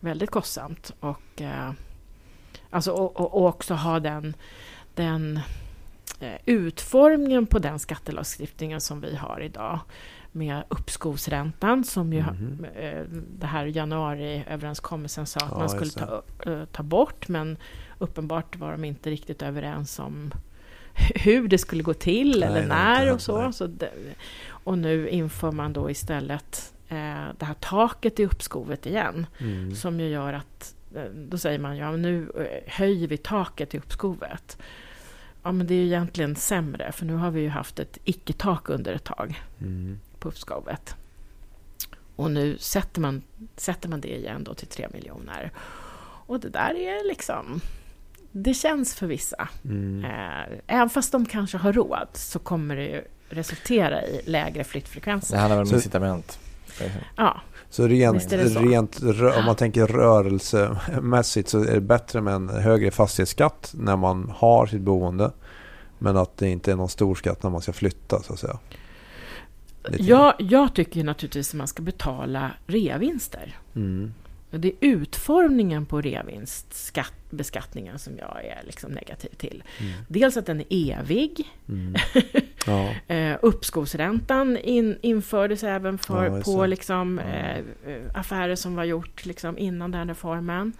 Väldigt 0.00 0.30
kostsamt. 0.30 0.92
Och, 1.00 1.42
eh, 1.42 1.70
alltså, 2.70 2.92
och, 2.92 3.20
och, 3.34 3.46
också 3.46 3.74
ha 3.74 4.00
den, 4.00 4.34
den 4.94 5.40
utformningen 6.44 7.46
på 7.46 7.58
den 7.58 7.78
skattelagstiftningen 7.78 8.80
som 8.80 9.00
vi 9.00 9.16
har 9.16 9.40
idag 9.40 9.80
med 10.32 10.62
uppskovsräntan 10.68 11.84
som 11.84 12.12
ju 12.12 12.18
eh, 12.18 13.04
det 13.38 13.46
här 13.46 13.66
januariöverenskommelsen 13.66 15.26
sa 15.26 15.40
att 15.40 15.50
Ja, 15.50 15.58
man 15.58 15.68
skulle 15.68 15.90
ta, 15.90 16.22
eh, 16.46 16.64
ta 16.64 16.82
bort 16.82 17.28
men 17.28 17.56
uppenbart 17.98 18.56
var 18.56 18.72
de 18.72 18.84
inte 18.84 19.10
riktigt 19.10 19.42
överens 19.42 19.98
om 19.98 20.32
hur 21.14 21.48
det 21.48 21.58
skulle 21.58 21.82
gå 21.82 21.94
till 21.94 22.40
Nej, 22.40 22.48
eller 22.48 22.66
när 22.66 23.02
och 23.02 23.08
hänt, 23.08 23.22
så. 23.22 23.42
nej. 23.42 23.52
så 23.52 23.66
det, 23.66 23.90
och 24.48 24.78
nu 24.78 25.08
inför 25.08 25.52
man 25.52 25.72
då 25.72 25.90
istället 25.90 26.72
eh, 26.88 27.24
det 27.38 27.44
här 27.44 27.54
taket 27.60 28.20
i 28.20 28.24
uppskovet 28.26 28.86
igen 28.86 29.26
Mm. 29.40 29.74
som 29.74 30.00
ju 30.00 30.08
gör 30.08 30.32
att 30.32 30.74
eh, 30.94 31.04
då 31.04 31.38
säger 31.38 31.58
man 31.58 31.76
ja 31.76 31.92
nu 31.96 32.30
eh, 32.36 32.72
höjer 32.72 33.08
vi 33.08 33.16
taket 33.16 33.74
i 33.74 33.78
uppskovet. 33.78 34.58
Ja 35.46 35.52
men 35.52 35.66
det 35.66 35.74
är 35.74 35.78
ju 35.78 35.86
egentligen 35.86 36.36
sämre 36.36 36.92
för 36.92 37.06
nu 37.06 37.14
har 37.14 37.30
vi 37.30 37.40
ju 37.40 37.48
haft 37.48 37.78
ett 37.78 37.98
icke-tak 38.04 38.68
under 38.68 38.92
ett 38.92 39.04
tag 39.04 39.42
Mm. 39.60 40.00
på 40.18 40.28
uppskovet. 40.28 40.94
Och 42.16 42.30
nu 42.30 42.58
sätter 42.58 43.00
man, 43.00 43.22
sätter 43.56 43.88
man 43.88 44.00
det 44.00 44.16
igen 44.16 44.44
då 44.44 44.54
till 44.54 44.66
3 44.66 44.88
miljoner. 44.92 45.50
Och 46.26 46.40
det 46.40 46.48
där 46.48 46.74
är 46.74 47.08
liksom... 47.08 47.60
Det 48.32 48.54
känns 48.54 48.94
för 48.94 49.06
vissa. 49.06 49.48
Mm. 49.64 50.04
Eh, 50.04 50.58
även 50.66 50.90
fast 50.90 51.12
de 51.12 51.26
kanske 51.26 51.58
har 51.58 51.72
råd 51.72 52.08
så 52.12 52.38
kommer 52.38 52.76
det 52.76 52.84
ju 52.86 53.02
resultera 53.28 54.02
i 54.02 54.22
lägre 54.26 54.58
Det 54.58 54.64
flyttfrekvenser. 54.64 55.36
handlar 55.36 55.56
väl 55.58 55.66
om 55.68 55.74
incitament. 55.74 56.38
Ja, 57.16 57.40
Så 57.76 57.86
rent, 57.86 58.30
så. 58.30 58.38
rent 58.38 59.02
om 59.38 59.44
man 59.46 59.56
tänker 59.56 59.86
rörelsemässigt 59.86 61.48
så 61.48 61.62
är 61.62 61.74
det 61.74 61.80
bättre 61.80 62.20
med 62.20 62.34
en 62.34 62.48
högre 62.48 62.90
fastighetsskatt 62.90 63.74
när 63.78 63.96
man 63.96 64.32
har 64.36 64.66
sitt 64.66 64.80
boende. 64.80 65.32
Men 65.98 66.16
att 66.16 66.36
det 66.36 66.48
inte 66.48 66.72
är 66.72 66.76
någon 66.76 66.88
stor 66.88 67.14
skatt 67.14 67.42
när 67.42 67.50
man 67.50 67.60
ska 67.60 67.72
flytta 67.72 68.22
så 68.22 68.32
att 68.32 68.38
säga. 68.38 68.58
Lite 69.88 70.02
jag, 70.38 70.74
tycker 70.74 71.04
naturligtvis 71.04 71.50
att 71.50 71.54
man 71.54 71.68
ska 71.68 71.82
betala 71.82 72.50
reavinster. 72.66 73.58
Mm. 73.74 74.14
Det 74.58 74.68
är 74.68 74.74
utformningen 74.80 75.86
på 75.86 76.00
reavinstbeskattningen 76.00 77.98
som 77.98 78.18
jag 78.18 78.44
är 78.44 78.62
liksom 78.66 78.92
negativ 78.92 79.28
till. 79.28 79.62
Mm. 79.80 79.92
Dels 80.08 80.36
att 80.36 80.46
den 80.46 80.60
är 80.60 80.66
evig. 80.98 81.48
Mm. 81.68 81.94
Ja. 82.68 83.14
Eh, 83.14 83.36
uppskovsräntan 83.42 84.56
in, 84.56 84.98
infördes 85.02 85.62
även 85.64 85.98
för, 85.98 86.24
Ja, 86.36 86.42
på 86.42 86.66
liksom, 86.66 87.20
Ja. 87.24 87.30
eh, 87.90 87.98
affärer 88.14 88.56
som 88.56 88.74
var 88.76 88.84
gjort 88.84 89.26
liksom, 89.26 89.58
innan 89.58 89.90
den 89.90 90.08
reformen. 90.08 90.72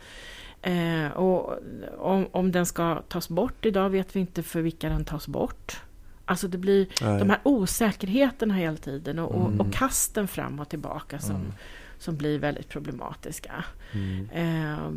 Eh, 0.62 1.06
och 1.12 1.58
om, 1.98 2.28
om 2.32 2.52
den 2.52 2.66
ska 2.66 3.02
tas 3.08 3.28
bort 3.28 3.66
idag 3.66 3.90
vet 3.90 4.16
vi 4.16 4.20
inte 4.20 4.42
för 4.42 4.60
vilka 4.60 4.88
den 4.88 5.04
tas 5.04 5.28
bort. 5.28 5.80
Alltså 6.28 6.48
det 6.48 6.58
blir 6.58 6.86
Nej. 7.02 7.18
de 7.18 7.30
här 7.30 7.38
osäkerheterna 7.42 8.54
hela 8.54 8.76
tiden 8.76 9.18
och, 9.18 9.30
och, 9.34 9.46
Mm. 9.46 9.60
och 9.60 9.72
kasten 9.72 10.28
fram 10.28 10.60
och 10.60 10.68
tillbaka 10.68 11.18
som, 11.18 11.36
Mm. 11.36 11.52
som 11.98 12.16
blir 12.16 12.38
väldigt 12.38 12.68
problematiska. 12.68 13.64
Mm. 13.92 14.28
Eh, 14.34 14.90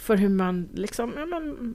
för 0.00 0.16
hur 0.16 0.28
man 0.28 0.68
liksom, 0.74 1.12
ja, 1.16 1.26
men, 1.26 1.74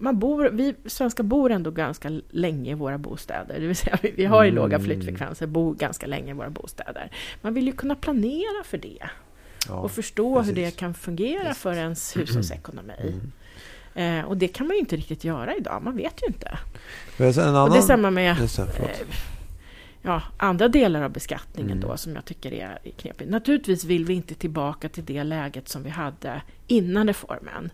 man 0.00 0.18
bor, 0.18 0.50
vi 0.52 0.74
svenskar 0.86 1.24
bor 1.24 1.52
ändå 1.52 1.70
ganska 1.70 2.20
länge 2.30 2.70
i 2.70 2.74
våra 2.74 2.98
bostäder. 2.98 3.60
Det 3.60 3.66
vill 3.66 3.76
säga, 3.76 3.98
vi, 4.16 4.24
har 4.24 4.44
ju 4.44 4.50
Mm. 4.50 4.62
låga 4.62 4.80
flyttfrekvenser, 4.80 5.46
bor 5.46 5.74
ganska 5.74 6.06
länge 6.06 6.30
i 6.30 6.34
våra 6.34 6.50
bostäder. 6.50 7.10
Man 7.42 7.54
vill 7.54 7.66
ju 7.66 7.72
kunna 7.72 7.94
planera 7.94 8.64
för 8.64 8.78
det 8.78 8.98
Ja. 9.68 9.74
och 9.74 9.90
förstå 9.90 10.34
hur 10.40 10.54
precis. 10.54 10.54
det 10.74 10.80
kan 10.80 10.94
fungera 10.94 11.48
Just. 11.48 11.60
för 11.60 11.72
ens 11.74 12.16
hushållsekonomi. 12.16 12.92
Mm. 13.00 13.32
Eh, 13.94 14.20
och 14.24 14.36
det 14.36 14.48
kan 14.48 14.66
man 14.66 14.76
ju 14.76 14.80
inte 14.80 14.96
riktigt 14.96 15.24
göra 15.24 15.56
idag, 15.56 15.82
man 15.82 15.96
vet 15.96 16.22
ju 16.22 16.26
inte. 16.26 16.58
En 17.18 17.38
annan... 17.48 17.62
Och 17.62 17.70
det 17.70 17.78
är 17.78 17.82
samma 17.82 18.10
med 18.10 18.36
det, 18.36 18.58
eh, 18.58 19.06
ja, 20.02 20.22
andra 20.36 20.68
delar 20.68 21.02
av 21.02 21.10
beskattningen 21.10 21.78
Mm. 21.78 21.88
då 21.90 21.96
som 21.96 22.14
jag 22.14 22.24
tycker 22.24 22.52
är 22.52 22.78
knepigt. 22.98 23.30
Naturligtvis 23.30 23.84
vill 23.84 24.04
vi 24.04 24.14
inte 24.14 24.34
tillbaka 24.34 24.88
till 24.88 25.04
det 25.04 25.24
läget 25.24 25.68
som 25.68 25.82
vi 25.82 25.90
hade 25.90 26.42
innan 26.66 27.06
reformen. 27.06 27.70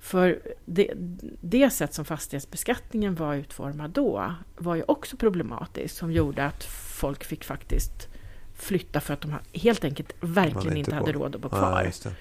För 0.00 0.38
det, 0.64 0.92
det 1.40 1.70
sätt 1.70 1.94
som 1.94 2.04
fastighetsbeskattningen 2.04 3.14
var 3.14 3.34
utformad 3.34 3.90
då 3.90 4.34
var 4.56 4.74
ju 4.74 4.82
också 4.88 5.16
problematiskt 5.16 5.96
som 5.96 6.12
gjorde 6.12 6.44
att 6.44 6.64
folk 6.98 7.24
fick 7.24 7.44
faktiskt 7.44 8.08
flytta 8.56 9.00
för 9.00 9.14
att 9.14 9.20
de 9.20 9.34
helt 9.52 9.84
enkelt 9.84 10.12
verkligen 10.20 10.66
inte 10.76 10.78
inte 10.78 10.94
hade 10.94 11.12
råd. 11.12 11.34
att 11.34 11.40
bo 11.40 11.48
Ja, 11.52 11.58
kvar. 11.58 11.82
eh, 12.06 12.12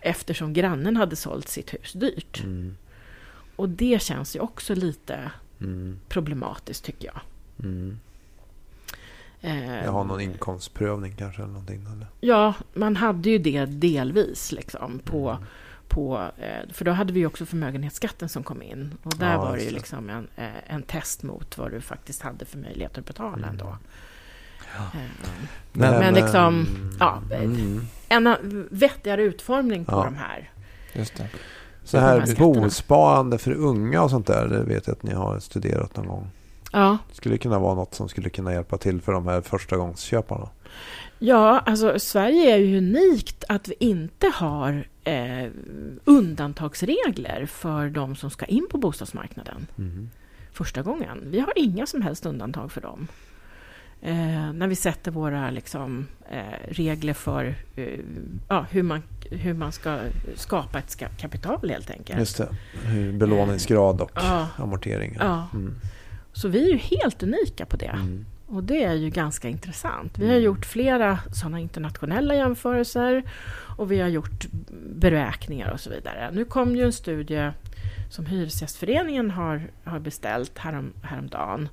eftersom 0.00 0.52
grannen 0.52 0.96
hade 0.96 1.16
sålt 1.16 1.48
sitt 1.48 1.74
hus 1.74 1.92
dyrt. 1.92 2.40
Mm. 2.44 2.76
Och 3.56 3.68
det 3.68 4.02
känns 4.02 4.36
ju 4.36 4.40
också 4.40 4.74
lite 4.74 5.30
Mm. 5.60 5.98
problematiskt 6.08 6.84
tycker 6.84 7.06
jag. 7.14 7.20
Mm. 7.68 7.98
Eh, 9.40 9.84
Jag 9.84 9.92
har 9.92 10.04
någon 10.04 10.20
inkomstprövning 10.20 11.14
kanske 11.16 11.42
eller 11.42 11.52
någonting. 11.52 11.86
Eller? 11.92 12.06
Ja, 12.20 12.54
man 12.74 12.96
hade 12.96 13.30
ju 13.30 13.38
det 13.38 13.64
delvis 13.64 14.52
liksom 14.52 14.98
på, 14.98 15.30
Mm. 15.30 15.42
på 15.88 16.30
eh, 16.38 16.72
för 16.72 16.84
då 16.84 16.90
hade 16.90 17.12
vi 17.12 17.20
ju 17.20 17.26
också 17.26 17.46
förmögenhetsskatten 17.46 18.28
som 18.28 18.42
kom 18.42 18.62
in 18.62 18.94
och 19.02 19.14
där 19.18 19.32
Ja, 19.32 19.38
var 19.38 19.56
det 19.56 19.62
ju 19.62 19.70
liksom 19.70 20.10
en, 20.10 20.28
eh, 20.36 20.74
en 20.74 20.82
test 20.82 21.22
mot 21.22 21.58
vad 21.58 21.70
du 21.70 21.80
faktiskt 21.80 22.22
hade 22.22 22.44
för 22.44 22.58
möjligheter 22.58 23.00
att 23.00 23.06
betala 23.06 23.36
Mm. 23.36 23.48
ändå. 23.50 23.76
Eh, 24.76 24.86
Men- 25.72 25.98
Men 25.98 26.14
liksom, 26.14 26.66
ja, 27.00 27.22
Mm. 27.32 27.86
En 28.08 28.36
vettigare 28.70 29.22
utformning 29.22 29.84
på 29.84 29.92
Ja. 29.92 30.04
de 30.04 30.14
här. 30.16 30.50
Just 30.92 31.16
det. 31.16 31.28
Så 31.84 31.96
de 31.96 32.02
här 32.02 32.36
bosparande 32.38 33.38
för 33.38 33.52
unga 33.52 34.02
och 34.02 34.10
sånt 34.10 34.26
där, 34.26 34.48
det 34.48 34.62
vet 34.62 34.86
jag 34.86 34.94
att 34.96 35.02
ni 35.02 35.14
har 35.14 35.38
studerat 35.38 35.96
någon 35.96 36.06
gång. 36.06 36.26
Ja, 36.72 36.98
Det 37.08 37.14
skulle 37.14 37.38
kunna 37.38 37.58
vara 37.58 37.74
något 37.74 37.94
som 37.94 38.08
skulle 38.08 38.30
kunna 38.30 38.52
hjälpa 38.52 38.78
till 38.78 39.00
för 39.00 39.12
de 39.12 39.26
här 39.26 39.40
förstagångsköparna. 39.40 40.48
ja, 41.18 41.58
alltså 41.66 41.98
Sverige 41.98 42.54
är 42.54 42.58
ju 42.58 42.78
unikt 42.78 43.44
att 43.48 43.68
vi 43.68 43.74
inte 43.80 44.26
har 44.34 44.86
eh, 45.04 45.50
undantagsregler 46.04 47.46
för 47.46 47.88
de 47.90 48.16
som 48.16 48.30
ska 48.30 48.46
in 48.46 48.66
på 48.70 48.78
bostadsmarknaden. 48.78 49.66
Mm. 49.78 50.10
första 50.52 50.82
gången. 50.82 51.18
Vi 51.30 51.40
har 51.40 51.52
inga 51.56 51.86
som 51.86 52.02
helst 52.02 52.26
undantag 52.26 52.72
för 52.72 52.80
dem. 52.80 53.08
Eh, 54.02 54.52
när 54.52 54.66
vi 54.68 54.74
sätter 54.74 55.10
våra 55.10 55.50
liksom, 55.50 56.06
eh, 56.30 56.42
regler 56.68 57.12
för 57.14 57.54
eh, 57.76 57.98
ja, 58.48 58.66
hur, 58.70 58.82
man, 58.82 59.02
hur 59.30 59.54
man 59.54 59.72
ska 59.72 59.98
skapa 60.34 60.78
ett 60.78 60.90
ska- 60.90 61.08
kapital 61.08 61.70
helt 61.70 61.90
enkelt. 61.90 62.18
Just 62.18 62.36
det. 62.38 62.48
Belåningsgrad 63.12 64.00
och 64.00 64.10
Ja, 64.14 64.48
amorteringar. 64.56 65.24
ja. 65.24 65.48
Mm. 65.58 65.74
Så 66.32 66.48
vi 66.48 66.64
är 66.64 66.72
ju 66.72 66.76
helt 66.78 67.22
unika 67.22 67.66
på 67.66 67.76
det. 67.76 67.86
Mm. 67.86 68.26
Och 68.46 68.62
det 68.64 68.84
är 68.84 68.94
ju 68.94 69.10
ganska 69.10 69.48
intressant. 69.48 70.18
Vi 70.18 70.28
har 70.28 70.36
gjort 70.36 70.66
flera 70.66 71.18
sådana 71.32 71.60
internationella 71.60 72.34
jämförelser 72.34 73.22
och 73.76 73.92
vi 73.92 74.00
har 74.00 74.08
gjort 74.08 74.46
beräkningar 74.94 75.70
och 75.70 75.80
så 75.80 75.90
vidare. 75.90 76.30
Nu 76.32 76.44
kom 76.44 76.76
ju 76.76 76.82
en 76.84 76.92
studie 76.92 77.50
som 78.10 78.26
Hyresgästföreningen 78.26 79.30
har, 79.30 79.62
har 79.84 79.98
beställt 79.98 80.58
härom, 80.58 80.92
häromdagen 81.02 81.68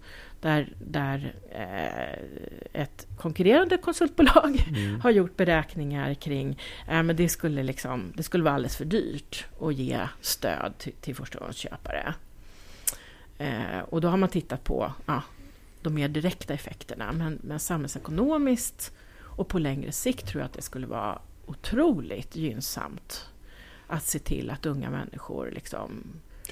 där, 0.45 0.73
där 0.79 1.33
eh, 1.51 2.81
ett 2.81 3.07
konkurrerande 3.17 3.77
konsultbolag 3.77 4.65
Mm. 4.75 5.01
har 5.01 5.11
gjort 5.11 5.37
beräkningar 5.37 6.13
kring 6.13 6.59
eh, 6.87 7.03
men 7.03 7.15
det, 7.15 7.29
skulle 7.29 7.63
liksom, 7.63 8.13
det 8.15 8.23
skulle 8.23 8.43
vara 8.43 8.53
alldeles 8.55 8.77
för 8.77 8.85
dyrt 8.85 9.45
att 9.61 9.73
ge 9.75 9.99
stöd 10.21 10.73
till, 10.77 10.93
till 11.01 11.15
förstagångsköpare. 11.15 12.13
Eh, 13.37 13.79
och 13.89 14.01
då 14.01 14.07
har 14.07 14.17
man 14.17 14.29
tittat 14.29 14.63
på 14.63 14.93
ja, 15.05 15.21
de 15.81 15.93
mer 15.93 16.07
direkta 16.07 16.53
effekterna. 16.53 17.11
Men, 17.11 17.39
men 17.43 17.59
samhällsekonomiskt 17.59 18.91
och 19.21 19.47
på 19.47 19.59
längre 19.59 19.91
sikt 19.91 20.27
tror 20.27 20.41
jag 20.41 20.45
att 20.45 20.53
det 20.53 20.61
skulle 20.61 20.87
vara 20.87 21.19
otroligt 21.45 22.35
gynnsamt 22.35 23.29
att 23.87 24.03
se 24.03 24.19
till 24.19 24.49
att 24.49 24.65
unga 24.65 24.89
människor 24.89 25.51
liksom... 25.53 26.03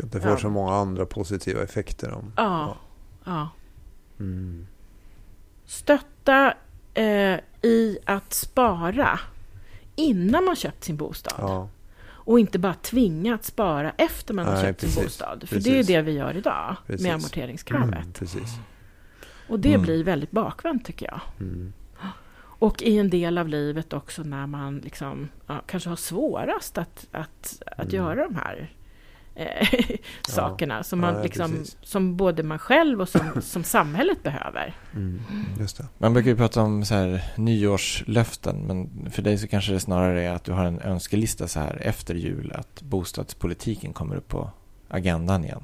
Att 0.04 0.12
det 0.12 0.22
får 0.22 0.32
Ja. 0.32 0.38
så 0.38 0.50
många 0.50 0.74
andra 0.74 1.06
positiva 1.06 1.64
effekter. 1.64 2.12
Om. 2.12 2.34
Ja, 2.38 2.78
ja. 3.26 3.50
Mm. 4.20 4.68
Stötta 5.66 6.54
eh, 6.94 7.40
i 7.62 7.98
att 8.06 8.34
spara 8.34 9.20
innan 9.96 10.46
man 10.46 10.56
köpt 10.56 10.84
sin 10.84 10.98
bostad. 10.98 11.36
Ja. 11.38 11.70
Och 12.06 12.40
inte 12.40 12.60
bara 12.60 12.74
tvinga 12.74 13.36
att 13.36 13.46
spara 13.46 13.92
efter 13.98 14.34
man 14.34 14.46
har 14.46 14.54
Nej, 14.54 14.62
köpt 14.64 14.80
sin 14.82 14.90
precis. 14.90 15.04
bostad. 15.04 15.40
För 15.40 15.56
Precis. 15.56 15.88
det 15.88 15.94
är 15.96 15.98
det 15.98 16.02
vi 16.02 16.12
gör 16.12 16.38
idag 16.38 16.76
Precis. 16.88 17.04
med 17.04 17.14
amorteringskravet. 17.14 18.22
Mm. 18.22 18.46
Och 19.48 19.60
det 19.60 19.70
Mm. 19.70 19.82
blir 19.82 20.04
väldigt 20.04 20.32
bakvänt 20.32 20.86
tycker 20.86 21.06
jag. 21.06 21.22
Mm. 21.40 21.74
Och 22.36 22.82
i 22.84 22.98
en 22.98 23.10
del 23.10 23.38
av 23.38 23.48
livet 23.48 23.94
också 23.94 24.24
när 24.24 24.48
man 24.48 24.78
liksom, 24.78 25.30
ja, 25.48 25.62
kanske 25.68 25.90
har 25.90 25.96
svårast 25.96 26.78
att, 26.78 27.08
att, 27.12 27.64
att 27.78 27.80
Mm. 27.94 27.96
göra 27.96 28.24
de 28.28 28.36
här 28.36 28.72
eh, 29.36 29.68
sakerna 30.28 30.84
som, 30.84 31.00
man 31.00 31.16
Ja, 31.16 31.24
liksom, 31.24 31.64
som 31.82 32.18
både 32.18 32.44
man 32.44 32.60
själv 32.60 33.02
och 33.02 33.10
som, 33.10 33.42
som 33.42 33.64
samhället 33.64 34.24
behöver. 34.24 34.76
Mm. 34.94 35.22
Just 35.60 35.78
det. 35.78 35.86
Man 35.98 36.14
brukar 36.14 36.30
ju 36.30 36.38
prata 36.38 36.62
om 36.62 36.86
så 36.86 36.96
här 36.96 37.24
nyårslöften, 37.36 38.68
men 38.68 39.12
för 39.12 39.22
dig 39.22 39.38
så 39.38 39.48
kanske 39.48 39.74
det 39.74 39.80
snarare 39.80 40.24
är 40.24 40.32
att 40.32 40.44
du 40.44 40.52
har 40.52 40.66
en 40.66 40.82
önskelista 40.82 41.48
så 41.48 41.60
här 41.60 41.82
efter 41.82 42.16
jul, 42.16 42.52
att 42.56 42.82
bostadspolitiken 42.82 43.94
kommer 43.94 44.16
upp 44.16 44.28
på 44.28 44.50
agendan 44.88 45.44
igen. 45.44 45.64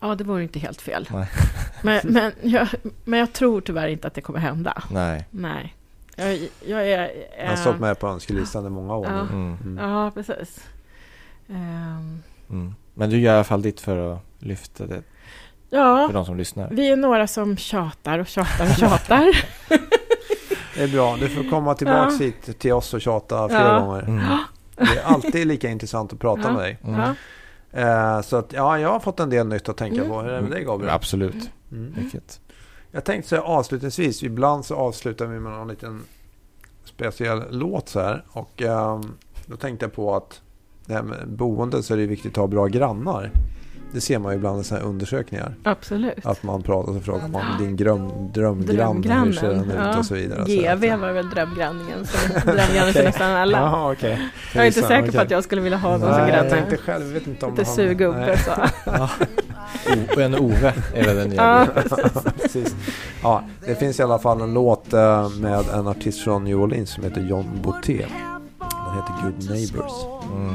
Ja, 0.00 0.14
det 0.14 0.24
vore 0.24 0.42
inte 0.42 0.58
helt 0.58 0.80
fel. 0.82 1.08
Nej. 1.12 1.28
Men, 1.82 2.00
men, 2.04 2.32
jag, 2.42 2.68
men 3.04 3.18
jag 3.18 3.32
tror 3.32 3.60
tyvärr 3.60 3.88
inte 3.88 4.06
att 4.08 4.14
det 4.14 4.20
kommer 4.20 4.38
hända. 4.38 4.82
Nej. 4.90 5.24
Nej. 5.30 5.74
Jag, 6.16 6.38
jag 6.66 6.88
är... 6.88 7.10
Jag 7.38 7.48
har 7.48 7.56
stått 7.56 7.80
med 7.80 7.98
på 7.98 8.06
önskelistan 8.06 8.66
i 8.66 8.70
många 8.70 8.96
år 8.96 9.06
Ja. 9.06 9.20
Mm. 9.20 9.56
Mm. 9.64 9.90
Ja, 9.90 10.10
precis. 10.10 10.64
Ehm, 11.48 12.22
Mm. 12.54 12.74
Men 12.94 13.10
du 13.10 13.18
gör 13.20 13.32
i 13.32 13.34
alla 13.36 13.44
fall 13.44 13.62
ditt 13.62 13.80
för 13.80 14.12
att 14.14 14.20
lyfta 14.38 14.86
det 14.86 15.02
ja, 15.70 16.06
för 16.06 16.14
de 16.14 16.24
som 16.26 16.36
lyssnar. 16.36 16.68
vi 16.70 16.90
är 16.90 16.96
några 16.96 17.26
som 17.26 17.56
tjatar 17.56 18.18
och 18.18 18.26
tjatar 18.26 18.64
och 18.70 18.76
tjatar. 18.76 19.44
Det 20.76 20.82
är 20.82 20.88
bra. 20.88 21.16
Du 21.16 21.28
får 21.28 21.50
komma 21.50 21.74
tillbaka 21.74 22.10
Ja. 22.20 22.24
hit 22.24 22.58
till 22.58 22.72
oss 22.72 22.94
och 22.94 23.00
tjata 23.00 23.48
fler 23.48 23.64
Ja. 23.74 23.78
gånger. 23.80 24.02
Mm. 24.02 24.20
Det 24.76 24.82
är 24.98 25.02
alltid 25.04 25.46
lika 25.46 25.68
intressant 25.70 26.12
att 26.12 26.18
prata 26.18 26.40
Ja. 26.42 26.52
med 26.52 26.60
dig. 26.62 26.78
Mm. 26.84 27.00
Eh, 27.72 28.20
så 28.22 28.36
att, 28.36 28.52
ja, 28.52 28.78
jag 28.78 28.88
har 28.92 29.00
fått 29.00 29.20
en 29.20 29.30
del 29.30 29.46
nytt 29.48 29.68
att 29.68 29.76
tänka 29.76 29.96
Mm. 29.96 30.08
på. 30.08 30.20
Hur 30.20 30.30
är 30.30 30.36
det 30.36 30.42
med 30.42 30.50
dig 30.50 30.64
Gabriel? 30.64 30.94
Absolut. 30.94 31.50
Mm. 31.72 31.94
Vilket. 31.98 32.40
Jag 32.90 33.04
tänkte 33.04 33.28
så 33.28 33.36
här 33.36 33.42
avslutningsvis. 33.42 34.22
Ibland 34.22 34.64
så 34.64 34.74
avslutar 34.76 35.26
vi 35.26 35.40
med 35.40 35.52
någon 35.52 35.68
liten 35.68 36.02
speciell 36.84 37.42
låt 37.50 37.88
så 37.88 38.00
här. 38.00 38.24
Och 38.32 38.62
ehm, 38.62 39.12
då 39.46 39.56
tänkte 39.56 39.84
jag 39.84 39.92
på 39.92 40.16
att 40.16 40.40
det 40.86 40.94
här 40.94 41.02
med 41.02 41.28
boende 41.28 41.82
så 41.82 41.94
är 41.94 41.98
det 41.98 42.06
viktigt 42.06 42.32
att 42.32 42.36
ha 42.36 42.46
bra 42.46 42.66
grannar. 42.66 43.30
Det 43.92 44.00
ser 44.00 44.18
man 44.18 44.32
ju 44.32 44.36
ibland 44.38 44.60
i 44.60 44.64
sådana 44.64 44.82
här 44.84 44.90
undersökningar. 44.90 45.54
Absolut. 45.62 46.26
Att 46.26 46.42
man 46.42 46.62
pratar 46.62 46.96
och 46.96 47.02
frågar 47.02 47.28
man 47.28 47.42
din 47.58 47.76
dröm, 47.76 48.32
drömgrann. 48.32 49.24
Hur 49.26 49.32
ser 49.32 49.48
den 49.48 49.70
ut 49.70 49.76
ja. 49.78 49.98
och 49.98 50.06
så 50.06 50.14
vidare. 50.14 50.44
GV 50.46 50.92
att- 50.92 51.00
var 51.00 51.12
väl 51.12 51.30
drömgranningen 51.30 52.06
som 52.06 52.30
drömgrannen 52.52 52.92
för 52.92 53.04
nästan 53.04 53.30
alla. 53.30 53.58
Jaha, 53.58 53.92
okej. 53.92 54.28
Jag 54.54 54.62
är 54.62 54.66
inte 54.66 54.82
säker 54.82 55.02
på 55.02 55.08
okej. 55.08 55.20
att 55.20 55.30
jag 55.30 55.44
skulle 55.44 55.60
vilja 55.60 55.78
ha 55.78 55.90
någon 55.90 56.00
som 56.00 56.10
Nej, 56.10 56.20
jag 56.20 56.28
granne. 56.30 56.50
tänkte 56.50 56.76
själv. 56.76 57.04
vet 57.12 57.26
inte 57.26 57.46
om 57.46 57.52
Lite 57.54 57.64
surgubbe 57.64 58.38
så. 58.38 58.50
O- 60.16 60.20
en 60.20 60.34
Ove 60.34 60.72
är 60.94 61.04
väl 61.04 61.16
den 61.16 61.28
nya. 61.28 61.66
Ja, 61.74 61.82
Precis. 62.42 62.74
Ja, 63.22 63.42
det 63.66 63.74
finns 63.74 64.00
i 64.00 64.02
alla 64.02 64.18
fall 64.18 64.40
en 64.40 64.54
låt 64.54 64.92
eh, 64.92 65.28
med 65.30 65.64
en 65.74 65.86
artist 65.86 66.20
från 66.24 66.44
New 66.44 66.60
Orleans 66.60 66.90
som 66.90 67.04
heter 67.04 67.20
John 67.20 67.46
Boutet. 67.62 68.06
Heter 68.94 69.14
Good 69.22 69.50
Neighbors. 69.50 69.92
Mm. 70.32 70.54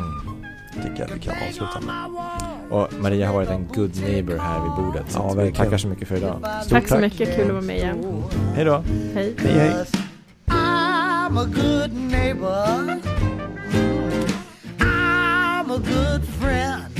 Tycker 0.83 0.99
jag 1.07 1.13
vi 1.13 1.19
kan 1.19 1.35
avsluta 1.47 1.79
med. 1.81 1.95
Och 2.71 2.87
Maria 3.01 3.27
har 3.27 3.33
varit 3.33 3.49
en 3.49 3.67
good 3.75 4.01
neighbor 4.01 4.37
här 4.37 4.59
vid 4.63 4.71
bordet. 4.71 5.11
Så 5.11 5.19
Ja, 5.19 5.23
verkligen. 5.33 5.53
tackar 5.55 5.77
så 5.77 5.87
mycket 5.87 6.07
för 6.07 6.15
idag. 6.17 6.39
Stort 6.61 6.69
tack 6.69 6.87
så 6.87 6.97
mycket, 6.97 7.35
kul 7.35 7.45
att 7.45 7.51
vara 7.51 7.61
med 7.61 7.77
igen. 7.77 8.23
Hej 8.55 8.65
då. 8.65 8.83
Hej. 9.13 9.35
Hej 9.37 9.51
hej. 9.53 9.85
I'm 10.47 11.37
a 11.39 11.45
good 11.45 11.93
neighbor. 11.93 12.99
I'm 14.79 15.71
a 15.71 15.77
good 15.77 16.23
friend. 16.39 16.99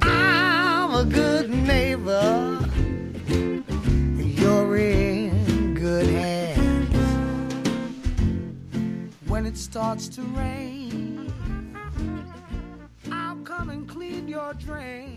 I'm 0.00 0.94
a 0.94 1.04
good 1.04 1.50
neighbor. 1.66 2.51
It 9.52 9.58
starts 9.58 10.08
to 10.08 10.22
rain, 10.22 11.30
I'll 13.10 13.36
come 13.44 13.68
and 13.68 13.86
clean 13.86 14.26
your 14.26 14.54
drain. 14.54 15.11